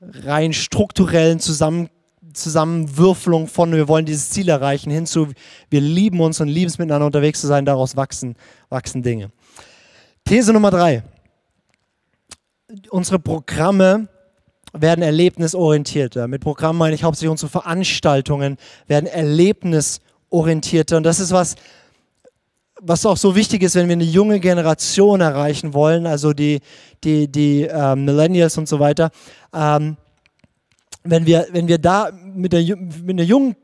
rein 0.01 0.53
strukturellen 0.53 1.39
Zusammen 1.39 1.89
Zusammenwürfelung 2.33 3.47
von, 3.47 3.71
wir 3.73 3.87
wollen 3.87 4.05
dieses 4.05 4.31
Ziel 4.31 4.49
erreichen, 4.49 4.89
hinzu, 4.89 5.27
wir 5.69 5.81
lieben 5.81 6.19
uns 6.19 6.41
und 6.41 6.47
lieben 6.47 6.67
es 6.67 6.79
miteinander 6.79 7.05
unterwegs 7.05 7.41
zu 7.41 7.47
sein, 7.47 7.65
daraus 7.65 7.95
wachsen, 7.95 8.35
wachsen 8.69 9.03
Dinge. 9.03 9.31
These 10.25 10.51
Nummer 10.51 10.71
drei. 10.71 11.03
Unsere 12.89 13.19
Programme 13.19 14.07
werden 14.73 15.03
erlebnisorientierter. 15.03 16.27
Mit 16.27 16.41
Programmen 16.41 16.79
meine 16.79 16.95
ich 16.95 17.03
hauptsächlich 17.03 17.29
unsere 17.29 17.49
Veranstaltungen 17.49 18.57
werden 18.87 19.05
erlebnisorientierter. 19.07 20.97
Und 20.97 21.03
das 21.03 21.19
ist 21.19 21.31
was, 21.31 21.55
was 22.81 23.05
auch 23.05 23.17
so 23.17 23.35
wichtig 23.35 23.63
ist, 23.63 23.75
wenn 23.75 23.87
wir 23.87 23.93
eine 23.93 24.03
junge 24.03 24.39
Generation 24.39 25.21
erreichen 25.21 25.73
wollen, 25.73 26.05
also 26.05 26.33
die, 26.33 26.59
die, 27.03 27.31
die 27.31 27.63
äh, 27.63 27.95
Millennials 27.95 28.57
und 28.57 28.67
so 28.67 28.79
weiter. 28.79 29.11
Ähm, 29.53 29.95
wenn, 31.03 31.25
wir, 31.25 31.47
wenn 31.51 31.67
wir 31.67 31.77
da 31.77 32.11
mit, 32.11 32.51
der, 32.53 32.61
mit 32.75 33.11
einer 33.11 33.23
jungen 33.23 33.55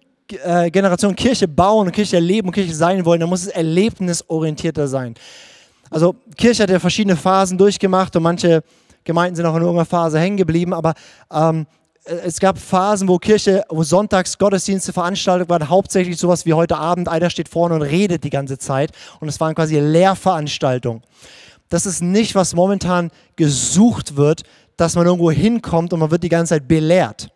äh, 0.43 0.69
Generation 0.69 1.15
Kirche 1.15 1.47
bauen 1.47 1.87
und 1.87 1.93
Kirche 1.93 2.17
erleben 2.17 2.49
und 2.49 2.53
Kirche 2.53 2.73
sein 2.73 3.03
wollen, 3.03 3.19
dann 3.19 3.29
muss 3.29 3.41
es 3.41 3.47
erlebnisorientierter 3.47 4.87
sein. 4.87 5.15
Also 5.89 6.15
Kirche 6.37 6.63
hat 6.63 6.69
ja 6.69 6.79
verschiedene 6.79 7.15
Phasen 7.15 7.57
durchgemacht 7.57 8.15
und 8.15 8.23
manche 8.23 8.63
Gemeinden 9.09 9.35
sind 9.35 9.45
auch 9.47 9.55
in 9.55 9.61
irgendeiner 9.61 9.85
Phase 9.85 10.19
hängen 10.19 10.37
geblieben, 10.37 10.71
aber 10.71 10.93
ähm, 11.33 11.65
es 12.05 12.39
gab 12.39 12.59
Phasen, 12.59 13.07
wo 13.07 13.17
Kirche, 13.17 13.63
wo 13.69 13.81
sonntags 13.81 14.37
Gottesdienste 14.37 14.93
veranstaltet 14.93 15.49
waren, 15.49 15.67
hauptsächlich 15.67 16.17
sowas 16.17 16.45
wie 16.45 16.53
heute 16.53 16.77
Abend, 16.77 17.07
einer 17.07 17.31
steht 17.31 17.49
vorne 17.49 17.73
und 17.73 17.81
redet 17.81 18.23
die 18.23 18.29
ganze 18.29 18.59
Zeit 18.59 18.91
und 19.19 19.27
es 19.27 19.39
waren 19.39 19.55
quasi 19.55 19.79
Lehrveranstaltungen. 19.79 21.01
Das 21.69 21.87
ist 21.87 22.01
nicht, 22.03 22.35
was 22.35 22.53
momentan 22.53 23.09
gesucht 23.35 24.15
wird, 24.15 24.43
dass 24.77 24.95
man 24.95 25.07
irgendwo 25.07 25.31
hinkommt 25.31 25.91
und 25.91 25.99
man 25.99 26.11
wird 26.11 26.23
die 26.23 26.29
ganze 26.29 26.55
Zeit 26.55 26.67
belehrt. 26.67 27.29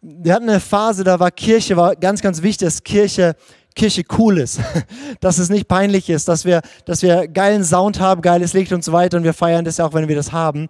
Wir 0.00 0.34
hatten 0.34 0.48
eine 0.48 0.58
Phase, 0.58 1.04
da 1.04 1.20
war 1.20 1.30
Kirche, 1.30 1.76
war 1.76 1.94
ganz, 1.94 2.20
ganz 2.20 2.42
wichtig, 2.42 2.66
dass 2.66 2.82
Kirche 2.82 3.36
Kirche 3.74 4.04
cool 4.18 4.38
ist, 4.38 4.60
dass 5.20 5.38
es 5.38 5.48
nicht 5.48 5.68
peinlich 5.68 6.10
ist, 6.10 6.28
dass 6.28 6.44
wir, 6.44 6.62
dass 6.84 7.02
wir 7.02 7.28
geilen 7.28 7.64
Sound 7.64 8.00
haben, 8.00 8.22
geiles 8.22 8.52
Licht 8.52 8.72
und 8.72 8.84
so 8.84 8.92
weiter 8.92 9.16
und 9.16 9.24
wir 9.24 9.34
feiern 9.34 9.64
das 9.64 9.78
ja 9.78 9.86
auch, 9.86 9.94
wenn 9.94 10.08
wir 10.08 10.16
das 10.16 10.32
haben. 10.32 10.68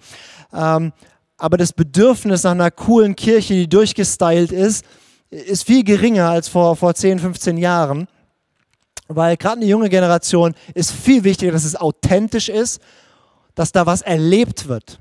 Ähm, 0.53 0.93
aber 1.37 1.57
das 1.57 1.73
Bedürfnis 1.73 2.45
nach 2.45 2.53
einer 2.53 2.71
coolen 2.71 3.17
Kirche, 3.17 3.55
die 3.55 3.69
durchgestylt 3.69 4.53
ist, 4.53 4.85
ist 5.31 5.65
viel 5.65 5.83
geringer 5.83 6.29
als 6.29 6.49
vor, 6.49 6.77
vor 6.77 6.95
10, 6.95 7.19
15 7.19 7.57
Jahren. 7.57 8.07
Weil 9.09 9.37
gerade 9.37 9.57
eine 9.57 9.67
junge 9.67 9.89
Generation 9.89 10.55
ist 10.75 10.93
viel 10.93 11.25
wichtiger, 11.25 11.53
dass 11.53 11.65
es 11.65 11.75
authentisch 11.75 12.49
ist, 12.49 12.81
dass 13.55 13.73
da 13.73 13.87
was 13.87 14.03
erlebt 14.03 14.69
wird. 14.69 15.01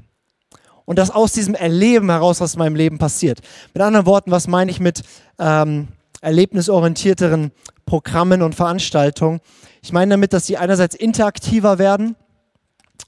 Und 0.86 0.98
dass 0.98 1.12
aus 1.12 1.34
diesem 1.34 1.54
Erleben 1.54 2.10
heraus 2.10 2.42
was 2.42 2.56
in 2.56 2.60
meinem 2.60 2.76
Leben 2.76 2.98
passiert. 2.98 3.40
Mit 3.74 3.84
anderen 3.84 4.06
Worten, 4.06 4.32
was 4.32 4.48
meine 4.48 4.72
ich 4.72 4.80
mit 4.80 5.04
ähm, 5.38 5.90
erlebnisorientierteren 6.22 7.52
Programmen 7.92 8.42
und 8.42 8.56
Veranstaltungen. 8.56 9.42
Ich 9.82 9.92
meine 9.92 10.12
damit, 10.12 10.32
dass 10.32 10.48
sie 10.48 10.56
einerseits 10.56 10.96
interaktiver 10.96 11.78
werden, 11.78 12.16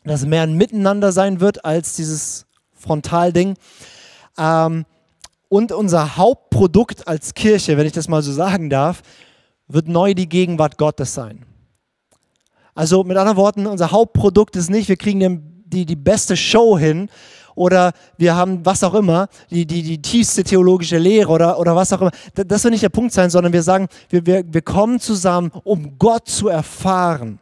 dass 0.03 0.25
mehr 0.25 0.41
ein 0.41 0.57
Miteinander 0.57 1.13
sein 1.13 1.39
wird 1.39 1.63
als 1.63 1.95
dieses 1.95 2.47
Frontalding. 2.73 3.55
Ähm, 4.37 4.83
und 5.47 5.71
unser 5.71 6.17
Hauptprodukt 6.17 7.07
als 7.07 7.33
Kirche, 7.33 7.77
wenn 7.77 7.87
ich 7.87 7.93
das 7.93 8.09
mal 8.09 8.21
so 8.21 8.33
sagen 8.33 8.69
darf, 8.69 9.03
wird 9.69 9.87
neu 9.87 10.13
die 10.13 10.27
Gegenwart 10.27 10.77
Gottes 10.77 11.13
sein. 11.13 11.45
Also 12.75 13.05
mit 13.05 13.15
anderen 13.15 13.37
Worten, 13.37 13.67
unser 13.67 13.91
Hauptprodukt 13.91 14.57
ist 14.57 14.69
nicht, 14.69 14.89
wir 14.89 14.97
kriegen 14.97 15.63
die, 15.65 15.85
die 15.85 15.95
beste 15.95 16.35
Show 16.35 16.77
hin 16.77 17.09
oder 17.55 17.93
wir 18.17 18.35
haben 18.35 18.65
was 18.65 18.83
auch 18.83 18.93
immer, 18.93 19.27
die, 19.49 19.65
die, 19.65 19.83
die 19.83 20.01
tiefste 20.01 20.43
theologische 20.43 20.97
Lehre 20.97 21.29
oder, 21.29 21.59
oder 21.59 21.75
was 21.75 21.93
auch 21.93 22.01
immer. 22.01 22.11
Das 22.33 22.63
wird 22.63 22.71
nicht 22.71 22.83
der 22.83 22.89
Punkt 22.89 23.13
sein, 23.13 23.29
sondern 23.29 23.53
wir 23.53 23.63
sagen, 23.63 23.87
wir, 24.09 24.25
wir, 24.25 24.43
wir 24.47 24.61
kommen 24.61 24.99
zusammen, 24.99 25.51
um 25.63 25.97
Gott 25.97 26.27
zu 26.27 26.47
erfahren. 26.47 27.39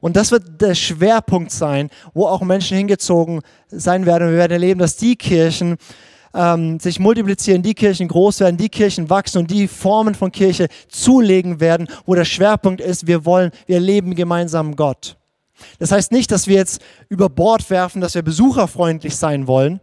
Und 0.00 0.16
das 0.16 0.30
wird 0.30 0.60
der 0.60 0.74
Schwerpunkt 0.74 1.50
sein, 1.50 1.90
wo 2.14 2.26
auch 2.26 2.42
Menschen 2.42 2.76
hingezogen 2.76 3.40
sein 3.68 4.06
werden. 4.06 4.24
Und 4.24 4.30
wir 4.30 4.38
werden 4.38 4.52
erleben, 4.52 4.78
dass 4.78 4.96
die 4.96 5.16
Kirchen 5.16 5.76
ähm, 6.34 6.78
sich 6.78 7.00
multiplizieren, 7.00 7.62
die 7.62 7.74
Kirchen 7.74 8.08
groß 8.08 8.40
werden, 8.40 8.56
die 8.56 8.68
Kirchen 8.68 9.10
wachsen 9.10 9.38
und 9.38 9.50
die 9.50 9.66
Formen 9.66 10.14
von 10.14 10.30
Kirche 10.30 10.68
zulegen 10.88 11.60
werden, 11.60 11.88
wo 12.04 12.14
der 12.14 12.24
Schwerpunkt 12.24 12.80
ist, 12.80 13.06
wir 13.06 13.24
wollen, 13.24 13.50
wir 13.66 13.80
leben 13.80 14.14
gemeinsam 14.14 14.76
Gott. 14.76 15.16
Das 15.78 15.92
heißt 15.92 16.12
nicht, 16.12 16.30
dass 16.30 16.46
wir 16.46 16.56
jetzt 16.56 16.80
über 17.08 17.28
Bord 17.28 17.68
werfen, 17.70 18.00
dass 18.00 18.14
wir 18.14 18.22
besucherfreundlich 18.22 19.16
sein 19.16 19.46
wollen. 19.46 19.80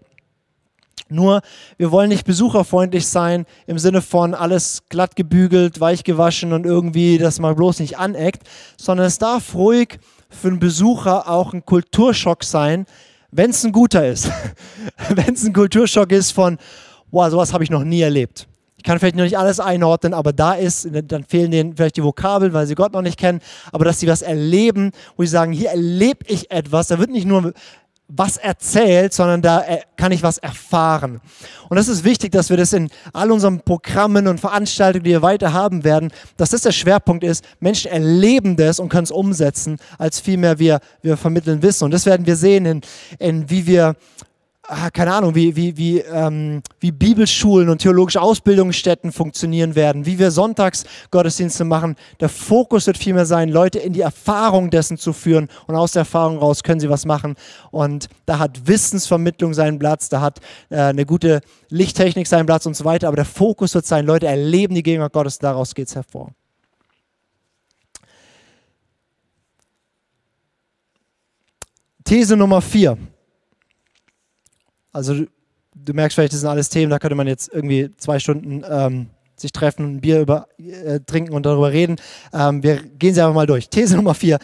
Nur, 1.10 1.42
wir 1.78 1.92
wollen 1.92 2.10
nicht 2.10 2.26
besucherfreundlich 2.26 3.08
sein 3.08 3.46
im 3.68 3.78
Sinne 3.78 4.02
von 4.02 4.34
alles 4.34 4.84
glatt 4.90 5.16
gebügelt, 5.16 5.80
weich 5.80 6.04
gewaschen 6.04 6.54
und 6.54 6.66
irgendwie, 6.66 7.18
dass 7.18 7.40
man 7.40 7.56
bloß 7.56 7.80
nicht 7.80 7.98
aneckt, 8.00 8.48
sondern 8.78 9.06
es 9.08 9.20
darf 9.20 9.54
ruhig 9.54 10.00
für 10.30 10.48
einen 10.48 10.60
Besucher 10.60 11.30
auch 11.30 11.54
ein 11.54 11.66
Kulturschock 11.66 12.44
sein, 12.44 12.86
wenn 13.32 13.52
es 13.52 13.64
ein 13.64 13.72
guter 13.72 14.08
ist. 14.08 14.30
wenn 15.10 15.34
es 15.34 15.44
ein 15.44 15.54
Kulturschock 15.54 16.12
ist 16.12 16.32
von, 16.32 16.58
wow, 17.12 17.30
sowas 17.30 17.54
habe 17.54 17.64
ich 17.64 17.70
noch 17.70 17.84
nie 17.84 18.02
erlebt. 18.02 18.48
Ich 18.84 18.88
kann 18.88 19.00
vielleicht 19.00 19.16
noch 19.16 19.24
nicht 19.24 19.38
alles 19.38 19.62
einordnen, 19.62 20.14
aber 20.14 20.34
da 20.34 20.56
ist, 20.56 20.90
dann 20.92 21.24
fehlen 21.24 21.52
denen 21.52 21.78
vielleicht 21.78 21.96
die 21.96 22.04
Vokabeln, 22.04 22.52
weil 22.52 22.68
sie 22.68 22.76
Gott 22.76 22.92
noch 22.92 23.02
nicht 23.02 23.18
kennen, 23.18 23.40
aber 23.72 23.86
dass 23.86 24.02
sie 24.02 24.10
was 24.10 24.22
erleben, 24.22 24.92
wo 25.16 25.24
sie 25.24 25.30
sagen, 25.30 25.54
hier 25.54 25.70
erlebe 25.70 26.26
ich 26.28 26.52
etwas, 26.52 26.88
da 26.88 27.00
wird 27.00 27.10
nicht 27.10 27.26
nur 27.26 27.54
was 28.10 28.36
erzählt, 28.36 29.14
sondern 29.14 29.42
da 29.42 29.64
kann 29.96 30.12
ich 30.12 30.22
was 30.22 30.38
erfahren. 30.38 31.22
Und 31.70 31.78
das 31.78 31.88
ist 31.88 32.04
wichtig, 32.04 32.34
dass 32.34 32.50
wir 32.50 32.58
das 32.58 32.74
in 32.74 32.90
all 33.14 33.32
unseren 33.32 33.62
Programmen 33.62 34.28
und 34.28 34.42
Veranstaltungen, 34.42 35.06
die 35.06 35.12
wir 35.12 35.22
weiter 35.22 35.54
haben 35.54 35.86
werden, 35.86 36.12
dass 36.36 36.50
das 36.50 36.64
der 36.64 36.74
Schwerpunkt 36.74 37.24
ist. 37.24 37.46
Menschen 37.62 37.90
erleben 37.90 38.58
das 38.58 38.82
und 38.82 38.90
können 38.90 39.06
es 39.06 39.12
umsetzen, 39.12 39.78
als 39.98 40.20
vielmehr 40.20 40.60
wir, 40.60 40.82
wir 41.02 41.16
vermitteln 41.16 41.64
Wissen. 41.64 41.86
Und 41.86 41.92
das 41.92 42.06
werden 42.06 42.26
wir 42.26 42.36
sehen, 42.36 42.66
in, 42.66 42.82
in 43.18 43.50
wie 43.50 43.66
wir 43.66 43.96
keine 44.94 45.14
Ahnung, 45.14 45.36
wie, 45.36 45.58
wie, 45.58 45.76
wie, 45.78 46.00
ähm, 46.00 46.62
wie 46.80 46.94
Bibelschulen 46.94 47.68
und 47.68 47.80
theologische 47.80 48.22
Ausbildungsstätten 48.22 49.12
funktionieren 49.12 49.76
werden, 49.76 50.06
wie 50.06 50.18
wir 50.18 50.32
sonntags 50.32 50.86
Gottesdienste 51.12 51.66
machen. 51.66 51.98
Der 52.22 52.30
Fokus 52.30 52.88
wird 52.88 52.98
vielmehr 52.98 53.26
sein, 53.26 53.50
Leute 53.50 53.80
in 53.80 53.92
die 53.92 54.02
Erfahrung 54.02 54.70
dessen 54.70 54.98
zu 54.98 55.12
führen 55.12 55.50
und 55.68 55.76
aus 55.76 55.92
der 55.92 56.02
Erfahrung 56.02 56.38
raus 56.38 56.64
können 56.64 56.80
sie 56.80 56.90
was 56.90 57.06
machen. 57.06 57.36
Und 57.72 58.08
da 58.26 58.40
hat 58.40 58.66
Wissensvermittlung 58.66 59.54
seinen 59.54 59.80
Platz, 59.80 60.08
da 60.08 60.22
hat 60.22 60.40
äh, 60.70 60.78
eine 60.78 61.06
gute 61.06 61.42
Lichttechnik 61.68 62.28
seinen 62.28 62.46
Platz 62.46 62.66
und 62.66 62.78
so 62.78 62.86
weiter. 62.86 63.10
Aber 63.10 63.18
der 63.18 63.26
Fokus 63.26 63.76
wird 63.76 63.86
sein, 63.86 64.06
Leute 64.06 64.28
erleben 64.28 64.76
die 64.76 64.84
Gegenwart 64.84 65.12
Gottes, 65.12 65.40
daraus 65.40 65.76
geht 65.76 65.90
es 65.90 65.96
hervor. 65.96 66.32
These 72.06 72.38
Nummer 72.38 72.62
vier. 72.62 72.98
Also 74.94 75.16
du, 75.16 75.28
du, 75.76 75.94
merkst 75.94 76.16
vielleicht, 76.16 76.34
das 76.34 76.42
sind 76.42 76.50
alles 76.50 76.70
Themen, 76.70 76.92
da 76.92 77.00
könnte 77.00 77.16
man 77.16 77.28
jetzt 77.28 77.52
irgendwie 77.52 77.90
zwei 77.98 78.20
Stunden 78.20 78.64
ähm, 78.70 79.08
sich 79.36 79.52
treffen, 79.52 79.96
ein 79.96 80.02
Bier 80.02 80.22
über, 80.22 80.48
äh, 80.60 81.00
trinken 81.00 81.34
und 81.34 81.46
darüber 81.46 81.72
reden. 81.72 81.98
Ähm, 82.32 82.64
wir 82.64 82.78
gehen 82.78 83.14
sie 83.14 83.22
einfach 83.22 83.34
mal 83.34 83.48
durch. 83.48 83.70
These 83.70 83.96
Nummer 83.98 84.14
vier. 84.14 84.38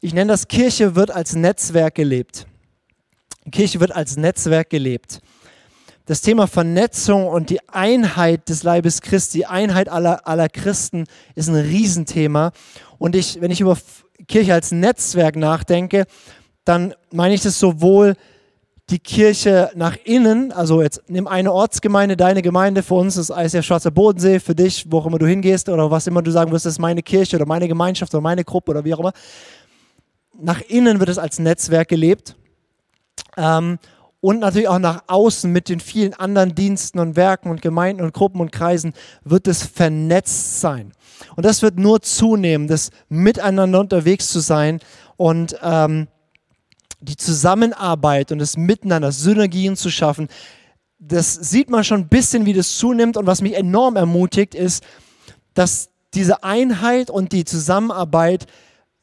Ich 0.00 0.14
nenne 0.14 0.32
das, 0.32 0.48
Kirche 0.48 0.94
wird 0.94 1.10
als 1.10 1.34
Netzwerk 1.34 1.96
gelebt. 1.96 2.46
Kirche 3.50 3.80
wird 3.80 3.92
als 3.94 4.16
Netzwerk 4.16 4.70
gelebt. 4.70 5.20
Das 6.06 6.22
Thema 6.22 6.46
Vernetzung 6.46 7.26
und 7.26 7.50
die 7.50 7.60
Einheit 7.68 8.48
des 8.48 8.62
Leibes 8.62 9.00
Christi, 9.00 9.38
die 9.38 9.46
Einheit 9.46 9.88
aller, 9.88 10.26
aller 10.26 10.48
Christen 10.48 11.04
ist 11.34 11.48
ein 11.48 11.54
Riesenthema. 11.54 12.52
Und 12.98 13.14
ich, 13.14 13.40
wenn 13.40 13.50
ich 13.50 13.60
über 13.60 13.76
Kirche 14.26 14.54
als 14.54 14.72
Netzwerk 14.72 15.36
nachdenke, 15.36 16.06
dann 16.64 16.94
meine 17.12 17.34
ich 17.34 17.42
das 17.42 17.58
sowohl 17.58 18.14
die 18.90 18.98
Kirche 18.98 19.70
nach 19.74 19.96
innen, 20.04 20.52
also 20.52 20.82
jetzt 20.82 21.02
nimm 21.08 21.26
eine 21.26 21.52
Ortsgemeinde, 21.52 22.16
deine 22.16 22.42
Gemeinde, 22.42 22.82
für 22.82 22.94
uns 22.94 23.16
ist 23.16 23.30
ICF 23.30 23.64
Schwarzer 23.64 23.90
Bodensee, 23.90 24.40
für 24.40 24.54
dich, 24.54 24.90
wo 24.90 24.98
auch 24.98 25.06
immer 25.06 25.18
du 25.18 25.26
hingehst 25.26 25.68
oder 25.68 25.90
was 25.90 26.06
immer 26.06 26.22
du 26.22 26.30
sagen 26.30 26.50
wirst, 26.50 26.66
ist 26.66 26.78
meine 26.78 27.02
Kirche 27.02 27.36
oder 27.36 27.46
meine 27.46 27.68
Gemeinschaft 27.68 28.12
oder 28.14 28.20
meine 28.20 28.44
Gruppe 28.44 28.72
oder 28.72 28.84
wie 28.84 28.94
auch 28.94 29.00
immer. 29.00 29.12
Nach 30.40 30.60
innen 30.62 30.98
wird 30.98 31.08
es 31.08 31.18
als 31.18 31.38
Netzwerk 31.38 31.88
gelebt 31.88 32.34
ähm, 33.36 33.78
und 34.20 34.40
natürlich 34.40 34.68
auch 34.68 34.78
nach 34.78 35.04
außen 35.06 35.50
mit 35.50 35.68
den 35.68 35.80
vielen 35.80 36.14
anderen 36.14 36.54
Diensten 36.54 36.98
und 36.98 37.14
Werken 37.14 37.50
und 37.50 37.62
Gemeinden 37.62 38.02
und 38.02 38.12
Gruppen 38.12 38.40
und 38.40 38.50
Kreisen 38.50 38.92
wird 39.24 39.46
es 39.46 39.62
vernetzt 39.62 40.60
sein. 40.60 40.92
Und 41.36 41.46
das 41.46 41.62
wird 41.62 41.78
nur 41.78 42.02
zunehmen, 42.02 42.66
das 42.66 42.90
Miteinander 43.08 43.78
unterwegs 43.80 44.30
zu 44.30 44.40
sein 44.40 44.80
und 45.16 45.56
ähm, 45.62 46.08
die 47.00 47.16
Zusammenarbeit 47.16 48.32
und 48.32 48.38
das 48.38 48.56
Miteinander, 48.56 49.12
Synergien 49.12 49.76
zu 49.76 49.90
schaffen, 49.90 50.28
das 50.98 51.34
sieht 51.34 51.70
man 51.70 51.82
schon 51.82 52.02
ein 52.02 52.08
bisschen, 52.08 52.44
wie 52.44 52.52
das 52.52 52.76
zunimmt. 52.76 53.16
Und 53.16 53.26
was 53.26 53.40
mich 53.40 53.54
enorm 53.54 53.96
ermutigt, 53.96 54.54
ist, 54.54 54.84
dass 55.54 55.88
diese 56.14 56.44
Einheit 56.44 57.10
und 57.10 57.32
die 57.32 57.44
Zusammenarbeit 57.44 58.46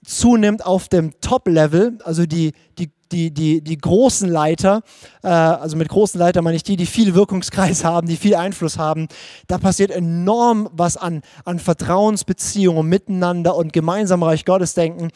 zunimmt 0.06 0.66
auf 0.66 0.88
dem 0.88 1.20
Top-Level, 1.22 1.98
also 2.04 2.26
die, 2.26 2.54
die, 2.78 2.92
die, 3.12 3.34
die, 3.34 3.62
die 3.62 3.78
großen 3.78 4.30
Leiter, 4.30 4.82
äh, 5.24 5.28
also 5.28 5.76
mit 5.76 5.90
großen 5.90 6.20
Leiter 6.20 6.42
meine 6.42 6.56
ich 6.56 6.64
die, 6.64 6.76
die 6.76 6.86
viel 6.86 7.16
Wirkungskreis 7.16 7.84
haben, 7.84 8.08
die 8.08 8.16
viel 8.16 8.36
Einfluss 8.36 8.78
haben, 8.78 9.08
da 9.48 9.58
passiert 9.58 9.92
enorm 9.92 10.70
was 10.72 10.98
an, 10.98 11.22
an 11.46 11.60
Vertrauensbeziehungen 11.60 12.88
miteinander 12.88 13.56
und 13.56 13.74
gemeinsam 13.74 14.24
Reich 14.24 14.46
Gottes 14.46 14.76
denken. 14.76 15.10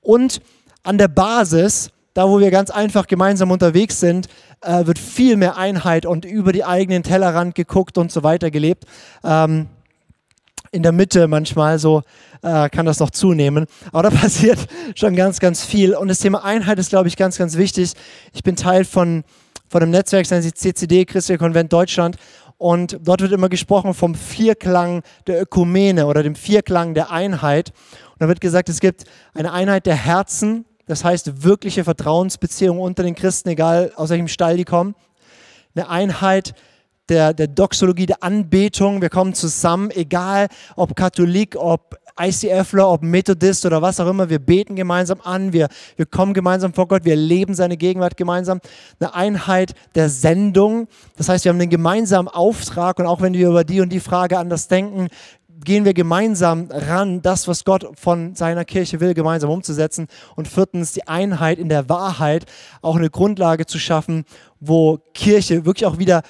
Und 0.00 0.40
an 0.82 0.96
der 0.96 1.08
Basis 1.08 1.90
da 2.14 2.28
wo 2.28 2.40
wir 2.40 2.50
ganz 2.50 2.70
einfach 2.70 3.06
gemeinsam 3.06 3.50
unterwegs 3.50 4.00
sind, 4.00 4.28
äh, 4.62 4.86
wird 4.86 4.98
viel 4.98 5.36
mehr 5.36 5.56
Einheit 5.56 6.06
und 6.06 6.24
über 6.24 6.52
die 6.52 6.64
eigenen 6.64 7.02
Tellerrand 7.02 7.54
geguckt 7.54 7.98
und 7.98 8.10
so 8.10 8.22
weiter 8.22 8.50
gelebt. 8.50 8.84
Ähm, 9.24 9.68
in 10.72 10.82
der 10.82 10.92
Mitte 10.92 11.26
manchmal 11.26 11.78
so 11.78 12.02
äh, 12.42 12.68
kann 12.68 12.86
das 12.86 13.00
noch 13.00 13.10
zunehmen. 13.10 13.66
Aber 13.92 14.04
da 14.04 14.10
passiert 14.16 14.58
schon 14.94 15.16
ganz, 15.16 15.40
ganz 15.40 15.64
viel. 15.64 15.94
Und 15.94 16.08
das 16.08 16.20
Thema 16.20 16.44
Einheit 16.44 16.78
ist, 16.78 16.90
glaube 16.90 17.08
ich, 17.08 17.16
ganz, 17.16 17.38
ganz 17.38 17.56
wichtig. 17.56 17.92
Ich 18.32 18.42
bin 18.42 18.56
Teil 18.56 18.84
von, 18.84 19.24
von 19.68 19.82
einem 19.82 19.90
Netzwerk, 19.90 20.24
das 20.24 20.30
nennt 20.30 20.44
sich 20.44 20.54
CCD, 20.54 21.04
Christliche 21.04 21.38
Konvent 21.38 21.72
Deutschland. 21.72 22.16
Und 22.58 22.98
dort 23.02 23.22
wird 23.22 23.32
immer 23.32 23.48
gesprochen 23.48 23.94
vom 23.94 24.14
Vierklang 24.14 25.02
der 25.26 25.40
Ökumene 25.40 26.06
oder 26.06 26.22
dem 26.22 26.34
Vierklang 26.34 26.92
der 26.92 27.10
Einheit. 27.10 27.72
Und 28.12 28.20
da 28.20 28.28
wird 28.28 28.40
gesagt, 28.40 28.68
es 28.68 28.80
gibt 28.80 29.04
eine 29.32 29.52
Einheit 29.52 29.86
der 29.86 29.96
Herzen, 29.96 30.66
das 30.90 31.04
heißt 31.04 31.44
wirkliche 31.44 31.84
Vertrauensbeziehungen 31.84 32.82
unter 32.82 33.04
den 33.04 33.14
Christen, 33.14 33.50
egal 33.50 33.92
aus 33.94 34.10
welchem 34.10 34.26
Stall 34.26 34.56
die 34.56 34.64
kommen. 34.64 34.96
Eine 35.74 35.88
Einheit 35.88 36.52
der, 37.08 37.32
der 37.32 37.46
Doxologie, 37.46 38.06
der 38.06 38.22
Anbetung. 38.24 39.00
Wir 39.00 39.08
kommen 39.08 39.34
zusammen, 39.34 39.90
egal 39.92 40.48
ob 40.74 40.96
Katholik, 40.96 41.54
ob 41.56 41.96
ICFler, 42.20 42.88
ob 42.88 43.02
Methodist 43.02 43.64
oder 43.66 43.82
was 43.82 44.00
auch 44.00 44.08
immer. 44.08 44.28
Wir 44.28 44.40
beten 44.40 44.74
gemeinsam 44.74 45.20
an, 45.22 45.52
wir, 45.52 45.68
wir 45.96 46.06
kommen 46.06 46.34
gemeinsam 46.34 46.74
vor 46.74 46.88
Gott, 46.88 47.04
wir 47.04 47.16
leben 47.16 47.54
seine 47.54 47.76
Gegenwart 47.76 48.16
gemeinsam. 48.16 48.60
Eine 48.98 49.14
Einheit 49.14 49.74
der 49.94 50.08
Sendung. 50.08 50.88
Das 51.16 51.28
heißt, 51.28 51.44
wir 51.44 51.50
haben 51.50 51.60
einen 51.60 51.70
gemeinsamen 51.70 52.28
Auftrag 52.28 52.98
und 52.98 53.06
auch 53.06 53.20
wenn 53.20 53.34
wir 53.34 53.48
über 53.48 53.64
die 53.64 53.80
und 53.80 53.90
die 53.90 54.00
Frage 54.00 54.38
anders 54.38 54.68
denken, 54.68 55.08
gehen 55.64 55.84
wir 55.84 55.94
gemeinsam 55.94 56.68
ran, 56.70 57.22
das, 57.22 57.48
was 57.48 57.64
Gott 57.64 57.86
von 57.98 58.34
seiner 58.34 58.64
Kirche 58.64 59.00
will, 59.00 59.14
gemeinsam 59.14 59.50
umzusetzen. 59.50 60.06
Und 60.36 60.48
viertens, 60.48 60.92
die 60.92 61.06
Einheit 61.06 61.58
in 61.58 61.68
der 61.68 61.88
Wahrheit, 61.88 62.46
auch 62.82 62.96
eine 62.96 63.10
Grundlage 63.10 63.66
zu 63.66 63.78
schaffen, 63.78 64.24
wo 64.58 64.98
Kirche 65.14 65.64
wirklich 65.64 65.86
auch 65.86 65.98
wieder 65.98 66.22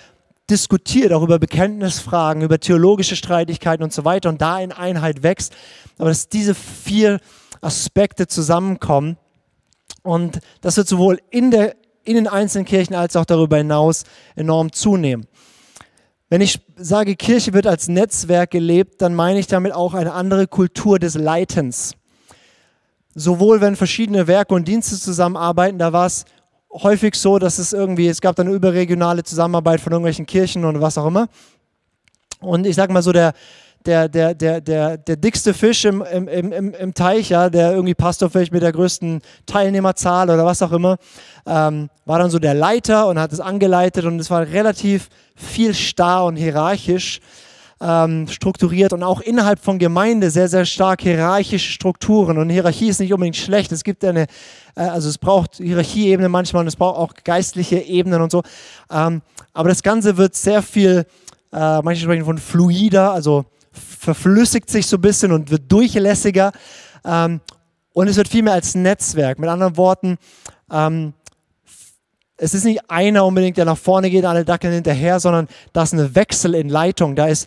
diskutiert, 0.49 1.13
auch 1.13 1.23
über 1.23 1.39
Bekenntnisfragen, 1.39 2.43
über 2.43 2.59
theologische 2.59 3.15
Streitigkeiten 3.15 3.85
und 3.85 3.93
so 3.93 4.05
weiter 4.05 4.29
und 4.29 4.41
da 4.41 4.59
in 4.59 4.73
Einheit 4.73 5.23
wächst. 5.23 5.53
Aber 5.99 6.09
dass 6.09 6.29
diese 6.29 6.55
vier 6.55 7.21
Aspekte 7.61 8.27
zusammenkommen 8.27 9.17
und 10.03 10.41
das 10.61 10.77
wird 10.77 10.89
sowohl 10.89 11.21
in, 11.31 11.51
der, 11.51 11.77
in 12.05 12.15
den 12.15 12.27
einzelnen 12.27 12.65
Kirchen 12.65 12.95
als 12.95 13.17
auch 13.17 13.25
darüber 13.25 13.59
hinaus 13.59 14.05
enorm 14.35 14.73
zunehmen. 14.73 15.27
Wenn 16.31 16.41
ich 16.41 16.61
sage, 16.77 17.17
Kirche 17.17 17.53
wird 17.55 17.67
als 17.67 17.89
Netzwerk 17.89 18.53
gelebt, 18.53 19.03
dann 19.03 19.17
meine 19.17 19.41
ich 19.41 19.49
damit 19.49 19.73
auch 19.73 19.95
eine 19.95 20.13
andere 20.13 20.47
Kultur 20.47 21.01
des 21.01 21.15
Leitens. 21.15 21.97
Sowohl 23.17 23.61
wenn 23.61 23.75
verschiedene 23.75 24.29
Werke 24.29 24.55
und 24.55 24.69
Dienste 24.69 24.97
zusammenarbeiten, 24.97 25.81
da 25.81 25.93
war 25.93 26.07
es 26.07 26.25
häufig 26.73 27.17
so, 27.17 27.41
dass 27.41 27.59
es 27.59 27.73
irgendwie, 27.73 28.07
es 28.07 28.21
gab 28.21 28.37
dann 28.37 28.49
überregionale 28.49 29.25
Zusammenarbeit 29.25 29.81
von 29.81 29.93
irgendwelchen 29.93 30.25
Kirchen 30.25 30.65
und 30.65 30.81
was 30.81 30.97
auch 30.97 31.07
immer. 31.07 31.29
Und 32.39 32.65
ich 32.65 32.77
sage 32.77 32.93
mal 32.93 33.03
so, 33.03 33.11
der, 33.11 33.35
der, 33.87 34.09
der, 34.09 34.35
der, 34.35 34.61
der, 34.61 34.97
der 34.99 35.17
dickste 35.17 35.55
Fisch 35.55 35.85
im, 35.85 36.03
im, 36.03 36.29
im, 36.29 36.75
im 36.75 36.95
Teich, 36.95 37.31
ja, 37.31 37.49
der 37.49 37.73
irgendwie 37.73 37.95
Pastor 37.95 38.29
vielleicht 38.29 38.53
mit 38.53 38.63
der 38.63 38.73
größten 38.73 39.23
Teilnehmerzahl 39.47 40.29
oder 40.29 40.45
was 40.45 40.63
auch 40.63 40.73
immer, 40.73 40.99
ähm, 41.47 41.89
war 42.05 42.19
dann 42.19 42.31
so 42.31 42.39
der 42.39 42.55
Leiter 42.55 43.09
und 43.09 43.19
hat 43.19 43.33
es 43.33 43.41
angeleitet 43.41 44.05
und 44.05 44.19
es 44.19 44.31
war 44.31 44.43
relativ 44.43 45.09
viel 45.35 45.75
starr 45.75 46.27
und 46.27 46.37
hierarchisch 46.37 47.21
ähm, 47.81 48.29
strukturiert 48.29 48.93
und 48.93 49.03
auch 49.03 49.21
innerhalb 49.21 49.59
von 49.59 49.79
Gemeinde 49.79 50.31
sehr, 50.31 50.49
sehr 50.49 50.67
stark 50.67 51.01
hierarchische 51.01 51.73
Strukturen. 51.73 52.37
Und 52.37 52.51
Hierarchie 52.51 52.89
ist 52.89 53.01
nicht 53.01 53.13
unbedingt 53.13 53.37
schlecht. 53.37 53.73
Es 53.73 53.85
gibt 53.85 54.05
eine, 54.05 54.27
äh, 54.77 54.83
also 54.83 55.09
es 55.09 55.17
braucht 55.17 55.57
Hierarchieebenen 55.57 56.31
manchmal 56.31 56.61
und 56.63 56.69
es 56.69 56.77
braucht 56.77 56.99
auch 56.99 57.15
geistliche 57.25 57.79
Ebenen 57.79 58.21
und 58.21 58.31
so. 58.31 58.43
Ähm, 58.91 59.23
aber 59.55 59.71
das 59.71 59.83
Ganze 59.83 60.19
wird 60.19 60.35
sehr 60.35 60.63
viel, 60.63 61.07
äh, 61.53 61.81
manche 61.83 62.03
sprechen 62.03 62.27
von 62.27 62.39
fluider, 62.39 63.13
also 63.13 63.47
verflüssigt 63.73 64.71
sich 64.71 64.87
so 64.87 64.97
ein 64.97 65.01
bisschen 65.01 65.33
und 65.33 65.51
wird 65.51 65.71
durchlässiger. 65.71 66.53
Ähm, 67.05 67.41
und 67.93 68.09
es 68.09 68.17
wird 68.17 68.29
viel 68.29 68.43
mehr 68.43 68.55
als 68.55 68.75
Netzwerk. 68.75 69.39
Mit 69.39 69.49
anderen 69.49 69.77
Worten, 69.77 70.17
ähm, 70.71 71.13
es 72.37 72.55
ist 72.55 72.65
nicht 72.65 72.91
einer 72.91 73.27
unbedingt, 73.27 73.57
der 73.57 73.67
nach 73.67 73.77
vorne 73.77 74.09
geht, 74.11 74.25
alle 74.25 74.45
dackeln 74.45 74.73
hinterher, 74.73 75.21
sondern 75.21 75.47
da 75.73 75.83
ist 75.83 75.93
ein 75.93 76.15
Wechsel 76.15 76.55
in 76.55 76.69
Leitung. 76.69 77.15
Da 77.15 77.27
ist 77.27 77.47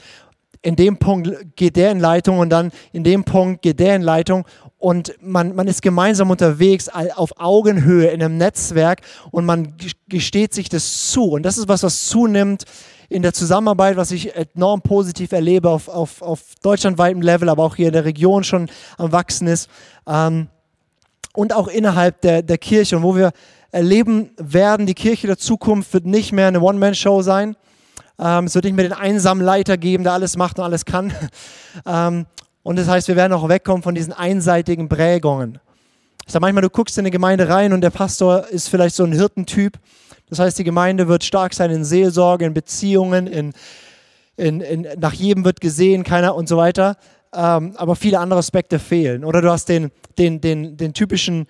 in 0.62 0.76
dem 0.76 0.98
Punkt 0.98 1.56
geht 1.56 1.76
der 1.76 1.92
in 1.92 2.00
Leitung 2.00 2.40
und 2.40 2.50
dann 2.50 2.72
in 2.94 3.04
dem 3.04 3.24
Punkt 3.24 3.62
geht 3.62 3.80
der 3.80 3.96
in 3.96 4.02
Leitung 4.02 4.46
und 4.78 5.14
man, 5.22 5.56
man 5.56 5.68
ist 5.68 5.82
gemeinsam 5.82 6.30
unterwegs 6.30 6.90
auf 6.90 7.40
Augenhöhe 7.40 8.08
in 8.08 8.22
einem 8.22 8.38
Netzwerk 8.38 9.02
und 9.32 9.46
man 9.46 9.76
gesteht 10.08 10.54
sich 10.54 10.70
das 10.70 11.10
zu. 11.10 11.32
Und 11.32 11.44
das 11.44 11.58
ist 11.58 11.68
was, 11.68 11.84
was 11.84 12.08
zunimmt 12.08 12.64
in 13.14 13.22
der 13.22 13.34
Zusammenarbeit, 13.34 13.96
was 13.96 14.12
ich 14.12 14.36
enorm 14.36 14.82
positiv 14.82 15.32
erlebe 15.32 15.70
auf, 15.70 15.88
auf, 15.88 16.22
auf 16.22 16.42
deutschlandweitem 16.64 17.22
Level, 17.22 17.48
aber 17.48 17.64
auch 17.64 17.76
hier 17.76 17.88
in 17.88 17.94
der 17.94 18.06
Region 18.06 18.44
schon 18.44 18.70
am 18.98 19.12
Wachsen 19.12 19.48
ist. 19.48 19.70
Ähm, 20.08 20.48
und 21.34 21.54
auch 21.54 21.68
innerhalb 21.68 22.22
der, 22.22 22.42
der 22.42 22.58
Kirche 22.58 22.98
und 22.98 23.04
wo 23.04 23.16
wir 23.16 23.32
erleben 23.72 24.32
werden, 24.38 24.88
die 24.88 24.96
Kirche 24.96 25.28
der 25.28 25.38
Zukunft 25.38 25.94
wird 25.94 26.06
nicht 26.06 26.32
mehr 26.32 26.48
eine 26.48 26.62
One-Man-Show 26.62 27.22
sein. 27.22 27.56
Ähm, 28.20 28.46
es 28.46 28.56
wird 28.56 28.66
nicht 28.66 28.76
mehr 28.76 28.88
den 28.88 28.94
einsamen 28.94 29.44
Leiter 29.44 29.78
geben, 29.78 30.04
der 30.04 30.14
alles 30.14 30.36
macht 30.36 30.58
und 30.58 30.66
alles 30.66 30.86
kann. 30.86 31.14
ähm, 31.86 32.26
und 32.64 32.78
das 32.78 32.88
heißt, 32.88 33.08
wir 33.08 33.16
werden 33.16 33.34
auch 33.34 33.48
wegkommen 33.48 33.84
von 33.84 33.94
diesen 33.94 34.14
einseitigen 34.14 34.90
Prägungen. 34.90 35.60
Ich 36.26 36.32
sage 36.32 36.42
manchmal, 36.42 36.62
du 36.62 36.70
guckst 36.70 36.98
in 36.98 37.04
eine 37.04 37.12
Gemeinde 37.12 37.48
rein 37.50 37.74
und 37.74 37.82
der 37.82 37.90
Pastor 37.90 38.48
ist 38.48 38.70
vielleicht 38.70 38.96
so 38.96 39.04
ein 39.04 39.12
Hirtentyp 39.12 39.78
Das 40.34 40.40
heißt, 40.40 40.58
die 40.58 40.64
Gemeinde 40.64 41.08
wird 41.08 41.24
stark 41.24 41.54
sein 41.54 41.70
in 41.70 41.86
Seelsorge, 41.86 42.46
in 42.46 42.56
Beziehungen, 42.56 43.28
in, 43.28 43.54
in, 44.36 44.62
in 44.62 44.88
nach 45.00 45.14
jedem 45.14 45.46
wird 45.46 45.62
gesehen, 45.62 46.04
keiner 46.04 46.34
und 46.34 46.50
so 46.50 46.58
weiter. 46.58 46.98
Ähm, 47.36 47.74
aber 47.78 47.96
viele 47.96 48.18
andere 48.18 48.40
Aspekte 48.40 48.80
fehlen. 48.80 49.26
Oder 49.26 49.42
du 49.42 49.52
hast 49.52 49.70
den, 49.70 49.92
den, 50.18 50.42
den, 50.42 50.76
den 50.76 50.94
typischen 50.96 51.46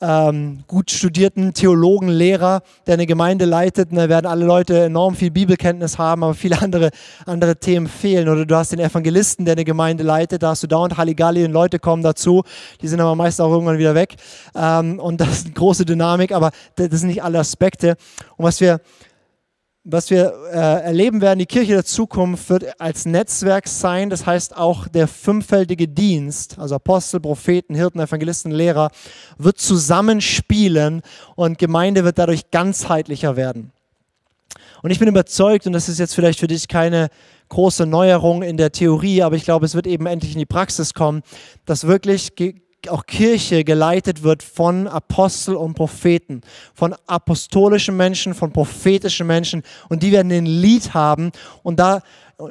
ähm, 0.00 0.60
gut 0.66 0.90
studierten 0.90 1.54
Theologen, 1.54 2.08
Lehrer, 2.08 2.62
der 2.86 2.94
eine 2.94 3.06
Gemeinde 3.06 3.44
leitet. 3.44 3.90
Und 3.90 3.96
da 3.96 4.08
werden 4.08 4.26
alle 4.26 4.44
Leute 4.44 4.84
enorm 4.84 5.16
viel 5.16 5.30
Bibelkenntnis 5.30 5.98
haben, 5.98 6.22
aber 6.22 6.34
viele 6.34 6.60
andere, 6.62 6.90
andere 7.26 7.56
Themen 7.56 7.86
fehlen. 7.86 8.28
Oder 8.28 8.46
du 8.46 8.54
hast 8.54 8.72
den 8.72 8.80
Evangelisten, 8.80 9.44
der 9.44 9.52
eine 9.52 9.64
Gemeinde 9.64 10.04
leitet. 10.04 10.42
Da 10.42 10.50
hast 10.50 10.62
du 10.62 10.66
dauernd 10.66 10.96
Halligalli 10.96 11.44
und 11.44 11.52
Leute 11.52 11.78
kommen 11.78 12.02
dazu. 12.02 12.42
Die 12.80 12.88
sind 12.88 13.00
aber 13.00 13.14
meist 13.14 13.40
auch 13.40 13.50
irgendwann 13.50 13.78
wieder 13.78 13.94
weg. 13.94 14.16
Ähm, 14.54 15.00
und 15.00 15.20
das 15.20 15.28
ist 15.30 15.46
eine 15.46 15.54
große 15.54 15.84
Dynamik, 15.84 16.32
aber 16.32 16.50
das 16.76 16.88
sind 17.00 17.08
nicht 17.08 17.22
alle 17.22 17.38
Aspekte. 17.38 17.96
Und 18.36 18.44
was 18.44 18.60
wir 18.60 18.80
was 19.84 20.10
wir 20.10 20.32
äh, 20.52 20.56
erleben 20.84 21.20
werden, 21.20 21.38
die 21.38 21.46
Kirche 21.46 21.72
der 21.72 21.84
Zukunft 21.84 22.50
wird 22.50 22.80
als 22.80 23.06
Netzwerk 23.06 23.68
sein. 23.68 24.10
Das 24.10 24.26
heißt, 24.26 24.56
auch 24.56 24.88
der 24.88 25.08
fünffältige 25.08 25.88
Dienst, 25.88 26.58
also 26.58 26.74
Apostel, 26.74 27.20
Propheten, 27.20 27.74
Hirten, 27.74 28.00
Evangelisten, 28.00 28.50
Lehrer, 28.50 28.90
wird 29.38 29.58
zusammenspielen 29.58 31.02
und 31.36 31.58
Gemeinde 31.58 32.04
wird 32.04 32.18
dadurch 32.18 32.50
ganzheitlicher 32.50 33.36
werden. 33.36 33.72
Und 34.82 34.90
ich 34.90 34.98
bin 34.98 35.08
überzeugt, 35.08 35.66
und 35.66 35.72
das 35.72 35.88
ist 35.88 35.98
jetzt 35.98 36.14
vielleicht 36.14 36.38
für 36.38 36.46
dich 36.46 36.68
keine 36.68 37.08
große 37.48 37.86
Neuerung 37.86 38.42
in 38.42 38.56
der 38.56 38.72
Theorie, 38.72 39.22
aber 39.22 39.36
ich 39.36 39.44
glaube, 39.44 39.66
es 39.66 39.74
wird 39.74 39.86
eben 39.86 40.06
endlich 40.06 40.32
in 40.32 40.38
die 40.38 40.46
Praxis 40.46 40.94
kommen, 40.94 41.22
dass 41.64 41.86
wirklich 41.86 42.32
auch 42.88 43.06
Kirche 43.06 43.64
geleitet 43.64 44.22
wird 44.22 44.42
von 44.42 44.86
Apostel 44.86 45.56
und 45.56 45.74
Propheten, 45.74 46.42
von 46.74 46.94
apostolischen 47.06 47.96
Menschen, 47.96 48.34
von 48.34 48.52
prophetischen 48.52 49.26
Menschen 49.26 49.62
und 49.88 50.02
die 50.02 50.12
werden 50.12 50.28
den 50.28 50.46
Lied 50.46 50.94
haben 50.94 51.32
und 51.62 51.80
da 51.80 52.02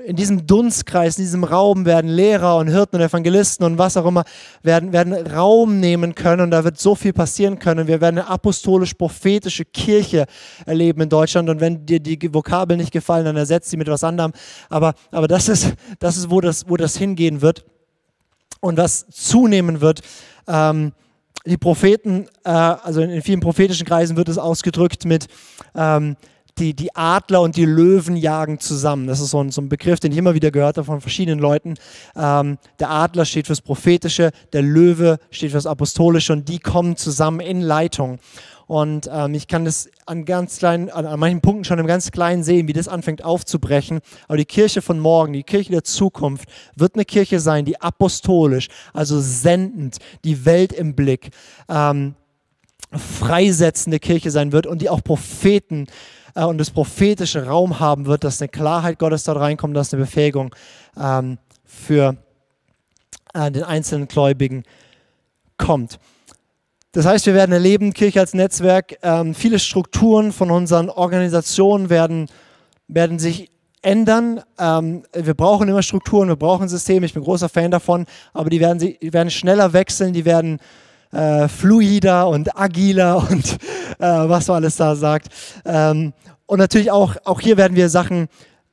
in 0.06 0.18
diesem 0.18 0.46
Dunstkreis, 0.46 1.18
in 1.18 1.24
diesem 1.24 1.46
Raum 1.46 1.86
werden 1.86 2.10
Lehrer 2.10 2.58
und 2.58 2.68
Hirten 2.68 2.98
und 2.98 3.02
Evangelisten 3.02 3.66
und 3.66 3.78
was 3.78 3.96
auch 3.96 4.06
immer 4.06 4.26
werden, 4.62 4.92
werden 4.92 5.14
Raum 5.14 5.80
nehmen 5.80 6.14
können 6.14 6.42
und 6.42 6.52
da 6.52 6.66
wird 6.66 6.78
so 6.78 6.94
viel 6.94 7.14
passieren 7.14 7.58
können. 7.58 7.88
Wir 7.88 8.02
werden 8.02 8.18
eine 8.18 8.28
apostolisch-prophetische 8.28 9.64
Kirche 9.64 10.26
erleben 10.66 11.04
in 11.04 11.10
Deutschland 11.10 11.50
und 11.50 11.62
wenn 11.62 11.86
dir 11.86 12.02
die 12.02 12.34
Vokabeln 12.34 12.82
nicht 12.82 12.92
gefallen, 12.92 13.24
dann 13.24 13.38
ersetzt 13.38 13.70
sie 13.70 13.78
mit 13.78 13.88
was 13.88 14.04
anderem. 14.04 14.34
Aber, 14.70 14.94
aber 15.10 15.30
das 15.30 15.48
ist, 15.48 15.74
das 16.00 16.18
ist 16.18 16.30
wo, 16.30 16.42
das, 16.42 16.68
wo 16.68 16.76
das 16.76 16.98
hingehen 16.98 17.42
wird. 17.42 17.64
Und 18.60 18.78
was 18.78 19.08
zunehmen 19.10 19.82
wird, 19.82 20.02
ähm, 20.48 20.94
die 21.46 21.58
Propheten, 21.58 22.28
äh, 22.44 22.50
also 22.50 23.02
in 23.02 23.22
vielen 23.22 23.40
prophetischen 23.40 23.86
Kreisen 23.88 24.18
wird 24.18 24.30
es 24.30 24.38
ausgedrückt 24.38 25.06
mit 25.06 25.28
ähm, 25.76 26.18
die, 26.60 26.74
die 26.74 26.96
Adler 26.96 27.42
und 27.42 27.56
die 27.56 27.66
Löwen 27.66 28.16
jagen 28.16 28.60
zusammen. 28.60 29.08
Das 29.08 29.20
ist 29.20 29.30
so 29.30 29.44
ein, 29.44 29.52
so 29.52 29.62
ein 29.62 29.70
Begriff, 29.70 30.00
den 30.00 30.12
ich 30.12 30.18
immer 30.18 30.34
wieder 30.34 30.52
gehört 30.52 30.78
habe 30.78 30.86
von 30.86 31.02
verschiedenen 31.02 31.40
Leuten. 31.40 31.76
Ähm, 32.16 32.58
der 32.80 32.90
Adler 32.90 33.26
steht 33.26 33.48
fürs 33.48 33.62
Prophetische, 33.62 34.32
der 34.54 34.62
Löwe 34.62 35.20
steht 35.30 35.52
fürs 35.52 35.68
Apostolische 35.68 36.34
und 36.34 36.50
die 36.50 36.60
kommen 36.60 36.98
zusammen 36.98 37.40
in 37.40 37.62
Leitung. 37.62 38.20
Und 38.68 39.10
ähm, 39.12 39.34
ich 39.34 39.48
kann 39.48 39.64
das 39.64 39.90
an 40.06 40.26
ganz 40.26 40.58
kleinen, 40.58 40.90
an, 40.90 41.06
an 41.06 41.20
manchen 41.20 41.42
Punkten 41.42 41.64
schon 41.64 41.80
im 41.80 41.88
ganz 41.88 42.12
Kleinen 42.12 42.44
sehen, 42.44 42.68
wie 42.68 42.74
das 42.74 42.90
anfängt 42.90 43.24
aufzubrechen. 43.24 44.02
Aber 44.28 44.38
die 44.38 44.46
Kirche 44.46 44.82
von 44.82 45.00
morgen, 45.00 45.34
die 45.34 45.44
Kirche 45.44 45.72
der 45.72 45.84
Zukunft, 45.86 46.50
wird 46.76 46.96
eine 46.96 47.06
Kirche 47.06 47.40
sein, 47.40 47.64
die 47.64 47.82
apostolisch, 47.82 48.68
also 48.94 49.20
sendend, 49.22 49.98
die 50.26 50.46
Welt 50.46 50.74
im 50.74 50.96
Blick, 50.96 51.30
ähm, 51.70 52.16
freisetzende 52.92 54.00
Kirche 54.00 54.32
sein 54.32 54.52
wird 54.52 54.68
und 54.68 54.82
die 54.82 54.90
auch 54.90 55.04
Propheten 55.04 55.88
äh, 56.36 56.44
und 56.44 56.58
das 56.58 56.70
prophetische 56.70 57.46
Raum 57.46 57.80
haben 57.80 58.06
wird, 58.06 58.24
dass 58.24 58.42
eine 58.42 58.50
Klarheit 58.50 59.00
Gottes 59.00 59.24
dort 59.24 59.40
reinkommt, 59.40 59.76
dass 59.76 59.94
eine 59.94 60.04
Befähigung 60.04 60.54
ähm, 61.00 61.38
für 61.66 62.18
äh, 63.34 63.52
den 63.52 63.64
einzelnen 63.64 64.08
Gläubigen 64.08 64.64
kommt. 65.58 66.00
Das 66.98 67.06
heißt, 67.06 67.28
wir 67.28 67.36
werden 67.36 67.52
erleben, 67.52 67.94
Kirche 67.94 68.20
als 68.20 68.34
Netzwerk, 68.34 68.98
ähm, 69.04 69.36
viele 69.36 69.60
Strukturen 69.60 70.32
von 70.32 70.50
unseren 70.50 70.90
Organisationen 70.90 71.92
werden, 71.92 72.26
werden 72.88 73.20
sich 73.20 73.52
ändern. 73.84 74.42
Ähm, 74.58 75.04
wir 75.14 75.36
brauchen 75.36 75.70
immer 75.70 75.84
Strukturen, 75.84 76.28
wir 76.28 76.36
brauchen 76.38 76.68
Systeme, 76.68 77.06
ich 77.06 77.14
bin 77.14 77.22
großer 77.22 77.50
Fan 77.50 77.70
davon, 77.70 78.08
aber 78.34 78.50
die 78.50 78.60
werden, 78.60 78.80
die 78.80 79.14
werden 79.14 79.30
schneller 79.30 79.74
wechseln, 79.74 80.12
die 80.12 80.26
werden 80.26 80.58
äh, 81.12 81.48
fluider 81.48 82.30
und 82.30 82.60
agiler 82.60 83.18
und 83.30 83.46
äh, 84.00 84.08
was 84.08 84.48
man 84.48 84.56
alles 84.64 84.78
da 84.78 84.96
sagt. 84.96 85.28
Ähm, 85.66 86.14
und 86.48 86.58
natürlich 86.58 86.90
auch, 86.90 87.16
auch 87.26 87.42
hier 87.42 87.58
werden 87.58 87.78
wir 87.78 87.90
Sachen 87.90 88.28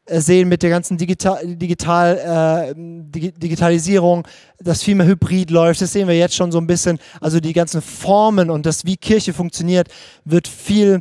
sehen 0.07 0.49
mit 0.49 0.63
der 0.63 0.71
ganzen 0.71 0.97
Digital, 0.99 1.57
Digital, 1.57 2.75
äh, 2.75 2.75
Digitalisierung, 2.77 4.27
dass 4.59 4.83
viel 4.83 4.95
mehr 4.95 5.07
Hybrid 5.07 5.51
läuft. 5.51 5.81
Das 5.81 5.93
sehen 5.93 6.09
wir 6.09 6.17
jetzt 6.17 6.35
schon 6.35 6.53
so 6.53 6.59
ein 6.59 6.67
bisschen. 6.67 6.99
Also 7.21 7.41
die 7.41 7.53
ganzen 7.53 7.81
Formen 7.81 8.51
und 8.51 8.67
das, 8.67 8.85
wie 8.85 8.97
Kirche 8.97 9.33
funktioniert, 9.33 9.89
wird 10.25 10.47
viel 10.49 11.01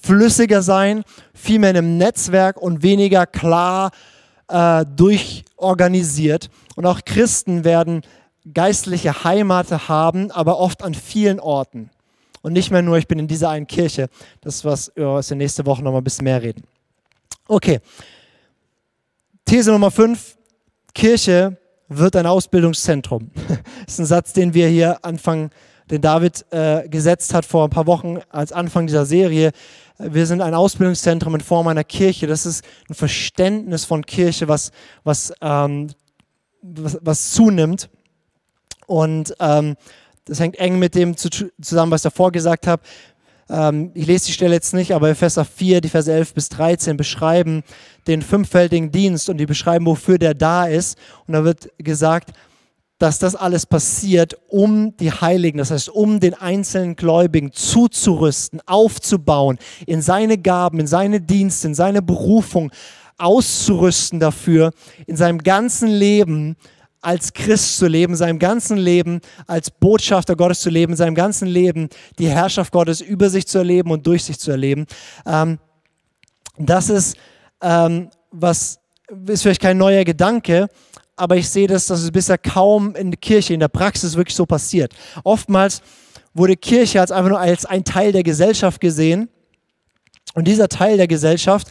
flüssiger 0.00 0.62
sein, 0.62 1.04
viel 1.34 1.58
mehr 1.58 1.70
in 1.70 1.78
einem 1.78 1.96
Netzwerk 1.98 2.60
und 2.60 2.82
weniger 2.82 3.26
klar 3.26 3.90
äh, 4.48 4.84
durchorganisiert. 4.96 6.50
Und 6.76 6.86
auch 6.86 7.00
Christen 7.04 7.64
werden 7.64 8.02
geistliche 8.52 9.24
Heimate 9.24 9.88
haben, 9.88 10.30
aber 10.30 10.58
oft 10.58 10.82
an 10.82 10.94
vielen 10.94 11.40
Orten. 11.40 11.90
Und 12.42 12.52
nicht 12.52 12.70
mehr 12.70 12.82
nur, 12.82 12.98
ich 12.98 13.08
bin 13.08 13.18
in 13.18 13.28
dieser 13.28 13.50
einen 13.50 13.66
Kirche. 13.66 14.08
Das 14.40 14.56
ist 14.56 14.64
was, 14.64 14.88
über 14.94 15.14
was 15.14 15.28
wir 15.28 15.36
nächste 15.36 15.66
Woche 15.66 15.82
noch 15.82 15.92
mal 15.92 15.98
ein 15.98 16.04
bisschen 16.04 16.24
mehr 16.24 16.40
reden. 16.40 16.62
Okay, 17.46 17.80
These 19.48 19.72
Nummer 19.72 19.90
5, 19.90 20.36
Kirche 20.94 21.56
wird 21.88 22.16
ein 22.16 22.26
Ausbildungszentrum. 22.26 23.30
Das 23.86 23.94
ist 23.94 24.00
ein 24.00 24.04
Satz, 24.04 24.32
den 24.34 24.52
wir 24.52 24.68
hier 24.68 25.02
anfangen, 25.06 25.48
den 25.90 26.02
David 26.02 26.44
äh, 26.50 26.86
gesetzt 26.86 27.32
hat 27.32 27.46
vor 27.46 27.64
ein 27.64 27.70
paar 27.70 27.86
Wochen 27.86 28.18
als 28.28 28.52
Anfang 28.52 28.86
dieser 28.86 29.06
Serie. 29.06 29.52
Wir 29.98 30.26
sind 30.26 30.42
ein 30.42 30.52
Ausbildungszentrum 30.52 31.34
in 31.34 31.40
Form 31.40 31.66
einer 31.66 31.82
Kirche. 31.82 32.26
Das 32.26 32.44
ist 32.44 32.62
ein 32.90 32.94
Verständnis 32.94 33.86
von 33.86 34.04
Kirche, 34.04 34.48
was, 34.48 34.70
was, 35.02 35.32
ähm, 35.40 35.88
was, 36.60 36.98
was 37.00 37.30
zunimmt. 37.30 37.88
Und 38.86 39.34
ähm, 39.40 39.76
das 40.26 40.40
hängt 40.40 40.58
eng 40.58 40.78
mit 40.78 40.94
dem 40.94 41.16
zusammen, 41.16 41.90
was 41.90 42.02
ich 42.02 42.10
davor 42.10 42.32
gesagt 42.32 42.66
habe. 42.66 42.82
Ähm, 43.50 43.90
ich 43.94 44.06
lese 44.06 44.26
die 44.26 44.32
Stelle 44.32 44.54
jetzt 44.54 44.74
nicht, 44.74 44.92
aber 44.92 45.10
Epheser 45.10 45.44
4, 45.44 45.80
die 45.80 45.88
Verse 45.88 46.12
11 46.12 46.34
bis 46.34 46.48
13 46.50 46.96
beschreiben 46.96 47.62
den 48.06 48.22
fünffältigen 48.22 48.90
Dienst 48.90 49.28
und 49.28 49.38
die 49.38 49.46
beschreiben, 49.46 49.86
wofür 49.86 50.18
der 50.18 50.34
da 50.34 50.66
ist. 50.66 50.98
Und 51.26 51.34
da 51.34 51.44
wird 51.44 51.70
gesagt, 51.78 52.32
dass 52.98 53.18
das 53.18 53.36
alles 53.36 53.64
passiert, 53.64 54.36
um 54.48 54.96
die 54.96 55.12
Heiligen, 55.12 55.58
das 55.58 55.70
heißt, 55.70 55.88
um 55.88 56.18
den 56.18 56.34
einzelnen 56.34 56.96
Gläubigen 56.96 57.52
zuzurüsten, 57.52 58.60
aufzubauen, 58.66 59.58
in 59.86 60.02
seine 60.02 60.36
Gaben, 60.36 60.80
in 60.80 60.88
seine 60.88 61.20
Dienste, 61.20 61.68
in 61.68 61.74
seine 61.74 62.02
Berufung 62.02 62.72
auszurüsten 63.16 64.20
dafür, 64.20 64.72
in 65.06 65.16
seinem 65.16 65.38
ganzen 65.38 65.88
Leben 65.88 66.56
als 67.00 67.32
Christ 67.32 67.78
zu 67.78 67.86
leben, 67.86 68.16
seinem 68.16 68.38
ganzen 68.38 68.76
Leben 68.76 69.20
als 69.46 69.70
Botschafter 69.70 70.36
Gottes 70.36 70.60
zu 70.60 70.70
leben, 70.70 70.96
seinem 70.96 71.14
ganzen 71.14 71.46
Leben 71.48 71.88
die 72.18 72.28
Herrschaft 72.28 72.72
Gottes 72.72 73.00
über 73.00 73.30
sich 73.30 73.46
zu 73.46 73.58
erleben 73.58 73.90
und 73.90 74.06
durch 74.06 74.24
sich 74.24 74.38
zu 74.38 74.50
erleben. 74.50 74.86
Ähm, 75.26 75.58
das 76.58 76.90
ist, 76.90 77.16
ähm, 77.62 78.10
was 78.30 78.80
ist 79.26 79.42
vielleicht 79.42 79.62
kein 79.62 79.78
neuer 79.78 80.04
Gedanke, 80.04 80.68
aber 81.16 81.36
ich 81.36 81.48
sehe 81.48 81.66
das, 81.66 81.86
dass 81.86 82.00
es 82.00 82.10
bisher 82.10 82.38
kaum 82.38 82.94
in 82.94 83.10
der 83.10 83.18
Kirche, 83.18 83.54
in 83.54 83.60
der 83.60 83.68
Praxis 83.68 84.16
wirklich 84.16 84.36
so 84.36 84.46
passiert. 84.46 84.94
Oftmals 85.24 85.82
wurde 86.34 86.56
Kirche 86.56 87.00
als 87.00 87.10
einfach 87.10 87.30
nur 87.30 87.40
als 87.40 87.64
ein 87.66 87.84
Teil 87.84 88.12
der 88.12 88.22
Gesellschaft 88.22 88.80
gesehen 88.80 89.28
und 90.34 90.46
dieser 90.46 90.68
Teil 90.68 90.96
der 90.96 91.08
Gesellschaft 91.08 91.68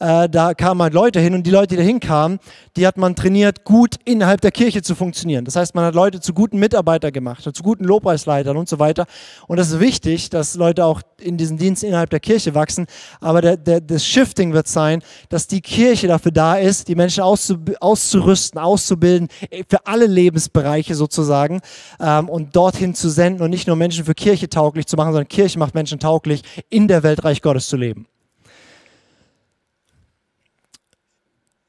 äh, 0.00 0.28
da 0.28 0.54
kamen 0.54 0.82
halt 0.82 0.94
Leute 0.94 1.20
hin 1.20 1.34
und 1.34 1.46
die 1.46 1.50
Leute, 1.50 1.68
die 1.68 1.76
da 1.76 1.82
hinkamen, 1.82 2.38
die 2.76 2.86
hat 2.86 2.96
man 2.96 3.14
trainiert, 3.14 3.64
gut 3.64 3.96
innerhalb 4.04 4.40
der 4.40 4.50
Kirche 4.50 4.82
zu 4.82 4.94
funktionieren. 4.94 5.44
Das 5.44 5.56
heißt, 5.56 5.74
man 5.74 5.84
hat 5.84 5.94
Leute 5.94 6.20
zu 6.20 6.32
guten 6.32 6.58
Mitarbeitern 6.58 7.12
gemacht, 7.12 7.42
zu 7.42 7.62
guten 7.62 7.84
Lobpreisleitern 7.84 8.56
und 8.56 8.68
so 8.68 8.78
weiter. 8.78 9.06
Und 9.46 9.58
das 9.58 9.70
ist 9.70 9.80
wichtig, 9.80 10.30
dass 10.30 10.54
Leute 10.54 10.84
auch 10.84 11.02
in 11.20 11.36
diesen 11.36 11.58
Dienst 11.58 11.84
innerhalb 11.84 12.10
der 12.10 12.20
Kirche 12.20 12.54
wachsen. 12.54 12.86
Aber 13.20 13.42
der, 13.42 13.56
der, 13.56 13.80
das 13.80 14.04
Shifting 14.06 14.54
wird 14.54 14.68
sein, 14.68 15.02
dass 15.28 15.46
die 15.46 15.60
Kirche 15.60 16.08
dafür 16.08 16.32
da 16.32 16.56
ist, 16.56 16.88
die 16.88 16.94
Menschen 16.94 17.22
auszurüsten, 17.22 18.58
auszubilden, 18.58 19.28
für 19.68 19.86
alle 19.86 20.06
Lebensbereiche 20.06 20.94
sozusagen 20.94 21.60
ähm, 22.00 22.28
und 22.28 22.56
dorthin 22.56 22.94
zu 22.94 23.10
senden 23.10 23.42
und 23.42 23.50
nicht 23.50 23.66
nur 23.66 23.76
Menschen 23.76 24.04
für 24.04 24.14
Kirche 24.14 24.48
tauglich 24.48 24.86
zu 24.86 24.96
machen, 24.96 25.12
sondern 25.12 25.28
Kirche 25.28 25.58
macht 25.58 25.74
Menschen 25.74 25.98
tauglich, 25.98 26.42
in 26.70 26.88
der 26.88 27.02
Welt 27.02 27.22
Reich 27.24 27.42
Gottes 27.42 27.68
zu 27.68 27.76
leben. 27.76 28.06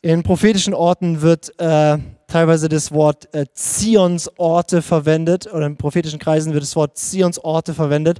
In 0.03 0.23
prophetischen 0.23 0.73
Orten 0.73 1.21
wird 1.21 1.53
äh, 1.59 1.97
teilweise 2.25 2.67
das 2.69 2.91
Wort 2.91 3.31
äh, 3.35 3.45
Zionsorte 3.53 4.81
verwendet 4.81 5.47
oder 5.53 5.67
in 5.67 5.77
prophetischen 5.77 6.17
Kreisen 6.17 6.53
wird 6.53 6.63
das 6.63 6.75
Wort 6.75 6.97
Zionsorte 6.97 7.75
verwendet, 7.75 8.17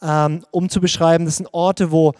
ähm, 0.00 0.44
um 0.52 0.68
zu 0.68 0.80
beschreiben, 0.80 1.24
das 1.24 1.38
sind 1.38 1.52
Orte, 1.52 1.90
wo 1.90 2.12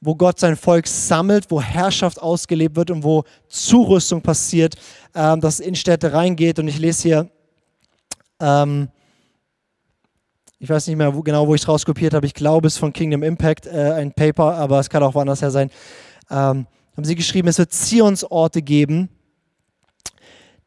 wo 0.00 0.14
Gott 0.14 0.38
sein 0.38 0.56
Volk 0.56 0.86
sammelt, 0.86 1.50
wo 1.50 1.60
Herrschaft 1.60 2.22
ausgelebt 2.22 2.76
wird 2.76 2.92
und 2.92 3.02
wo 3.02 3.24
Zurüstung 3.48 4.22
passiert, 4.22 4.76
ähm, 5.14 5.40
dass 5.40 5.54
es 5.54 5.60
in 5.60 5.74
Städte 5.74 6.12
reingeht. 6.12 6.60
Und 6.60 6.68
ich 6.68 6.78
lese 6.78 7.02
hier, 7.02 7.30
ähm, 8.40 8.88
ich 10.60 10.68
weiß 10.68 10.86
nicht 10.86 10.96
mehr 10.96 11.14
wo, 11.14 11.22
genau, 11.22 11.48
wo 11.48 11.54
ich 11.54 11.62
es 11.62 11.68
rauskopiert 11.68 12.14
habe, 12.14 12.26
ich 12.26 12.34
glaube, 12.34 12.68
es 12.68 12.74
ist 12.74 12.78
von 12.78 12.92
Kingdom 12.92 13.24
Impact 13.24 13.66
äh, 13.66 13.92
ein 13.94 14.12
Paper, 14.12 14.54
aber 14.54 14.78
es 14.78 14.88
kann 14.88 15.02
auch 15.02 15.14
woanders 15.14 15.42
her 15.42 15.50
sein. 15.50 15.70
Ähm, 16.30 16.66
haben 16.98 17.04
sie 17.04 17.14
geschrieben, 17.14 17.46
es 17.46 17.58
wird 17.58 17.72
Zionsorte 17.72 18.60
geben, 18.60 19.08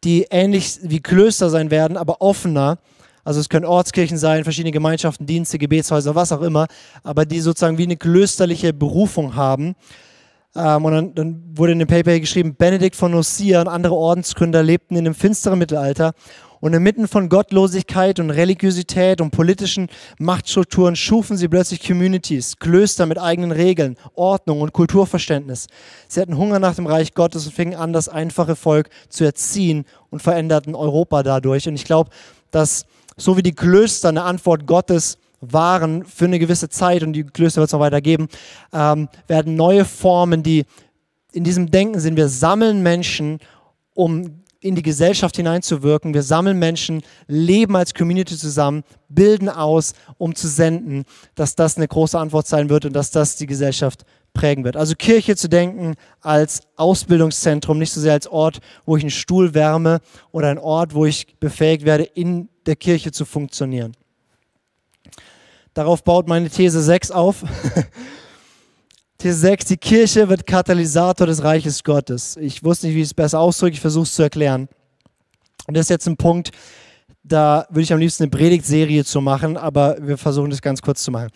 die 0.03 0.27
ähnlich 0.32 0.79
wie 0.82 1.01
Klöster 1.01 1.49
sein 1.49 1.69
werden, 1.69 1.97
aber 1.97 2.21
offener 2.21 2.79
also 3.23 3.39
es 3.39 3.49
können 3.49 3.65
Ortskirchen 3.65 4.17
sein, 4.17 4.43
verschiedene 4.43 4.71
Gemeinschaften, 4.71 5.27
Dienste, 5.27 5.59
Gebetshäuser, 5.59 6.15
was 6.15 6.32
auch 6.32 6.41
immer, 6.41 6.67
aber 7.03 7.25
die 7.25 7.39
sozusagen 7.39 7.77
wie 7.77 7.84
eine 7.84 7.97
klösterliche 7.97 8.73
Berufung 8.73 9.36
haben. 9.36 9.75
Ähm, 10.55 10.86
und 10.86 10.91
dann, 10.91 11.13
dann, 11.13 11.43
wurde 11.53 11.73
in 11.73 11.79
dem 11.79 11.88
Paper 11.88 12.19
geschrieben, 12.19 12.55
Benedikt 12.55 12.95
von 12.95 13.11
Nursia 13.11 13.61
und 13.61 13.67
andere 13.67 13.93
Ordensgründer 13.93 14.63
lebten 14.63 14.95
in 14.95 15.05
dem 15.05 15.13
finsteren 15.13 15.59
Mittelalter 15.59 16.13
und 16.62 16.74
inmitten 16.74 17.07
von 17.07 17.28
Gottlosigkeit 17.28 18.20
und 18.20 18.30
Religiosität 18.30 19.20
und 19.20 19.32
politischen 19.32 19.89
Machtstrukturen 20.20 20.95
schufen 20.95 21.36
sie 21.36 21.47
plötzlich 21.47 21.86
Communities, 21.86 22.57
Klöster 22.57 23.05
mit 23.07 23.20
eigenen 23.20 23.51
Regeln, 23.51 23.97
Ordnung 24.14 24.62
und 24.62 24.72
Kulturverständnis. 24.72 25.68
Sie 26.07 26.22
hatten 26.22 26.38
Hunger 26.38 26.59
nach 26.59 26.76
dem 26.76 26.86
Reich 26.86 27.14
Gottes 27.14 27.47
und 27.47 27.53
fingen 27.53 27.76
an, 27.76 27.91
das 27.91 28.07
einfache 28.07 28.55
Volk 28.55 28.89
zu 29.09 29.26
erziehen 29.26 29.86
und 30.09 30.22
veränderten 30.22 30.76
Europa 30.76 31.24
dadurch. 31.24 31.68
Und 31.68 31.76
ich 31.76 31.84
glaube, 31.84 32.12
dass 32.51 32.86
so 33.18 33.36
wie 33.36 33.43
die 33.43 33.53
Klöster 33.53 34.09
eine 34.09 34.24
Antwort 34.24 34.68
Gottes 34.68 35.18
waren 35.41 36.05
für 36.05 36.26
eine 36.26 36.38
gewisse 36.38 36.70
Zeit 36.70 37.01
und 37.01 37.14
die 37.14 37.24
Klöster 37.24 37.62
wird 37.62 37.70
es 37.70 37.74
noch 37.74 37.80
weiter 37.80 38.01
geben, 38.01 38.28
ähm, 38.72 39.09
werden 39.28 39.55
neue 39.55 39.86
Formen, 39.86 40.43
die 40.43 40.66
in 41.34 41.43
diesem 41.43 41.72
Denken 41.72 41.99
sind. 41.99 42.16
Wir 42.16 42.30
sammeln 42.30 42.84
Menschen, 42.84 43.39
um 43.95 44.41
in 44.62 44.76
die 44.76 44.84
Gesellschaft 44.84 45.36
hineinzuwirken. 45.36 46.14
Wir 46.14 46.24
sammeln 46.24 46.57
Menschen, 46.59 47.01
leben 47.28 47.76
als 47.76 47.93
Community 47.93 48.38
zusammen, 48.38 48.84
bilden 49.09 49.49
aus, 49.49 49.93
um 50.18 50.36
zu 50.36 50.47
senden, 50.47 51.03
dass 51.36 51.55
das 51.55 51.78
eine 51.78 51.88
große 51.88 52.18
Antwort 52.18 52.47
sein 52.47 52.70
wird 52.70 52.86
und 52.86 52.93
dass 52.93 53.12
das 53.12 53.36
die 53.36 53.47
Gesellschaft 53.47 54.05
prägen 54.34 54.64
wird. 54.64 54.78
Also 54.78 54.95
Kirche 54.95 55.36
zu 55.36 55.49
denken 55.49 55.95
als 56.22 56.62
Ausbildungszentrum, 56.78 57.80
nicht 57.80 57.91
so 57.91 57.99
sehr 57.99 58.14
als 58.14 58.28
Ort, 58.28 58.59
wo 58.86 58.95
ich 58.95 59.03
einen 59.03 59.09
Stuhl 59.09 59.53
wärme 59.53 59.99
oder 60.32 60.49
ein 60.49 60.59
Ort, 60.59 60.93
wo 60.93 61.05
ich 61.05 61.39
befähigt 61.39 61.84
werde, 61.84 62.03
in 62.03 62.47
der 62.68 62.76
Kirche 62.76 63.12
zu 63.12 63.26
funktionieren. 63.26 63.93
Darauf 65.74 66.03
baut 66.03 66.28
meine 66.28 66.49
These 66.49 66.82
6 66.82 67.12
auf. 67.12 67.43
These 69.22 69.38
6, 69.38 69.65
die 69.65 69.78
Kirche 69.78 70.30
wird 70.30 70.47
Katalysator 70.47 71.28
des 71.28 71.43
Reiches 71.43 71.84
Gottes. 71.84 72.38
Ich 72.38 72.63
wusste 72.63 72.88
nicht, 72.88 72.95
wie 72.95 73.01
ich 73.01 73.09
es 73.09 73.13
besser 73.13 73.39
ausdrücke, 73.39 73.76
ich 73.76 73.80
versuche 73.80 74.05
es 74.05 74.15
zu 74.15 74.24
erklären. 74.24 74.67
Und 75.67 75.78
das 75.78 75.82
ist 75.82 75.89
jetzt 75.89 76.07
ein 76.07 76.17
Punkt, 76.17 76.49
da 77.22 77.67
würde 77.69 77.84
ich 77.84 77.93
am 77.93 77.99
liebsten 77.99 78.24
eine 78.24 78.32
Predigtserie 78.32 79.05
zu 79.05 79.22
machen, 79.22 79.57
aber 79.57 79.97
wir 80.01 80.17
versuchen 80.17 80.49
das 80.49 80.59
ganz 80.59 80.82
kurz 80.82 81.03
zu 81.03 81.11
machen. 81.11 81.30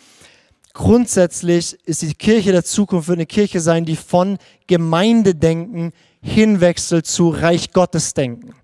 Grundsätzlich 0.73 1.77
ist 1.85 2.01
die 2.01 2.15
Kirche 2.15 2.51
der 2.51 2.63
Zukunft 2.63 3.07
wird 3.07 3.19
eine 3.19 3.27
Kirche 3.27 3.59
sein, 3.59 3.85
die 3.85 3.95
von 3.95 4.39
Gemeindedenken 4.65 5.91
hinwechselt 6.23 7.05
zu 7.05 7.29
Reich 7.29 7.71
Gottes 7.71 8.15
denken. 8.15 8.55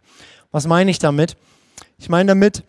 Was 0.49 0.65
meine 0.65 0.89
ich 0.89 0.97
damit? 0.97 1.37
Ich 1.99 2.09
meine 2.09 2.29
damit, 2.29 2.63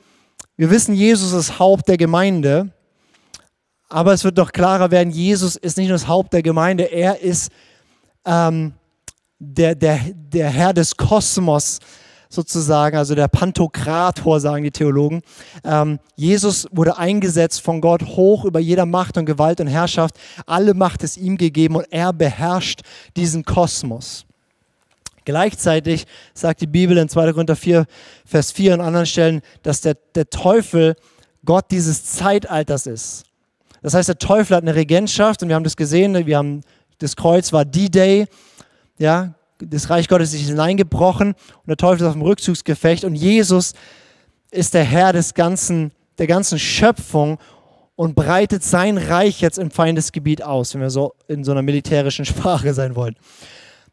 wir 0.59 0.68
wissen, 0.68 0.94
Jesus 0.94 1.32
ist 1.32 1.59
Haupt 1.59 1.88
der 1.88 1.96
Gemeinde, 1.96 2.74
aber 3.93 4.12
es 4.12 4.24
wird 4.24 4.38
doch 4.38 4.53
klarer 4.53 4.90
werden, 4.90 5.11
Jesus 5.11 5.57
ist 5.57 5.76
nicht 5.76 5.88
nur 5.88 5.97
das 5.97 6.09
Haupt 6.09 6.32
der 6.32 6.43
Gemeinde, 6.43 6.84
er 6.84 7.20
ist 7.20 7.51
ähm, 8.24 8.72
der, 9.38 9.74
der, 9.74 10.01
der 10.14 10.49
Herr 10.49 10.72
des 10.72 10.97
Kosmos 10.97 11.78
sozusagen, 12.30 12.97
also 12.97 13.14
der 13.14 13.28
Pantokrator, 13.28 14.40
sagen 14.40 14.64
die 14.64 14.70
Theologen. 14.70 15.20
Ähm, 15.64 15.99
Jesus 16.16 16.66
wurde 16.72 16.97
eingesetzt 16.97 17.61
von 17.61 17.82
Gott 17.82 18.03
hoch 18.03 18.47
über 18.47 18.61
jeder 18.61 18.86
Macht 18.86 19.18
und 19.18 19.26
Gewalt 19.26 19.61
und 19.61 19.66
Herrschaft. 19.66 20.14
Alle 20.47 20.72
Macht 20.72 21.03
ist 21.03 21.18
ihm 21.18 21.36
gegeben 21.36 21.76
und 21.76 21.86
er 21.90 22.14
beherrscht 22.14 22.80
diesen 23.16 23.45
Kosmos. 23.45 24.24
Gleichzeitig 25.26 26.07
sagt 26.32 26.62
die 26.62 26.66
Bibel 26.66 26.97
in 26.97 27.11
2. 27.11 27.32
Korinther 27.32 27.57
4, 27.57 27.84
Vers 28.24 28.51
4 28.53 28.74
und 28.74 28.80
anderen 28.80 29.07
Stellen, 29.07 29.43
dass 29.62 29.82
der, 29.82 29.97
der 30.14 30.30
Teufel 30.30 30.97
Gott 31.45 31.66
dieses 31.70 32.05
Zeitalters 32.05 32.86
ist. 32.86 33.24
Das 33.83 33.95
heißt, 33.95 34.09
der 34.09 34.18
Teufel 34.18 34.57
hat 34.57 34.62
eine 34.62 34.74
Regentschaft 34.74 35.43
und 35.43 35.49
wir 35.49 35.57
haben 35.57 35.64
das 35.64 35.76
gesehen, 35.76 36.26
wir 36.26 36.39
haben, 36.39 36.62
das 36.99 37.16
Kreuz 37.16 37.53
war 37.53 37.64
D-Day, 37.64 38.26
ja, 38.99 39.35
das 39.59 39.91
Reich 39.91 40.09
Gottes 40.09 40.33
ist 40.35 40.47
hineingebrochen 40.47 41.28
und 41.33 41.66
der 41.68 41.76
Teufel 41.76 42.03
ist 42.03 42.09
auf 42.09 42.14
dem 42.14 42.22
Rückzugsgefecht 42.22 43.05
und 43.05 43.14
Jesus 43.14 43.74
ist 44.51 44.74
der 44.74 44.85
Herr 44.85 45.12
des 45.12 45.35
ganzen, 45.35 45.93
der 46.18 46.26
ganzen 46.26 46.59
Schöpfung 46.59 47.39
und 47.97 48.14
breitet 48.14 48.62
sein 48.62 48.99
Reich 48.99 49.41
jetzt 49.41 49.59
im 49.59 49.70
Feindesgebiet 49.70 50.43
aus, 50.43 50.74
wenn 50.74 50.80
wir 50.80 50.91
so 50.91 51.14
in 51.28 51.45
so 51.45 51.53
einer 51.53 51.62
militärischen 51.62 52.24
Sprache 52.24 52.74
sein 52.74 52.95
wollen. 52.97 53.16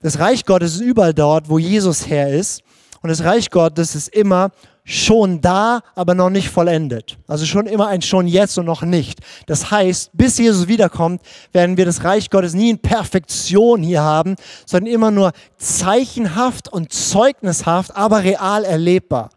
Das 0.01 0.19
Reich 0.19 0.45
Gottes 0.45 0.75
ist 0.75 0.81
überall 0.81 1.13
dort, 1.13 1.49
wo 1.49 1.59
Jesus 1.59 2.07
Herr 2.07 2.29
ist. 2.29 2.61
Und 3.01 3.09
das 3.09 3.23
Reich 3.23 3.49
Gottes 3.49 3.95
ist 3.95 4.07
immer 4.09 4.51
schon 4.83 5.41
da, 5.41 5.81
aber 5.95 6.15
noch 6.15 6.29
nicht 6.29 6.49
vollendet. 6.49 7.17
Also 7.27 7.45
schon 7.45 7.67
immer 7.67 7.87
ein 7.87 8.01
schon 8.01 8.27
jetzt 8.27 8.57
und 8.57 8.65
noch 8.65 8.81
nicht. 8.81 9.19
Das 9.45 9.71
heißt, 9.71 10.11
bis 10.13 10.37
Jesus 10.37 10.67
wiederkommt, 10.67 11.21
werden 11.51 11.77
wir 11.77 11.85
das 11.85 12.03
Reich 12.03 12.29
Gottes 12.29 12.53
nie 12.53 12.69
in 12.71 12.79
Perfektion 12.79 13.83
hier 13.83 14.01
haben, 14.01 14.35
sondern 14.65 14.91
immer 14.93 15.11
nur 15.11 15.31
zeichenhaft 15.57 16.71
und 16.71 16.91
zeugnishaft, 16.91 17.95
aber 17.95 18.23
real 18.23 18.63
erlebbar. 18.63 19.29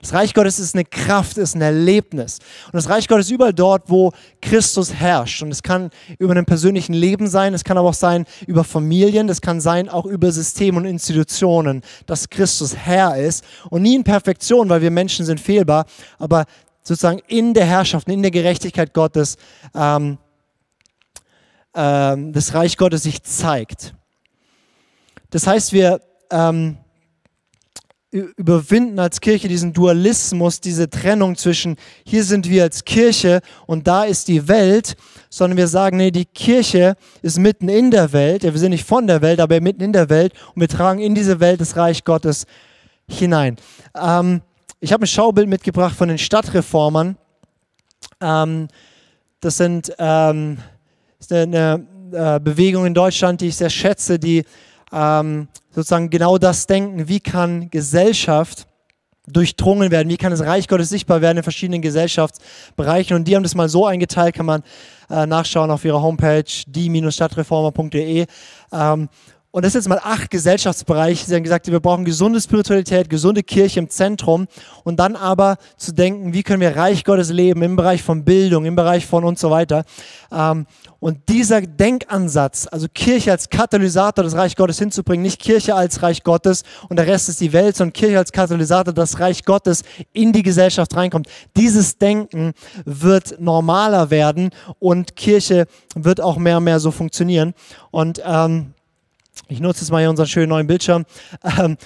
Das 0.00 0.14
Reich 0.14 0.32
Gottes 0.32 0.58
ist 0.58 0.74
eine 0.74 0.86
Kraft, 0.86 1.36
ist 1.36 1.54
ein 1.54 1.60
Erlebnis. 1.60 2.38
Und 2.66 2.74
das 2.74 2.88
Reich 2.88 3.06
Gottes 3.06 3.26
ist 3.26 3.32
überall 3.32 3.52
dort, 3.52 3.90
wo 3.90 4.12
Christus 4.40 4.94
herrscht. 4.94 5.42
Und 5.42 5.50
es 5.50 5.62
kann 5.62 5.90
über 6.18 6.32
einem 6.32 6.46
persönlichen 6.46 6.94
Leben 6.94 7.26
sein, 7.26 7.52
es 7.52 7.64
kann 7.64 7.76
aber 7.76 7.90
auch 7.90 7.94
sein 7.94 8.24
über 8.46 8.64
Familien, 8.64 9.28
es 9.28 9.42
kann 9.42 9.60
sein 9.60 9.90
auch 9.90 10.06
über 10.06 10.32
Systeme 10.32 10.78
und 10.78 10.86
Institutionen, 10.86 11.82
dass 12.06 12.30
Christus 12.30 12.74
Herr 12.74 13.18
ist. 13.18 13.44
Und 13.68 13.82
nie 13.82 13.94
in 13.94 14.04
Perfektion, 14.04 14.70
weil 14.70 14.80
wir 14.80 14.90
Menschen 14.90 15.26
sind 15.26 15.38
fehlbar, 15.38 15.84
aber 16.18 16.46
sozusagen 16.82 17.20
in 17.28 17.52
der 17.52 17.66
Herrschaft, 17.66 18.08
in 18.08 18.22
der 18.22 18.30
Gerechtigkeit 18.30 18.94
Gottes, 18.94 19.36
ähm, 19.74 20.16
ähm, 21.74 22.32
das 22.32 22.54
Reich 22.54 22.78
Gottes 22.78 23.02
sich 23.02 23.22
zeigt. 23.22 23.94
Das 25.28 25.46
heißt, 25.46 25.74
wir 25.74 26.00
ähm, 26.30 26.78
überwinden 28.10 28.98
als 28.98 29.20
Kirche 29.20 29.46
diesen 29.46 29.72
Dualismus, 29.72 30.60
diese 30.60 30.90
Trennung 30.90 31.36
zwischen 31.36 31.76
hier 32.04 32.24
sind 32.24 32.48
wir 32.50 32.64
als 32.64 32.84
Kirche 32.84 33.40
und 33.66 33.86
da 33.86 34.04
ist 34.04 34.26
die 34.26 34.48
Welt, 34.48 34.96
sondern 35.28 35.56
wir 35.56 35.68
sagen, 35.68 35.96
nee, 35.96 36.10
die 36.10 36.24
Kirche 36.24 36.96
ist 37.22 37.38
mitten 37.38 37.68
in 37.68 37.92
der 37.92 38.12
Welt, 38.12 38.42
ja, 38.42 38.52
wir 38.52 38.58
sind 38.58 38.70
nicht 38.70 38.84
von 38.84 39.06
der 39.06 39.22
Welt, 39.22 39.38
aber 39.38 39.60
mitten 39.60 39.82
in 39.82 39.92
der 39.92 40.10
Welt 40.10 40.32
und 40.54 40.60
wir 40.60 40.68
tragen 40.68 41.00
in 41.00 41.14
diese 41.14 41.38
Welt 41.38 41.60
das 41.60 41.76
Reich 41.76 42.04
Gottes 42.04 42.46
hinein. 43.08 43.56
Ähm, 43.94 44.42
ich 44.80 44.92
habe 44.92 45.04
ein 45.04 45.06
Schaubild 45.06 45.48
mitgebracht 45.48 45.94
von 45.94 46.08
den 46.08 46.18
Stadtreformern. 46.18 47.16
Ähm, 48.20 48.66
das 49.40 49.56
sind 49.56 49.92
ähm, 49.98 50.58
ist 51.20 51.32
eine, 51.32 51.86
eine 52.12 52.36
äh, 52.36 52.40
Bewegung 52.40 52.86
in 52.86 52.94
Deutschland, 52.94 53.40
die 53.40 53.48
ich 53.48 53.56
sehr 53.56 53.70
schätze, 53.70 54.18
die 54.18 54.44
ähm, 54.92 55.48
sozusagen 55.70 56.10
genau 56.10 56.38
das 56.38 56.66
denken, 56.66 57.08
wie 57.08 57.20
kann 57.20 57.70
Gesellschaft 57.70 58.66
durchdrungen 59.26 59.90
werden, 59.90 60.08
wie 60.08 60.16
kann 60.16 60.30
das 60.30 60.40
Reich 60.40 60.68
Gottes 60.68 60.88
sichtbar 60.88 61.20
werden 61.20 61.38
in 61.38 61.42
verschiedenen 61.42 61.82
Gesellschaftsbereichen. 61.82 63.16
Und 63.16 63.28
die 63.28 63.36
haben 63.36 63.42
das 63.42 63.54
mal 63.54 63.68
so 63.68 63.86
eingeteilt, 63.86 64.34
kann 64.34 64.46
man 64.46 64.62
äh, 65.08 65.26
nachschauen 65.26 65.70
auf 65.70 65.84
ihrer 65.84 66.02
Homepage 66.02 66.44
die-stadtreformer.de. 66.66 68.26
Ähm, 68.72 69.08
und 69.52 69.64
das 69.64 69.70
ist 69.70 69.82
jetzt 69.82 69.88
mal 69.88 70.00
acht 70.02 70.30
Gesellschaftsbereiche. 70.30 71.26
Sie 71.26 71.34
haben 71.34 71.42
gesagt, 71.42 71.66
wir 71.66 71.80
brauchen 71.80 72.04
gesunde 72.04 72.40
Spiritualität, 72.40 73.10
gesunde 73.10 73.42
Kirche 73.42 73.80
im 73.80 73.90
Zentrum 73.90 74.46
und 74.84 75.00
dann 75.00 75.16
aber 75.16 75.56
zu 75.76 75.92
denken, 75.92 76.32
wie 76.32 76.44
können 76.44 76.60
wir 76.60 76.76
Reich 76.76 77.02
Gottes 77.02 77.30
leben 77.30 77.62
im 77.62 77.74
Bereich 77.74 78.02
von 78.02 78.24
Bildung, 78.24 78.64
im 78.64 78.76
Bereich 78.76 79.06
von 79.06 79.24
und 79.24 79.40
so 79.40 79.50
weiter. 79.50 79.84
Ähm, 80.30 80.66
und 81.00 81.28
dieser 81.28 81.62
Denkansatz, 81.62 82.68
also 82.70 82.86
Kirche 82.94 83.32
als 83.32 83.48
Katalysator 83.48 84.22
des 84.22 84.36
Reich 84.36 84.54
Gottes 84.54 84.78
hinzubringen, 84.78 85.22
nicht 85.22 85.40
Kirche 85.40 85.74
als 85.74 86.00
Reich 86.00 86.22
Gottes 86.22 86.62
und 86.88 86.96
der 86.96 87.08
Rest 87.08 87.28
ist 87.28 87.40
die 87.40 87.52
Welt, 87.52 87.74
sondern 87.74 87.94
Kirche 87.94 88.18
als 88.18 88.30
Katalysator, 88.30 88.94
das 88.94 89.18
Reich 89.18 89.44
Gottes 89.44 89.82
in 90.12 90.32
die 90.32 90.44
Gesellschaft 90.44 90.94
reinkommt. 90.94 91.26
Dieses 91.56 91.98
Denken 91.98 92.52
wird 92.84 93.40
normaler 93.40 94.10
werden 94.10 94.50
und 94.78 95.16
Kirche 95.16 95.66
wird 95.96 96.20
auch 96.20 96.36
mehr 96.36 96.58
und 96.58 96.64
mehr 96.64 96.78
so 96.78 96.92
funktionieren. 96.92 97.54
Und 97.90 98.22
ähm, 98.24 98.74
ich 99.50 99.60
nutze 99.60 99.80
jetzt 99.80 99.90
mal 99.90 99.98
hier 99.98 100.10
unseren 100.10 100.28
schönen 100.28 100.48
neuen 100.48 100.66
Bildschirm. 100.66 101.04
Ähm, 101.58 101.76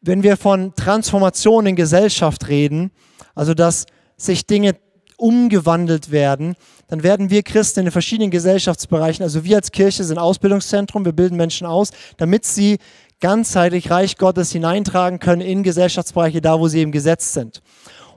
wenn 0.00 0.22
wir 0.22 0.36
von 0.36 0.74
Transformation 0.74 1.66
in 1.66 1.76
Gesellschaft 1.76 2.48
reden, 2.48 2.90
also 3.34 3.54
dass 3.54 3.86
sich 4.16 4.46
Dinge 4.46 4.76
umgewandelt 5.16 6.10
werden, 6.10 6.56
dann 6.88 7.02
werden 7.02 7.30
wir 7.30 7.42
Christen 7.42 7.80
in 7.80 7.86
den 7.86 7.92
verschiedenen 7.92 8.30
Gesellschaftsbereichen, 8.30 9.22
also 9.22 9.44
wir 9.44 9.56
als 9.56 9.72
Kirche 9.72 10.04
sind 10.04 10.18
Ausbildungszentrum, 10.18 11.04
wir 11.04 11.12
bilden 11.12 11.36
Menschen 11.36 11.66
aus, 11.66 11.90
damit 12.18 12.44
sie 12.44 12.78
ganzheitlich 13.20 13.90
Reich 13.90 14.18
Gottes 14.18 14.52
hineintragen 14.52 15.18
können 15.18 15.40
in 15.40 15.62
Gesellschaftsbereiche, 15.62 16.42
da 16.42 16.60
wo 16.60 16.68
sie 16.68 16.80
eben 16.80 16.92
gesetzt 16.92 17.32
sind. 17.32 17.62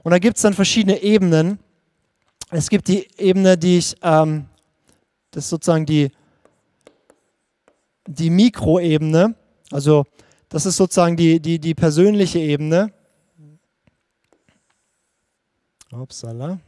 Und 0.02 0.12
da 0.12 0.18
gibt 0.18 0.36
es 0.36 0.42
dann 0.42 0.54
verschiedene 0.54 1.02
Ebenen. 1.02 1.58
Es 2.50 2.68
gibt 2.68 2.88
die 2.88 3.08
Ebene, 3.16 3.56
die 3.56 3.78
ich, 3.78 3.96
ähm, 4.02 4.44
das 5.30 5.44
ist 5.44 5.50
sozusagen 5.50 5.86
die, 5.86 6.10
die 8.08 8.30
Mikroebene, 8.30 9.34
also 9.70 10.04
das 10.48 10.64
ist 10.64 10.76
sozusagen 10.76 11.16
die, 11.16 11.40
die, 11.40 11.58
die 11.58 11.74
persönliche 11.74 12.38
Ebene. 12.38 12.90
Upsala. 15.92 16.58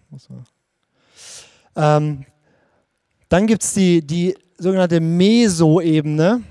Ähm, 1.76 2.26
dann 3.28 3.47
gibt 3.47 3.62
es 3.62 3.72
die, 3.72 4.07
die 4.07 4.36
sogenannte 4.59 5.01
Meso-Ebene. 5.01 6.43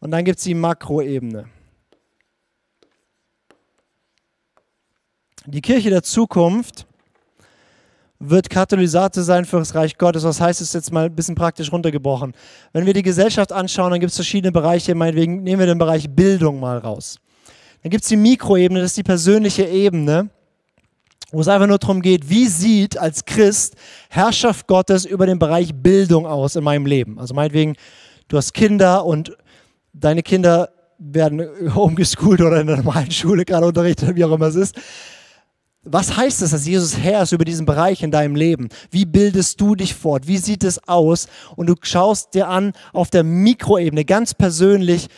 Und 0.00 0.10
dann 0.10 0.24
gibt 0.24 0.38
es 0.38 0.44
die 0.44 0.54
Makroebene. 0.54 1.48
Die 5.46 5.60
Kirche 5.60 5.90
der 5.90 6.02
Zukunft 6.02 6.86
wird 8.30 8.50
Katalysator 8.50 9.22
sein 9.22 9.44
für 9.44 9.58
das 9.58 9.74
Reich 9.74 9.98
Gottes. 9.98 10.24
Was 10.24 10.40
heißt 10.40 10.60
es 10.60 10.72
jetzt 10.72 10.92
mal 10.92 11.06
ein 11.06 11.14
bisschen 11.14 11.34
praktisch 11.34 11.72
runtergebrochen? 11.72 12.32
Wenn 12.72 12.86
wir 12.86 12.92
die 12.92 13.02
Gesellschaft 13.02 13.52
anschauen, 13.52 13.90
dann 13.90 14.00
gibt 14.00 14.10
es 14.10 14.16
verschiedene 14.16 14.52
Bereiche. 14.52 14.94
Meinetwegen 14.94 15.42
nehmen 15.42 15.60
wir 15.60 15.66
den 15.66 15.78
Bereich 15.78 16.08
Bildung 16.08 16.60
mal 16.60 16.78
raus. 16.78 17.18
Dann 17.82 17.90
gibt 17.90 18.04
es 18.04 18.08
die 18.08 18.16
Mikroebene, 18.16 18.80
das 18.80 18.92
ist 18.92 18.96
die 18.96 19.02
persönliche 19.02 19.64
Ebene, 19.64 20.30
wo 21.30 21.40
es 21.40 21.48
einfach 21.48 21.66
nur 21.66 21.78
darum 21.78 22.00
geht, 22.00 22.30
wie 22.30 22.46
sieht 22.46 22.96
als 22.96 23.24
Christ 23.24 23.74
Herrschaft 24.08 24.66
Gottes 24.66 25.04
über 25.04 25.26
den 25.26 25.38
Bereich 25.38 25.74
Bildung 25.74 26.26
aus 26.26 26.56
in 26.56 26.64
meinem 26.64 26.86
Leben. 26.86 27.18
Also 27.18 27.34
meinetwegen, 27.34 27.74
du 28.28 28.36
hast 28.36 28.54
Kinder 28.54 29.04
und 29.04 29.36
deine 29.92 30.22
Kinder 30.22 30.70
werden 30.98 31.46
homegeschoolt 31.74 32.40
oder 32.40 32.60
in 32.60 32.68
der 32.68 32.76
normalen 32.76 33.10
Schule 33.10 33.44
gerade 33.44 33.66
unterrichtet, 33.66 34.16
wie 34.16 34.24
auch 34.24 34.32
immer 34.32 34.46
es 34.46 34.54
ist. 34.54 34.76
Was 35.84 36.16
heißt 36.16 36.40
es, 36.40 36.52
dass 36.52 36.66
Jesus 36.66 36.96
Herr 36.96 37.22
ist 37.22 37.32
über 37.32 37.44
diesen 37.44 37.66
Bereich 37.66 38.02
in 38.02 38.10
deinem 38.10 38.36
Leben? 38.36 38.70
Wie 38.90 39.04
bildest 39.04 39.60
du 39.60 39.74
dich 39.74 39.94
fort? 39.94 40.26
Wie 40.26 40.38
sieht 40.38 40.64
es 40.64 40.88
aus? 40.88 41.28
Und 41.56 41.66
du 41.66 41.74
schaust 41.82 42.32
dir 42.32 42.48
an 42.48 42.72
auf 42.94 43.10
der 43.10 43.22
Mikroebene, 43.22 44.06
ganz 44.06 44.32
persönlich, 44.32 45.08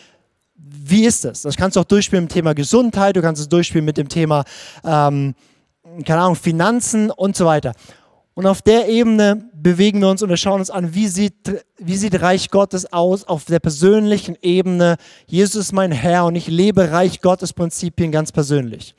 wie 0.57 1.05
ist 1.05 1.25
es? 1.25 1.43
Das 1.43 1.57
kannst 1.57 1.77
du 1.77 1.81
auch 1.81 1.85
durchspielen 1.85 2.25
mit 2.25 2.33
dem 2.33 2.35
Thema 2.35 2.55
Gesundheit, 2.55 3.15
du 3.15 3.23
kannst 3.23 3.41
es 3.41 3.49
durchspielen 3.49 3.85
mit 3.85 3.97
dem 3.97 4.09
Thema, 4.09 4.45
ähm, 4.85 5.35
keine 6.05 6.23
Ahnung, 6.23 6.37
Finanzen 6.37 7.11
und 7.13 7.37
so 7.37 7.47
weiter. 7.47 7.73
Und 8.35 8.47
auf 8.47 8.61
der 8.61 8.89
Ebene 8.89 9.49
bewegen 9.55 10.01
wir 10.01 10.09
uns 10.09 10.23
und 10.23 10.29
wir 10.29 10.37
schauen 10.37 10.61
uns 10.61 10.71
an, 10.71 10.95
wie 10.95 11.07
sieht, 11.07 11.65
wie 11.79 11.97
sieht 11.97 12.21
Reich 12.21 12.51
Gottes 12.51 12.93
aus 12.93 13.25
auf 13.25 13.45
der 13.45 13.61
persönlichen 13.61 14.37
Ebene. 14.43 14.97
Jesus 15.27 15.67
ist 15.67 15.73
mein 15.73 15.93
Herr 15.93 16.25
und 16.27 16.35
ich 16.35 16.49
lebe 16.49 16.91
Reich 16.91 17.21
Gottes 17.21 17.53
Prinzipien 17.53 18.11
ganz 18.13 18.33
persönlich. 18.33 18.95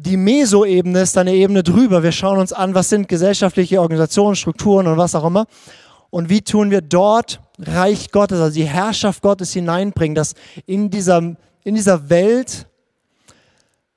Die 0.00 0.16
Meso-Ebene 0.16 1.00
ist 1.00 1.18
eine 1.18 1.34
Ebene 1.34 1.64
drüber. 1.64 2.04
Wir 2.04 2.12
schauen 2.12 2.38
uns 2.38 2.52
an, 2.52 2.72
was 2.72 2.88
sind 2.88 3.08
gesellschaftliche 3.08 3.80
Organisationen, 3.80 4.36
Strukturen 4.36 4.86
und 4.86 4.96
was 4.96 5.16
auch 5.16 5.24
immer. 5.24 5.46
Und 6.10 6.30
wie 6.30 6.40
tun 6.40 6.70
wir 6.70 6.82
dort 6.82 7.40
Reich 7.58 8.12
Gottes, 8.12 8.38
also 8.38 8.54
die 8.54 8.64
Herrschaft 8.64 9.22
Gottes 9.22 9.52
hineinbringen, 9.52 10.14
dass 10.14 10.34
in 10.66 10.88
dieser, 10.88 11.18
in 11.64 11.74
dieser 11.74 12.08
Welt 12.08 12.68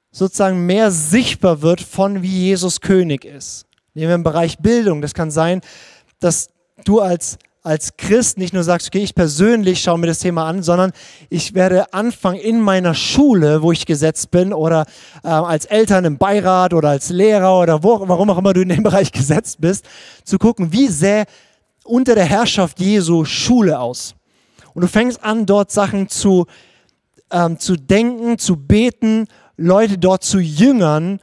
sozusagen 0.09 0.65
mehr 0.65 0.89
sichtbar 0.89 1.61
wird 1.61 1.81
von 1.81 2.23
wie 2.23 2.47
Jesus 2.47 2.81
König 2.81 3.23
ist. 3.23 3.67
Nehmen 3.93 4.09
wir 4.09 4.15
im 4.15 4.23
Bereich 4.23 4.57
Bildung. 4.57 5.03
Das 5.03 5.13
kann 5.13 5.29
sein, 5.29 5.61
dass 6.19 6.49
du 6.83 6.99
als 6.99 7.37
als 7.63 7.95
Christ 7.95 8.37
nicht 8.37 8.53
nur 8.53 8.63
sagst, 8.63 8.87
okay, 8.87 9.03
ich 9.03 9.13
persönlich 9.13 9.81
schaue 9.81 9.99
mir 9.99 10.07
das 10.07 10.19
Thema 10.19 10.47
an, 10.47 10.63
sondern 10.63 10.91
ich 11.29 11.53
werde 11.53 11.93
anfangen 11.93 12.39
in 12.39 12.59
meiner 12.59 12.95
Schule, 12.95 13.61
wo 13.61 13.71
ich 13.71 13.85
gesetzt 13.85 14.31
bin, 14.31 14.51
oder 14.51 14.85
äh, 15.23 15.27
als 15.27 15.65
Eltern 15.65 16.05
im 16.05 16.17
Beirat 16.17 16.73
oder 16.73 16.89
als 16.89 17.09
Lehrer 17.09 17.59
oder 17.59 17.83
wo, 17.83 18.07
warum 18.07 18.29
auch 18.31 18.37
immer 18.37 18.53
du 18.53 18.61
in 18.61 18.69
dem 18.69 18.83
Bereich 18.91 19.11
gesetzt 19.11 19.61
bist, 19.61 19.85
zu 20.23 20.39
gucken, 20.39 20.73
wie 20.73 20.87
sähe 20.87 21.25
unter 21.83 22.15
der 22.15 22.25
Herrschaft 22.25 22.79
Jesu 22.79 23.25
Schule 23.25 23.79
aus. 23.79 24.15
Und 24.73 24.81
du 24.81 24.87
fängst 24.87 25.23
an, 25.23 25.45
dort 25.45 25.71
Sachen 25.71 26.09
zu, 26.09 26.45
ähm, 27.31 27.59
zu 27.59 27.75
denken, 27.75 28.39
zu 28.39 28.55
beten, 28.55 29.27
Leute 29.57 29.97
dort 29.99 30.23
zu 30.23 30.39
jüngern, 30.39 31.19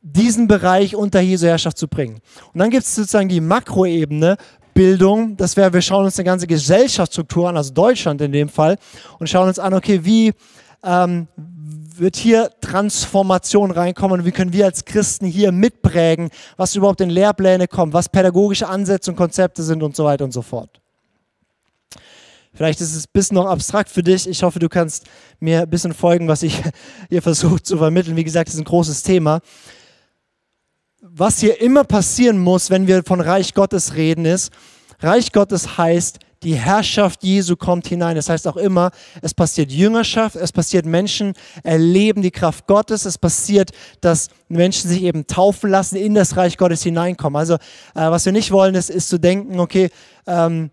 diesen 0.00 0.48
Bereich 0.48 0.96
unter 0.96 1.20
Jesu 1.20 1.46
Herrschaft 1.46 1.78
zu 1.78 1.86
bringen. 1.86 2.20
Und 2.52 2.60
dann 2.60 2.70
gibt 2.70 2.84
es 2.84 2.94
sozusagen 2.94 3.28
die 3.28 3.40
Makroebene, 3.40 4.36
Bildung, 4.78 5.36
das 5.36 5.56
wäre, 5.56 5.72
wir 5.72 5.82
schauen 5.82 6.04
uns 6.04 6.20
eine 6.20 6.24
ganze 6.24 6.46
Gesellschaftsstruktur 6.46 7.48
an, 7.48 7.56
also 7.56 7.74
Deutschland 7.74 8.20
in 8.20 8.30
dem 8.30 8.48
Fall, 8.48 8.76
und 9.18 9.28
schauen 9.28 9.48
uns 9.48 9.58
an, 9.58 9.74
okay, 9.74 10.04
wie 10.04 10.32
ähm, 10.84 11.26
wird 11.96 12.14
hier 12.14 12.48
Transformation 12.60 13.72
reinkommen 13.72 14.24
wie 14.24 14.30
können 14.30 14.52
wir 14.52 14.66
als 14.66 14.84
Christen 14.84 15.26
hier 15.26 15.50
mitprägen, 15.50 16.30
was 16.56 16.76
überhaupt 16.76 17.00
in 17.00 17.10
Lehrpläne 17.10 17.66
kommt, 17.66 17.92
was 17.92 18.08
pädagogische 18.08 18.68
Ansätze 18.68 19.10
und 19.10 19.16
Konzepte 19.16 19.64
sind 19.64 19.82
und 19.82 19.96
so 19.96 20.04
weiter 20.04 20.22
und 20.22 20.30
so 20.30 20.42
fort. 20.42 20.80
Vielleicht 22.54 22.80
ist 22.80 22.94
es 22.94 23.06
ein 23.06 23.10
bisschen 23.12 23.34
noch 23.34 23.46
abstrakt 23.46 23.90
für 23.90 24.04
dich. 24.04 24.28
Ich 24.28 24.44
hoffe, 24.44 24.60
du 24.60 24.68
kannst 24.68 25.06
mir 25.40 25.62
ein 25.62 25.70
bisschen 25.70 25.92
folgen, 25.92 26.28
was 26.28 26.44
ich 26.44 26.62
hier 27.08 27.20
versuche 27.20 27.60
zu 27.60 27.78
vermitteln. 27.78 28.14
Wie 28.14 28.22
gesagt, 28.22 28.46
das 28.46 28.54
ist 28.54 28.60
ein 28.60 28.64
großes 28.64 29.02
Thema 29.02 29.40
was 31.18 31.40
hier 31.40 31.60
immer 31.60 31.84
passieren 31.84 32.38
muss, 32.38 32.70
wenn 32.70 32.86
wir 32.86 33.02
von 33.04 33.20
Reich 33.20 33.54
Gottes 33.54 33.94
reden, 33.94 34.24
ist, 34.24 34.52
Reich 35.00 35.32
Gottes 35.32 35.78
heißt, 35.78 36.18
die 36.42 36.54
Herrschaft 36.54 37.24
Jesu 37.24 37.56
kommt 37.56 37.88
hinein. 37.88 38.14
Das 38.14 38.28
heißt 38.28 38.46
auch 38.46 38.56
immer, 38.56 38.90
es 39.22 39.34
passiert 39.34 39.72
Jüngerschaft, 39.72 40.36
es 40.36 40.52
passiert 40.52 40.86
Menschen 40.86 41.34
erleben 41.64 42.22
die 42.22 42.30
Kraft 42.30 42.66
Gottes, 42.66 43.04
es 43.04 43.18
passiert, 43.18 43.70
dass 44.00 44.28
Menschen 44.48 44.88
sich 44.88 45.02
eben 45.02 45.26
taufen 45.26 45.70
lassen, 45.70 45.96
in 45.96 46.14
das 46.14 46.36
Reich 46.36 46.56
Gottes 46.56 46.82
hineinkommen. 46.82 47.36
Also 47.36 47.54
äh, 47.54 47.58
was 47.94 48.24
wir 48.24 48.32
nicht 48.32 48.52
wollen, 48.52 48.74
ist, 48.74 48.90
ist 48.90 49.08
zu 49.08 49.18
denken, 49.18 49.58
okay, 49.58 49.90
ähm, 50.26 50.70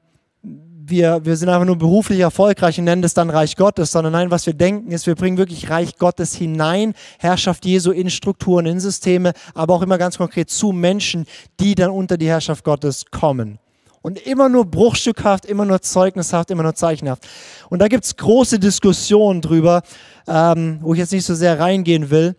wir, 0.88 1.24
wir 1.24 1.36
sind 1.36 1.50
einfach 1.50 1.66
nur 1.66 1.78
beruflich 1.78 2.20
erfolgreich 2.20 2.78
und 2.78 2.86
nennen 2.86 3.02
das 3.02 3.14
dann 3.14 3.30
Reich 3.30 3.56
Gottes, 3.56 3.92
sondern 3.92 4.14
nein, 4.14 4.32
was 4.32 4.46
wir 4.46 4.54
denken 4.54 4.92
ist, 4.92 5.08
wir 5.08 5.16
bringen 5.16 5.38
wirklich 5.38 5.70
Reich 5.70 5.98
Gottes 5.98 6.36
hinein, 6.36 6.94
Herrschaft 7.20 7.66
Jesu 7.66 7.92
in 7.92 8.10
Strukturen, 8.10 8.66
in 8.66 8.80
Systeme, 8.80 9.34
aber 9.54 9.74
auch 9.74 9.82
immer 9.82 9.98
ganz 9.98 10.18
konkret 10.18 10.50
zu 10.50 10.72
Menschen, 10.72 11.26
die 11.60 11.76
dann 11.76 11.90
unter 11.90 12.18
die 12.18 12.28
Herrschaft 12.28 12.64
Gottes 12.64 13.06
kommen. 13.12 13.60
Und 14.02 14.20
immer 14.20 14.50
nur 14.50 14.66
bruchstückhaft, 14.66 15.46
immer 15.46 15.66
nur 15.66 15.82
zeugnishaft, 15.82 16.52
immer 16.52 16.62
nur 16.62 16.76
zeichenhaft. 16.76 17.28
Und 17.70 17.80
da 17.80 17.88
gibt 17.88 18.06
es 18.06 18.16
große 18.16 18.60
Diskussionen 18.60 19.42
drüber, 19.42 19.82
ähm, 20.28 20.78
wo 20.82 20.94
ich 20.94 21.00
jetzt 21.00 21.12
nicht 21.12 21.26
so 21.26 21.34
sehr 21.34 21.60
reingehen 21.60 22.12
will 22.12 22.36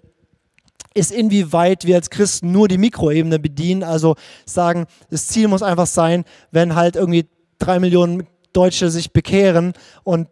ist, 0.94 1.12
inwieweit 1.12 1.84
wir 1.84 1.96
als 1.96 2.08
Christen 2.08 2.52
nur 2.52 2.68
die 2.68 2.78
Mikroebene 2.78 3.38
bedienen. 3.38 3.82
Also 3.82 4.16
sagen, 4.46 4.86
das 5.10 5.26
Ziel 5.26 5.46
muss 5.46 5.62
einfach 5.62 5.86
sein, 5.86 6.24
wenn 6.52 6.74
halt 6.74 6.96
irgendwie 6.96 7.26
drei 7.58 7.78
Millionen 7.78 8.26
Deutsche 8.52 8.90
sich 8.90 9.12
bekehren 9.12 9.72
und 10.04 10.28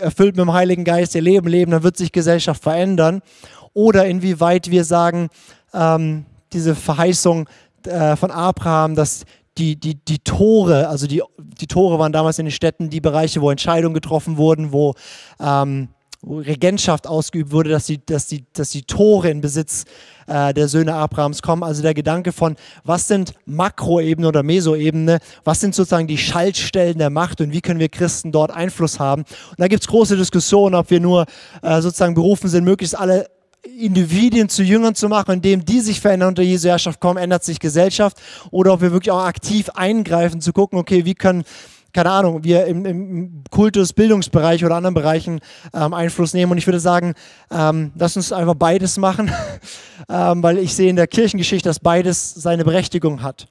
erfüllt 0.00 0.36
mit 0.36 0.44
dem 0.44 0.52
Heiligen 0.52 0.84
Geist 0.84 1.14
ihr 1.14 1.22
Leben 1.22 1.48
leben, 1.48 1.72
dann 1.72 1.82
wird 1.82 1.96
sich 1.96 2.12
Gesellschaft 2.12 2.62
verändern. 2.62 3.22
Oder 3.74 4.06
inwieweit 4.06 4.70
wir 4.70 4.84
sagen, 4.84 5.28
ähm, 5.72 6.24
diese 6.52 6.74
Verheißung 6.74 7.48
äh, 7.86 8.16
von 8.16 8.30
Abraham, 8.30 8.94
dass 8.94 9.24
die, 9.58 9.76
die, 9.76 9.94
die 9.94 10.18
Tore, 10.18 10.88
also 10.88 11.06
die, 11.06 11.22
die 11.38 11.66
Tore 11.66 11.98
waren 11.98 12.12
damals 12.12 12.38
in 12.38 12.46
den 12.46 12.52
Städten 12.52 12.90
die 12.90 13.00
Bereiche, 13.00 13.40
wo 13.40 13.50
Entscheidungen 13.50 13.94
getroffen 13.94 14.36
wurden, 14.36 14.72
wo 14.72 14.94
ähm, 15.40 15.88
Regentschaft 16.26 17.06
ausgeübt 17.06 17.52
wurde, 17.52 17.70
dass 17.70 17.86
die, 17.86 18.04
dass 18.04 18.26
die, 18.26 18.44
dass 18.52 18.70
die 18.70 18.82
Tore 18.82 19.30
in 19.30 19.40
Besitz 19.40 19.84
äh, 20.26 20.54
der 20.54 20.68
Söhne 20.68 20.94
Abrahams 20.94 21.42
kommen. 21.42 21.62
Also 21.62 21.82
der 21.82 21.94
Gedanke 21.94 22.32
von, 22.32 22.56
was 22.84 23.08
sind 23.08 23.34
Makroebene 23.46 24.28
oder 24.28 24.42
Mesoebene, 24.42 25.18
was 25.44 25.60
sind 25.60 25.74
sozusagen 25.74 26.06
die 26.06 26.18
Schaltstellen 26.18 26.98
der 26.98 27.10
Macht 27.10 27.40
und 27.40 27.52
wie 27.52 27.60
können 27.60 27.80
wir 27.80 27.88
Christen 27.88 28.32
dort 28.32 28.50
Einfluss 28.50 28.98
haben. 28.98 29.22
Und 29.22 29.60
da 29.60 29.68
gibt 29.68 29.82
es 29.82 29.88
große 29.88 30.16
Diskussionen, 30.16 30.74
ob 30.74 30.90
wir 30.90 31.00
nur 31.00 31.26
äh, 31.62 31.80
sozusagen 31.80 32.14
berufen 32.14 32.48
sind, 32.48 32.64
möglichst 32.64 32.98
alle 32.98 33.28
Individuen 33.78 34.48
zu 34.48 34.62
Jüngern 34.62 34.94
zu 34.94 35.08
machen, 35.08 35.34
indem 35.34 35.64
die 35.64 35.80
sich 35.80 36.00
verändern 36.00 36.30
unter 36.30 36.42
Jesu 36.42 36.68
Herrschaft 36.68 37.00
kommen, 37.00 37.16
ändert 37.16 37.44
sich 37.44 37.58
Gesellschaft. 37.58 38.20
Oder 38.50 38.74
ob 38.74 38.82
wir 38.82 38.92
wirklich 38.92 39.10
auch 39.10 39.24
aktiv 39.24 39.70
eingreifen, 39.70 40.40
zu 40.40 40.52
gucken, 40.52 40.78
okay, 40.78 41.04
wie 41.04 41.14
können 41.14 41.44
keine 41.94 42.10
Ahnung, 42.10 42.42
wir 42.42 42.66
im, 42.66 42.84
im 42.84 43.44
Kultus, 43.50 43.92
Bildungsbereich 43.92 44.64
oder 44.64 44.74
anderen 44.74 44.94
Bereichen 44.94 45.40
ähm, 45.72 45.94
Einfluss 45.94 46.34
nehmen. 46.34 46.52
Und 46.52 46.58
ich 46.58 46.66
würde 46.66 46.80
sagen, 46.80 47.14
ähm, 47.50 47.92
lass 47.96 48.16
uns 48.16 48.32
einfach 48.32 48.56
beides 48.56 48.98
machen, 48.98 49.30
ähm, 50.08 50.42
weil 50.42 50.58
ich 50.58 50.74
sehe 50.74 50.90
in 50.90 50.96
der 50.96 51.06
Kirchengeschichte, 51.06 51.68
dass 51.68 51.78
beides 51.78 52.34
seine 52.34 52.64
Berechtigung 52.64 53.22
hat. 53.22 53.46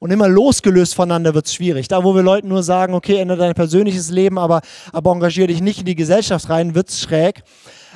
Und 0.00 0.12
immer 0.12 0.28
losgelöst 0.28 0.94
voneinander 0.94 1.34
wird 1.34 1.46
es 1.46 1.54
schwierig. 1.54 1.88
Da, 1.88 2.04
wo 2.04 2.14
wir 2.14 2.22
Leuten 2.22 2.48
nur 2.48 2.62
sagen, 2.62 2.94
okay, 2.94 3.18
ändere 3.18 3.38
dein 3.38 3.54
persönliches 3.54 4.10
Leben, 4.10 4.38
aber, 4.38 4.62
aber 4.92 5.12
engagiere 5.12 5.48
dich 5.48 5.60
nicht 5.60 5.80
in 5.80 5.86
die 5.86 5.96
Gesellschaft 5.96 6.48
rein, 6.48 6.74
wird 6.74 6.88
es 6.88 7.00
schräg. 7.00 7.42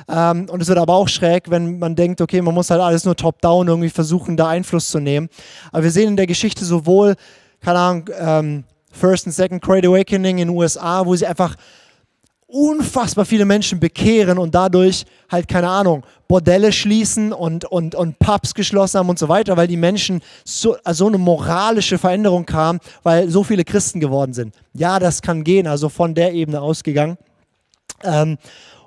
Ähm, 0.07 0.47
und 0.49 0.61
es 0.61 0.67
wird 0.67 0.77
aber 0.77 0.93
auch 0.93 1.07
schräg, 1.07 1.49
wenn 1.49 1.79
man 1.79 1.95
denkt, 1.95 2.21
okay, 2.21 2.41
man 2.41 2.53
muss 2.53 2.69
halt 2.69 2.81
alles 2.81 3.05
nur 3.05 3.15
top-down 3.15 3.69
irgendwie 3.69 3.89
versuchen, 3.89 4.37
da 4.37 4.49
Einfluss 4.49 4.89
zu 4.89 4.99
nehmen. 4.99 5.29
Aber 5.71 5.83
wir 5.83 5.91
sehen 5.91 6.09
in 6.09 6.17
der 6.17 6.27
Geschichte 6.27 6.63
sowohl, 6.63 7.15
keine 7.61 7.79
Ahnung, 7.79 8.09
ähm, 8.19 8.63
First 8.93 9.25
und 9.25 9.33
Second 9.33 9.61
Great 9.61 9.85
Awakening 9.85 10.37
in 10.37 10.47
den 10.47 10.55
USA, 10.55 11.05
wo 11.05 11.15
sie 11.15 11.25
einfach 11.25 11.55
unfassbar 12.53 13.25
viele 13.25 13.45
Menschen 13.45 13.79
bekehren 13.79 14.37
und 14.37 14.53
dadurch 14.53 15.05
halt, 15.31 15.47
keine 15.47 15.67
Ahnung, 15.67 16.03
Bordelle 16.27 16.71
schließen 16.71 17.33
und, 17.33 17.65
und, 17.65 17.95
und 17.95 18.19
Pubs 18.19 18.53
geschlossen 18.53 18.99
haben 18.99 19.09
und 19.09 19.17
so 19.17 19.27
weiter, 19.27 19.57
weil 19.57 19.67
die 19.67 19.77
Menschen 19.77 20.21
so, 20.45 20.77
also 20.83 21.07
eine 21.07 21.17
moralische 21.17 21.97
Veränderung 21.97 22.45
kam, 22.45 22.79
weil 23.01 23.27
so 23.27 23.43
viele 23.43 23.63
Christen 23.63 23.99
geworden 23.99 24.33
sind. 24.33 24.53
Ja, 24.73 24.99
das 24.99 25.23
kann 25.23 25.43
gehen, 25.43 25.65
also 25.65 25.89
von 25.89 26.13
der 26.13 26.33
Ebene 26.33 26.61
ausgegangen. 26.61 27.17
Ähm, 28.03 28.37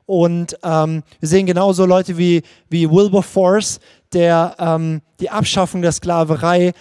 und 0.06 0.56
ähm, 0.62 1.02
wir 1.18 1.28
sehen 1.28 1.46
genauso 1.46 1.86
Leute 1.86 2.16
wie, 2.16 2.42
wie 2.70 2.88
Wilberforce, 2.88 3.80
der 4.12 4.54
ähm, 4.60 5.02
die 5.18 5.30
Abschaffung 5.30 5.82
der 5.82 5.90
Sklaverei 5.90 6.72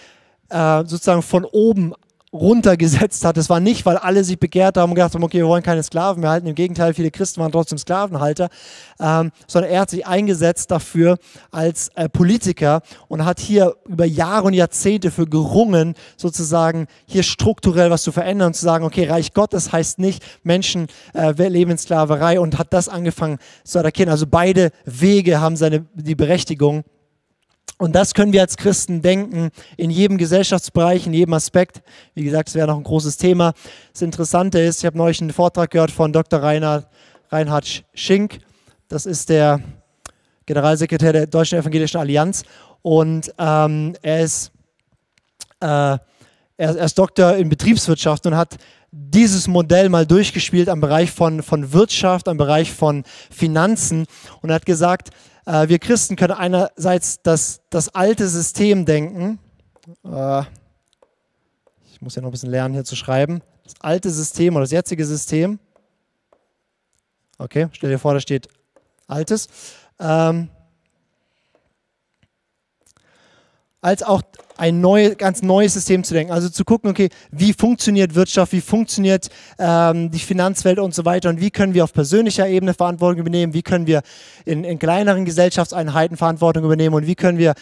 äh, 0.50 0.84
sozusagen 0.84 1.22
von 1.22 1.44
oben 1.44 1.94
runtergesetzt 2.36 3.24
hat. 3.24 3.36
Es 3.36 3.50
war 3.50 3.60
nicht, 3.60 3.86
weil 3.86 3.96
alle 3.96 4.22
sich 4.24 4.38
begehrt 4.38 4.76
haben 4.76 4.90
und 4.90 4.94
gedacht 4.94 5.14
haben, 5.14 5.24
okay, 5.24 5.38
wir 5.38 5.48
wollen 5.48 5.62
keine 5.62 5.82
Sklaven 5.82 6.20
mehr 6.20 6.30
halten. 6.30 6.46
Im 6.46 6.54
Gegenteil, 6.54 6.94
viele 6.94 7.10
Christen 7.10 7.40
waren 7.40 7.52
trotzdem 7.52 7.78
Sklavenhalter, 7.78 8.48
ähm, 9.00 9.32
sondern 9.46 9.70
er 9.70 9.80
hat 9.80 9.90
sich 9.90 10.06
eingesetzt 10.06 10.70
dafür 10.70 11.18
als 11.50 11.88
äh, 11.94 12.08
Politiker 12.08 12.82
und 13.08 13.24
hat 13.24 13.40
hier 13.40 13.74
über 13.86 14.04
Jahre 14.04 14.46
und 14.46 14.54
Jahrzehnte 14.54 15.10
für 15.10 15.26
gerungen, 15.26 15.94
sozusagen 16.16 16.86
hier 17.06 17.22
strukturell 17.22 17.90
was 17.90 18.02
zu 18.02 18.12
verändern 18.12 18.48
und 18.48 18.54
zu 18.54 18.64
sagen, 18.64 18.84
okay, 18.84 19.08
Reich 19.08 19.32
Gottes 19.32 19.72
heißt 19.72 19.98
nicht, 19.98 20.24
Menschen 20.42 20.86
äh, 21.14 21.32
leben 21.48 21.72
in 21.72 21.78
Sklaverei 21.78 22.40
und 22.40 22.58
hat 22.58 22.72
das 22.72 22.88
angefangen 22.88 23.38
zu 23.64 23.78
erkennen. 23.78 24.10
Also 24.10 24.26
beide 24.26 24.70
Wege 24.84 25.40
haben 25.40 25.56
seine, 25.56 25.86
die 25.94 26.14
Berechtigung. 26.14 26.84
Und 27.78 27.94
das 27.94 28.14
können 28.14 28.32
wir 28.32 28.40
als 28.40 28.56
Christen 28.56 29.02
denken, 29.02 29.50
in 29.76 29.90
jedem 29.90 30.16
Gesellschaftsbereich, 30.16 31.06
in 31.06 31.12
jedem 31.12 31.34
Aspekt. 31.34 31.82
Wie 32.14 32.24
gesagt, 32.24 32.48
es 32.48 32.54
wäre 32.54 32.66
noch 32.66 32.78
ein 32.78 32.84
großes 32.84 33.18
Thema. 33.18 33.52
Das 33.92 34.00
Interessante 34.00 34.58
ist, 34.58 34.78
ich 34.78 34.86
habe 34.86 34.96
neulich 34.96 35.20
einen 35.20 35.32
Vortrag 35.32 35.70
gehört 35.70 35.90
von 35.90 36.12
Dr. 36.12 36.42
Reinhard, 36.42 36.88
Reinhard 37.28 37.84
Schink. 37.92 38.38
Das 38.88 39.04
ist 39.04 39.28
der 39.28 39.60
Generalsekretär 40.46 41.12
der 41.12 41.26
Deutschen 41.26 41.58
Evangelischen 41.58 41.98
Allianz. 41.98 42.44
Und 42.80 43.34
ähm, 43.38 43.94
er, 44.00 44.20
ist, 44.20 44.52
äh, 45.60 45.66
er, 45.66 46.00
er 46.56 46.84
ist 46.84 46.98
Doktor 46.98 47.36
in 47.36 47.50
Betriebswirtschaft 47.50 48.26
und 48.26 48.36
hat 48.36 48.56
dieses 48.90 49.48
Modell 49.48 49.90
mal 49.90 50.06
durchgespielt 50.06 50.70
am 50.70 50.80
Bereich 50.80 51.10
von, 51.10 51.42
von 51.42 51.72
Wirtschaft, 51.74 52.28
am 52.28 52.38
Bereich 52.38 52.72
von 52.72 53.04
Finanzen 53.30 54.06
und 54.40 54.48
er 54.48 54.54
hat 54.54 54.64
gesagt, 54.66 55.10
äh, 55.46 55.68
wir 55.68 55.78
Christen 55.78 56.16
können 56.16 56.34
einerseits 56.34 57.22
das, 57.22 57.60
das 57.70 57.88
alte 57.94 58.28
System 58.28 58.84
denken. 58.84 59.38
Äh, 60.04 60.42
ich 61.92 62.02
muss 62.02 62.14
ja 62.14 62.22
noch 62.22 62.28
ein 62.28 62.32
bisschen 62.32 62.50
lernen, 62.50 62.74
hier 62.74 62.84
zu 62.84 62.96
schreiben. 62.96 63.40
Das 63.64 63.74
alte 63.80 64.10
System 64.10 64.54
oder 64.54 64.64
das 64.64 64.72
jetzige 64.72 65.06
System. 65.06 65.58
Okay, 67.38 67.68
stell 67.72 67.90
dir 67.90 67.98
vor, 67.98 68.14
da 68.14 68.20
steht 68.20 68.48
altes. 69.06 69.48
Ähm, 69.98 70.50
als 73.86 74.02
auch 74.02 74.22
ein 74.56 74.80
neu, 74.80 75.14
ganz 75.14 75.42
neues 75.42 75.74
System 75.74 76.02
zu 76.02 76.12
denken. 76.12 76.32
Also 76.32 76.48
zu 76.48 76.64
gucken, 76.64 76.90
okay, 76.90 77.08
wie 77.30 77.52
funktioniert 77.52 78.16
Wirtschaft, 78.16 78.50
wie 78.50 78.60
funktioniert 78.60 79.28
ähm, 79.60 80.10
die 80.10 80.18
Finanzwelt 80.18 80.80
und 80.80 80.92
so 80.92 81.04
weiter 81.04 81.28
und 81.28 81.40
wie 81.40 81.52
können 81.52 81.72
wir 81.72 81.84
auf 81.84 81.92
persönlicher 81.92 82.48
Ebene 82.48 82.74
Verantwortung 82.74 83.20
übernehmen, 83.20 83.54
wie 83.54 83.62
können 83.62 83.86
wir 83.86 84.02
in, 84.44 84.64
in 84.64 84.80
kleineren 84.80 85.24
Gesellschaftseinheiten 85.24 86.16
Verantwortung 86.16 86.64
übernehmen 86.64 86.96
und 86.96 87.06
wie 87.06 87.14
können 87.14 87.38
wir 87.38 87.54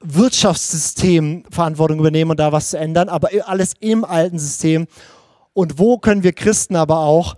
Wirtschaftssystem 0.00 1.44
Verantwortung 1.50 1.98
übernehmen 1.98 2.32
und 2.32 2.40
da 2.40 2.52
was 2.52 2.70
zu 2.70 2.78
ändern, 2.78 3.08
aber 3.08 3.30
alles 3.46 3.72
im 3.80 4.04
alten 4.04 4.38
System. 4.38 4.86
Und 5.54 5.78
wo 5.78 5.96
können 5.96 6.22
wir 6.22 6.34
Christen 6.34 6.76
aber 6.76 6.98
auch 6.98 7.36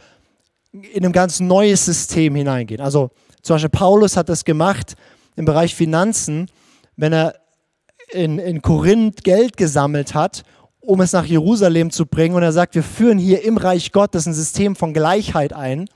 in 0.73 1.07
ein 1.07 1.13
ganz 1.13 1.39
neues 1.39 1.85
System 1.85 2.35
hineingehen? 2.35 2.81
Also 2.81 3.11
zum 3.43 3.55
Beispiel 3.55 3.71
Paulus 3.71 4.17
hat 4.17 4.29
das 4.29 4.45
gemacht 4.45 4.97
im 5.37 5.45
Bereich 5.45 5.77
Finanzen, 5.77 6.51
wenn 6.97 7.13
er 7.13 7.46
in, 8.13 8.39
in 8.39 8.63
Korinth 8.63 9.25
Geld 9.25 9.57
gesammelt 9.57 10.15
hat, 10.15 10.43
um 10.81 11.01
es 11.01 11.13
nach 11.13 11.25
Jerusalem 11.25 11.91
zu 11.91 12.07
bringen. 12.07 12.35
Und 12.35 12.43
er 12.43 12.53
sagt, 12.53 12.75
wir 12.75 12.83
führen 12.83 13.19
hier 13.19 13.45
im 13.45 13.57
Reich 13.57 13.93
Gottes 13.93 14.27
ein 14.27 14.35
System 14.35 14.77
von 14.77 14.95
Gleichheit 14.95 15.53
ein. 15.53 15.89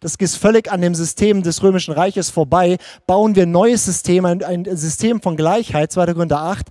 Das 0.00 0.14
ist 0.14 0.36
völlig 0.36 0.70
an 0.70 0.80
dem 0.80 0.94
System 0.94 1.42
des 1.42 1.62
Römischen 1.62 1.92
Reiches 1.92 2.30
vorbei. 2.30 2.76
Bauen 3.06 3.34
wir 3.34 3.42
ein 3.42 3.50
neues 3.50 3.84
System, 3.84 4.24
ein, 4.24 4.42
ein 4.44 4.64
System 4.76 5.20
von 5.20 5.36
Gleichheit, 5.36 5.90
2. 5.90 6.14
Korinther 6.14 6.40
8 6.40 6.68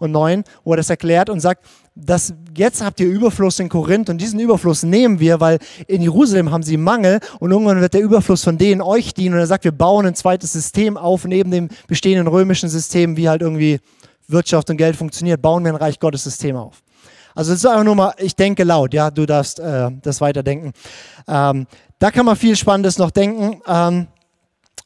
und 0.00 0.12
9, 0.12 0.44
wo 0.64 0.72
er 0.72 0.76
das 0.76 0.90
erklärt 0.90 1.30
und 1.30 1.40
sagt, 1.40 1.64
dass 1.94 2.34
jetzt 2.56 2.84
habt 2.84 2.98
ihr 3.00 3.06
Überfluss 3.06 3.60
in 3.60 3.68
Korinth 3.68 4.10
und 4.10 4.20
diesen 4.20 4.40
Überfluss 4.40 4.82
nehmen 4.82 5.20
wir, 5.20 5.40
weil 5.40 5.58
in 5.86 6.02
Jerusalem 6.02 6.50
haben 6.50 6.64
sie 6.64 6.76
Mangel 6.76 7.20
und 7.38 7.52
irgendwann 7.52 7.80
wird 7.80 7.94
der 7.94 8.02
Überfluss 8.02 8.42
von 8.42 8.58
denen 8.58 8.82
euch 8.82 9.14
dienen 9.14 9.34
und 9.34 9.40
er 9.40 9.46
sagt, 9.46 9.64
wir 9.64 9.72
bauen 9.72 10.04
ein 10.04 10.16
zweites 10.16 10.52
System 10.52 10.96
auf 10.96 11.24
neben 11.24 11.50
dem 11.52 11.68
bestehenden 11.86 12.26
römischen 12.26 12.68
System, 12.68 13.16
wie 13.16 13.28
halt 13.28 13.42
irgendwie 13.42 13.78
Wirtschaft 14.28 14.70
und 14.70 14.76
Geld 14.76 14.96
funktioniert, 14.96 15.40
bauen 15.42 15.64
wir 15.64 15.72
ein 15.72 15.76
Reich 15.76 15.98
Gottes 15.98 16.24
System 16.24 16.56
auf. 16.56 16.82
Also 17.34 17.52
es 17.52 17.58
ist 17.58 17.66
einfach 17.66 17.84
nur 17.84 17.96
mal, 17.96 18.14
ich 18.18 18.36
denke 18.36 18.62
laut, 18.64 18.94
ja, 18.94 19.10
du 19.10 19.26
darfst 19.26 19.58
äh, 19.58 19.90
das 20.02 20.20
weiterdenken. 20.20 20.72
Ähm, 21.26 21.66
da 21.98 22.10
kann 22.10 22.26
man 22.26 22.36
viel 22.36 22.54
Spannendes 22.54 22.98
noch 22.98 23.10
denken, 23.10 23.60
ähm, 23.66 24.06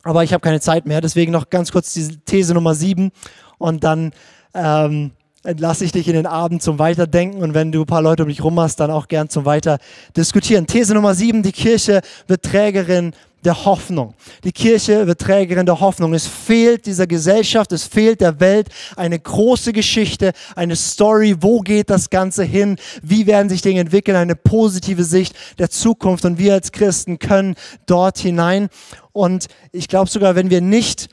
aber 0.03 0.25
ich 0.25 0.33
habe 0.33 0.41
keine 0.41 0.61
Zeit 0.61 0.87
mehr, 0.87 1.01
deswegen 1.01 1.33
noch 1.33 1.51
ganz 1.51 1.71
kurz 1.71 1.93
die 1.93 2.17
These 2.25 2.55
Nummer 2.55 2.75
sieben 2.75 3.11
und 3.59 3.85
dann 3.85 4.13
ähm, 4.55 5.11
entlasse 5.45 5.85
ich 5.85 5.93
dich 5.93 6.09
in 6.09 6.15
den 6.15 6.27
Abend 6.27 6.63
zum 6.63 6.79
Weiterdenken 6.79 7.43
und 7.43 7.55
wenn 7.55 7.71
du 7.71 7.83
ein 7.83 7.87
paar 7.87 8.03
Leute 8.03 8.23
um 8.23 8.29
dich 8.29 8.43
rum 8.43 8.59
hast, 8.59 8.81
dann 8.81 8.91
auch 8.91 9.09
gern 9.09 9.29
zum 9.29 9.45
Weiter 9.45 9.79
diskutieren. 10.17 10.67
These 10.67 10.95
Nummer 10.95 11.15
sieben, 11.15 11.43
die 11.43 11.53
Kirche 11.53 12.01
wird 12.27 12.45
Trägerin 12.45 13.13
der 13.45 13.65
Hoffnung. 13.65 14.15
Die 14.45 14.53
Kirche 14.53 15.07
wird 15.07 15.21
Trägerin 15.21 15.67
der 15.67 15.81
Hoffnung. 15.81 16.15
Es 16.15 16.27
fehlt 16.27 16.87
dieser 16.87 17.07
Gesellschaft, 17.07 17.73
es 17.73 17.85
fehlt 17.85 18.21
der 18.21 18.41
Welt 18.41 18.69
eine 18.97 19.19
große 19.19 19.73
Geschichte, 19.73 20.33
eine 20.57 20.77
Story. 20.77 21.37
Wo 21.41 21.61
geht 21.61 21.91
das 21.91 22.11
Ganze 22.11 22.45
hin? 22.45 22.77
Wie 23.03 23.27
werden 23.27 23.49
sich 23.49 23.63
Dinge 23.63 23.81
entwickeln? 23.81 24.17
Eine 24.17 24.35
positive 24.35 25.05
Sicht 25.05 25.35
der 25.59 25.71
Zukunft. 25.71 26.25
Und 26.25 26.39
wir 26.39 26.55
als 26.55 26.73
Christen 26.73 27.19
können 27.19 27.55
dort 27.87 28.19
hinein. 28.19 28.69
Und 29.13 29.47
ich 29.73 29.89
glaube 29.89 30.11
sogar, 30.11 30.35
wenn 30.35 30.51
wir 30.51 30.61
nicht 30.61 31.09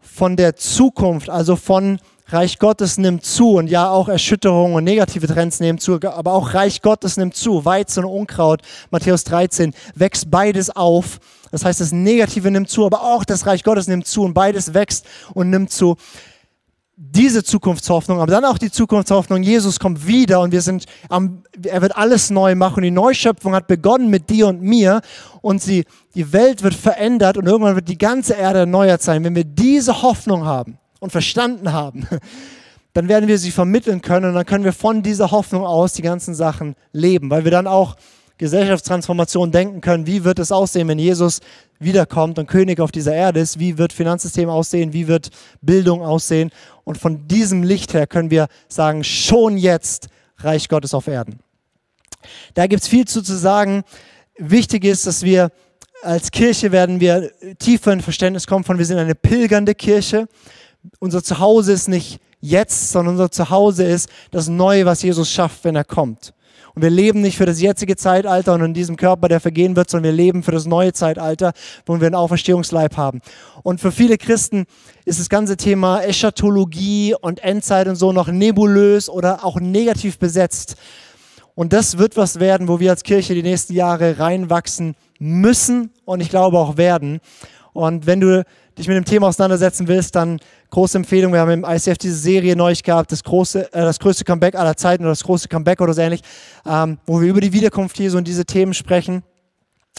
von 0.00 0.36
der 0.36 0.56
Zukunft, 0.56 1.30
also 1.30 1.56
von 1.56 1.98
Reich 2.32 2.58
Gottes 2.58 2.98
nimmt 2.98 3.24
zu 3.24 3.56
und 3.56 3.68
ja, 3.68 3.90
auch 3.90 4.08
Erschütterungen 4.08 4.74
und 4.74 4.84
negative 4.84 5.26
Trends 5.26 5.60
nehmen 5.60 5.78
zu, 5.78 6.00
aber 6.02 6.32
auch 6.32 6.54
Reich 6.54 6.82
Gottes 6.82 7.16
nimmt 7.16 7.34
zu. 7.34 7.64
Weizen 7.64 8.04
und 8.04 8.10
Unkraut, 8.10 8.62
Matthäus 8.90 9.24
13, 9.24 9.74
wächst 9.94 10.30
beides 10.30 10.70
auf. 10.70 11.18
Das 11.50 11.64
heißt, 11.64 11.80
das 11.80 11.92
Negative 11.92 12.50
nimmt 12.50 12.68
zu, 12.68 12.86
aber 12.86 13.02
auch 13.02 13.24
das 13.24 13.46
Reich 13.46 13.64
Gottes 13.64 13.88
nimmt 13.88 14.06
zu 14.06 14.22
und 14.22 14.34
beides 14.34 14.74
wächst 14.74 15.06
und 15.34 15.50
nimmt 15.50 15.70
zu. 15.70 15.96
Diese 16.96 17.42
Zukunftshoffnung, 17.42 18.20
aber 18.20 18.30
dann 18.30 18.44
auch 18.44 18.58
die 18.58 18.70
Zukunftshoffnung, 18.70 19.42
Jesus 19.42 19.80
kommt 19.80 20.06
wieder 20.06 20.40
und 20.40 20.52
wir 20.52 20.60
sind 20.60 20.84
am, 21.08 21.42
er 21.64 21.80
wird 21.80 21.96
alles 21.96 22.28
neu 22.28 22.54
machen. 22.54 22.82
Die 22.82 22.90
Neuschöpfung 22.90 23.54
hat 23.54 23.66
begonnen 23.66 24.10
mit 24.10 24.28
dir 24.28 24.48
und 24.48 24.60
mir 24.60 25.00
und 25.40 25.62
sie, 25.62 25.86
die 26.14 26.32
Welt 26.34 26.62
wird 26.62 26.74
verändert 26.74 27.38
und 27.38 27.46
irgendwann 27.46 27.74
wird 27.74 27.88
die 27.88 27.96
ganze 27.96 28.34
Erde 28.34 28.60
erneuert 28.60 29.00
sein. 29.00 29.24
Wenn 29.24 29.34
wir 29.34 29.44
diese 29.44 30.02
Hoffnung 30.02 30.44
haben, 30.44 30.78
und 31.00 31.10
verstanden 31.10 31.72
haben, 31.72 32.06
dann 32.92 33.08
werden 33.08 33.28
wir 33.28 33.38
sie 33.38 33.50
vermitteln 33.50 34.02
können 34.02 34.26
und 34.26 34.34
dann 34.34 34.46
können 34.46 34.64
wir 34.64 34.72
von 34.72 35.02
dieser 35.02 35.32
Hoffnung 35.32 35.64
aus 35.64 35.94
die 35.94 36.02
ganzen 36.02 36.34
Sachen 36.34 36.76
leben, 36.92 37.30
weil 37.30 37.44
wir 37.44 37.50
dann 37.50 37.66
auch 37.66 37.96
Gesellschaftstransformation 38.38 39.52
denken 39.52 39.82
können, 39.82 40.06
wie 40.06 40.24
wird 40.24 40.38
es 40.38 40.50
aussehen, 40.50 40.88
wenn 40.88 40.98
Jesus 40.98 41.40
wiederkommt 41.78 42.38
und 42.38 42.46
König 42.46 42.80
auf 42.80 42.90
dieser 42.90 43.14
Erde 43.14 43.40
ist, 43.40 43.58
wie 43.58 43.76
wird 43.76 43.92
Finanzsystem 43.92 44.48
aussehen, 44.48 44.94
wie 44.94 45.08
wird 45.08 45.28
Bildung 45.60 46.00
aussehen? 46.02 46.50
Und 46.84 46.96
von 46.96 47.28
diesem 47.28 47.62
Licht 47.62 47.92
her 47.92 48.06
können 48.06 48.30
wir 48.30 48.48
sagen, 48.68 49.04
schon 49.04 49.58
jetzt 49.58 50.08
Reich 50.38 50.70
Gottes 50.70 50.94
auf 50.94 51.06
Erden. 51.06 51.40
Da 52.54 52.66
gibt 52.66 52.82
es 52.82 52.88
viel 52.88 53.06
zu, 53.06 53.22
zu 53.22 53.36
sagen. 53.36 53.82
Wichtig 54.38 54.84
ist, 54.84 55.06
dass 55.06 55.22
wir 55.22 55.50
als 56.02 56.30
Kirche 56.30 56.72
werden 56.72 56.98
wir 56.98 57.30
tiefer 57.58 57.92
in 57.92 58.00
Verständnis 58.00 58.46
kommen 58.46 58.64
von, 58.64 58.78
wir 58.78 58.86
sind 58.86 58.96
eine 58.96 59.14
pilgernde 59.14 59.74
Kirche 59.74 60.28
unser 60.98 61.22
Zuhause 61.22 61.72
ist 61.72 61.88
nicht 61.88 62.20
jetzt, 62.40 62.90
sondern 62.90 63.14
unser 63.14 63.30
Zuhause 63.30 63.84
ist 63.84 64.08
das 64.30 64.48
Neue, 64.48 64.86
was 64.86 65.02
Jesus 65.02 65.30
schafft, 65.30 65.64
wenn 65.64 65.76
er 65.76 65.84
kommt. 65.84 66.32
Und 66.74 66.82
wir 66.82 66.90
leben 66.90 67.20
nicht 67.20 67.36
für 67.36 67.46
das 67.46 67.60
jetzige 67.60 67.96
Zeitalter 67.96 68.54
und 68.54 68.62
in 68.62 68.74
diesem 68.74 68.96
Körper, 68.96 69.28
der 69.28 69.40
vergehen 69.40 69.74
wird, 69.74 69.90
sondern 69.90 70.12
wir 70.12 70.16
leben 70.16 70.42
für 70.42 70.52
das 70.52 70.66
neue 70.66 70.92
Zeitalter, 70.92 71.52
wo 71.84 71.98
wir 71.98 72.06
einen 72.06 72.14
Auferstehungsleib 72.14 72.96
haben. 72.96 73.20
Und 73.62 73.80
für 73.80 73.90
viele 73.90 74.18
Christen 74.18 74.66
ist 75.04 75.18
das 75.18 75.28
ganze 75.28 75.56
Thema 75.56 76.00
Eschatologie 76.02 77.14
und 77.20 77.42
Endzeit 77.42 77.88
und 77.88 77.96
so 77.96 78.12
noch 78.12 78.28
nebulös 78.28 79.08
oder 79.08 79.44
auch 79.44 79.58
negativ 79.58 80.18
besetzt. 80.18 80.76
Und 81.54 81.72
das 81.72 81.98
wird 81.98 82.16
was 82.16 82.38
werden, 82.38 82.68
wo 82.68 82.78
wir 82.78 82.90
als 82.90 83.02
Kirche 83.02 83.34
die 83.34 83.42
nächsten 83.42 83.74
Jahre 83.74 84.18
reinwachsen 84.18 84.94
müssen 85.18 85.90
und 86.04 86.20
ich 86.20 86.30
glaube 86.30 86.58
auch 86.58 86.76
werden. 86.76 87.20
Und 87.72 88.06
wenn 88.06 88.20
du 88.20 88.44
dich 88.80 88.88
mit 88.88 88.96
dem 88.96 89.04
Thema 89.04 89.28
auseinandersetzen 89.28 89.86
willst, 89.86 90.16
dann 90.16 90.40
große 90.70 90.98
Empfehlung. 90.98 91.32
Wir 91.32 91.40
haben 91.40 91.50
im 91.50 91.64
ICF 91.64 91.98
diese 91.98 92.16
Serie 92.16 92.56
neu 92.56 92.74
gehabt, 92.82 93.12
das, 93.12 93.22
große, 93.22 93.72
äh, 93.72 93.82
das 93.82 93.98
größte 93.98 94.24
Comeback 94.24 94.54
aller 94.54 94.76
Zeiten 94.76 95.04
oder 95.04 95.12
das 95.12 95.22
große 95.22 95.48
Comeback 95.48 95.80
oder 95.80 95.92
so 95.92 96.00
ähnlich, 96.00 96.22
ähm, 96.66 96.98
wo 97.06 97.20
wir 97.20 97.28
über 97.28 97.40
die 97.40 97.52
Wiederkunft 97.52 97.98
Jesu 97.98 98.16
und 98.16 98.26
diese 98.26 98.44
Themen 98.44 98.74
sprechen. 98.74 99.22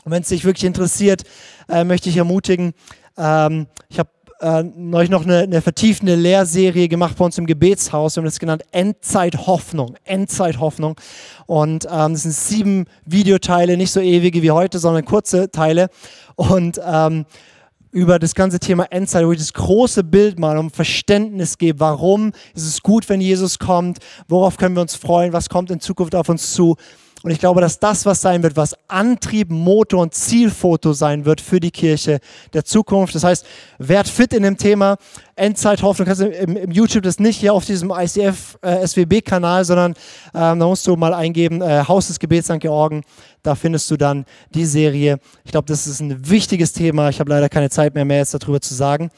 Und 0.03 0.11
wenn 0.11 0.23
es 0.23 0.29
dich 0.29 0.43
wirklich 0.43 0.65
interessiert, 0.65 1.23
äh, 1.69 1.83
möchte 1.83 2.09
ich 2.09 2.17
ermutigen, 2.17 2.73
ähm, 3.17 3.67
ich 3.89 3.99
habe 3.99 4.09
äh, 4.41 4.63
neulich 4.63 5.11
noch 5.11 5.23
eine, 5.23 5.39
eine 5.39 5.61
vertiefende 5.61 6.15
Lehrserie 6.15 6.87
gemacht 6.87 7.17
bei 7.17 7.25
uns 7.25 7.37
im 7.37 7.45
Gebetshaus. 7.45 8.15
Wir 8.15 8.21
haben 8.21 8.25
das 8.25 8.39
genannt 8.39 8.63
Endzeithoffnung. 8.71 9.95
Endzeithoffnung. 10.03 10.99
Und 11.45 11.85
ähm, 11.85 12.13
das 12.13 12.23
sind 12.23 12.33
sieben 12.33 12.85
Videoteile, 13.05 13.77
nicht 13.77 13.91
so 13.91 13.99
ewige 13.99 14.41
wie 14.41 14.51
heute, 14.51 14.79
sondern 14.79 15.05
kurze 15.05 15.51
Teile. 15.51 15.89
Und 16.35 16.81
ähm, 16.83 17.25
über 17.91 18.19
das 18.19 18.35
ganze 18.35 18.59
Thema 18.59 18.85
Endzeit, 18.85 19.25
wo 19.25 19.31
ich 19.31 19.39
das 19.39 19.53
große 19.53 20.03
Bild 20.03 20.39
mal 20.39 20.57
um 20.57 20.71
Verständnis 20.71 21.57
gebe. 21.57 21.79
Warum 21.79 22.31
ist 22.53 22.65
es 22.65 22.81
gut, 22.81 23.09
wenn 23.09 23.21
Jesus 23.21 23.59
kommt? 23.59 23.99
Worauf 24.27 24.57
können 24.57 24.75
wir 24.75 24.81
uns 24.81 24.95
freuen? 24.95 25.33
Was 25.33 25.49
kommt 25.49 25.71
in 25.71 25.79
Zukunft 25.79 26.15
auf 26.15 26.29
uns 26.29 26.53
zu? 26.53 26.77
Und 27.23 27.29
ich 27.29 27.39
glaube, 27.39 27.61
dass 27.61 27.77
das 27.77 28.05
was 28.05 28.19
sein 28.19 28.41
wird, 28.41 28.55
was 28.55 28.75
Antrieb, 28.87 29.51
Motor 29.51 30.01
und 30.01 30.13
Zielfoto 30.15 30.93
sein 30.93 31.23
wird 31.25 31.39
für 31.39 31.59
die 31.59 31.69
Kirche 31.69 32.19
der 32.53 32.65
Zukunft. 32.65 33.13
Das 33.13 33.23
heißt, 33.23 33.45
werd 33.77 34.07
fit 34.07 34.33
in 34.33 34.41
dem 34.41 34.57
Thema 34.57 34.97
Endzeithoffnung. 35.35 36.07
Kannst 36.07 36.21
du 36.21 36.27
im, 36.27 36.57
im 36.57 36.71
YouTube 36.71 37.03
das 37.03 37.19
nicht 37.19 37.37
hier 37.37 37.53
auf 37.53 37.65
diesem 37.65 37.91
ICF 37.91 38.57
äh, 38.63 38.87
sondern 39.63 39.93
ähm, 40.33 40.59
da 40.59 40.65
musst 40.65 40.87
du 40.87 40.95
mal 40.95 41.13
eingeben, 41.13 41.61
äh, 41.61 41.83
Haus 41.87 42.07
des 42.07 42.19
Gebets 42.19 42.47
St. 42.47 42.59
Georgen. 42.59 43.03
Da 43.43 43.53
findest 43.53 43.89
du 43.91 43.97
dann 43.97 44.25
die 44.55 44.65
Serie. 44.65 45.19
Ich 45.45 45.51
glaube, 45.51 45.67
das 45.67 45.85
ist 45.85 45.99
ein 45.99 46.27
wichtiges 46.27 46.73
Thema. 46.73 47.09
Ich 47.09 47.19
habe 47.19 47.29
leider 47.29 47.49
keine 47.49 47.69
Zeit 47.69 47.93
mehr, 47.93 48.05
mehr 48.05 48.17
jetzt 48.17 48.33
darüber 48.33 48.61
zu 48.61 48.73
sagen. 48.73 49.11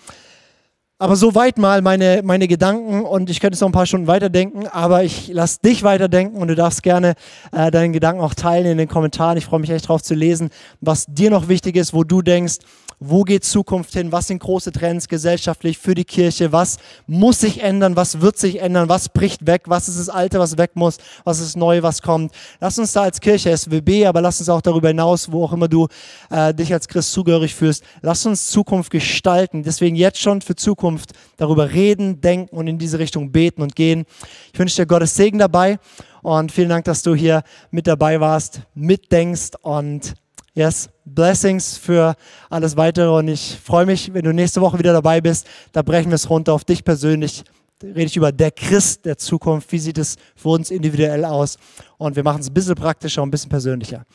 Aber 1.03 1.17
soweit 1.17 1.57
mal 1.57 1.81
meine, 1.81 2.21
meine 2.23 2.47
Gedanken 2.47 3.01
und 3.01 3.29
ich 3.29 3.41
könnte 3.41 3.55
jetzt 3.55 3.59
noch 3.59 3.67
ein 3.67 3.73
paar 3.73 3.85
Stunden 3.85 4.07
weiterdenken, 4.07 4.67
aber 4.67 5.03
ich 5.03 5.27
lasse 5.27 5.59
dich 5.59 5.83
weiterdenken 5.83 6.37
und 6.37 6.47
du 6.47 6.55
darfst 6.55 6.81
gerne 6.81 7.15
äh, 7.51 7.71
deinen 7.71 7.91
Gedanken 7.91 8.21
auch 8.21 8.33
teilen 8.33 8.67
in 8.67 8.77
den 8.77 8.87
Kommentaren. 8.87 9.37
Ich 9.37 9.43
freue 9.43 9.59
mich 9.59 9.69
echt 9.69 9.89
drauf 9.89 10.01
zu 10.01 10.15
lesen, 10.15 10.49
was 10.79 11.05
dir 11.05 11.29
noch 11.29 11.49
wichtig 11.49 11.75
ist, 11.75 11.93
wo 11.93 12.05
du 12.05 12.21
denkst, 12.21 12.59
wo 13.05 13.23
geht 13.23 13.43
Zukunft 13.43 13.93
hin? 13.93 14.11
Was 14.11 14.27
sind 14.27 14.39
große 14.39 14.71
Trends 14.71 15.07
gesellschaftlich 15.07 15.77
für 15.77 15.93
die 15.93 16.05
Kirche? 16.05 16.51
Was 16.51 16.77
muss 17.05 17.41
sich 17.41 17.61
ändern? 17.61 17.95
Was 17.95 18.21
wird 18.21 18.37
sich 18.37 18.61
ändern? 18.61 18.87
Was 18.87 19.09
bricht 19.09 19.45
weg? 19.45 19.63
Was 19.65 19.89
ist 19.89 19.99
das 19.99 20.09
Alte, 20.09 20.39
was 20.39 20.57
weg 20.57 20.71
muss? 20.75 20.97
Was 21.23 21.39
ist 21.39 21.57
neu, 21.57 21.83
was 21.83 22.01
kommt? 22.01 22.33
Lass 22.61 22.79
uns 22.79 22.93
da 22.93 23.03
als 23.03 23.19
Kirche 23.19 23.55
SWB, 23.55 24.05
aber 24.05 24.21
lass 24.21 24.39
uns 24.39 24.49
auch 24.49 24.61
darüber 24.61 24.87
hinaus, 24.87 25.31
wo 25.31 25.43
auch 25.43 25.53
immer 25.53 25.67
du 25.67 25.87
äh, 26.29 26.53
dich 26.53 26.71
als 26.71 26.87
Christ 26.87 27.11
zugehörig 27.11 27.53
fühlst, 27.53 27.83
lass 28.01 28.25
uns 28.25 28.47
Zukunft 28.47 28.91
gestalten. 28.91 29.63
Deswegen 29.63 29.95
jetzt 29.95 30.19
schon 30.19 30.41
für 30.41 30.55
Zukunft 30.55 31.11
darüber 31.37 31.71
reden, 31.71 32.21
denken 32.21 32.55
und 32.55 32.67
in 32.67 32.77
diese 32.77 32.99
Richtung 32.99 33.31
beten 33.31 33.61
und 33.61 33.75
gehen. 33.75 34.05
Ich 34.53 34.59
wünsche 34.59 34.77
dir 34.77 34.85
Gottes 34.85 35.15
Segen 35.15 35.39
dabei 35.39 35.77
und 36.21 36.51
vielen 36.51 36.69
Dank, 36.69 36.85
dass 36.85 37.03
du 37.03 37.15
hier 37.15 37.43
mit 37.69 37.87
dabei 37.87 38.19
warst, 38.19 38.61
mitdenkst 38.75 39.51
und 39.61 40.15
Yes, 40.55 40.87
Blessings 41.05 41.77
für 41.77 42.15
alles 42.49 42.77
weitere 42.77 43.09
und 43.09 43.27
ich 43.27 43.57
freue 43.63 43.85
mich, 43.85 44.13
wenn 44.13 44.23
du 44.23 44.33
nächste 44.33 44.61
Woche 44.61 44.79
wieder 44.79 44.93
dabei 44.93 45.21
bist. 45.21 45.47
Da 45.71 45.81
brechen 45.81 46.09
wir 46.09 46.15
es 46.15 46.29
runter 46.29 46.53
auf 46.53 46.63
dich 46.63 46.83
persönlich. 46.83 47.43
Da 47.79 47.87
rede 47.87 48.03
ich 48.03 48.15
über 48.15 48.31
der 48.31 48.51
Christ 48.51 49.05
der 49.05 49.17
Zukunft. 49.17 49.71
Wie 49.71 49.79
sieht 49.79 49.97
es 49.97 50.15
für 50.35 50.49
uns 50.49 50.71
individuell 50.71 51.25
aus? 51.25 51.57
Und 51.97 52.15
wir 52.15 52.23
machen 52.23 52.41
es 52.41 52.49
ein 52.49 52.53
bisschen 52.53 52.75
praktischer 52.75 53.21
und 53.21 53.29
ein 53.29 53.31
bisschen 53.31 53.49
persönlicher. 53.49 54.05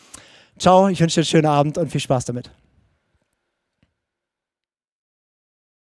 Ciao, 0.58 0.88
ich 0.88 1.00
wünsche 1.00 1.16
dir 1.16 1.20
einen 1.20 1.26
schönen 1.26 1.46
Abend 1.46 1.78
und 1.78 1.90
viel 1.90 2.00
Spaß 2.00 2.24
damit. 2.24 2.50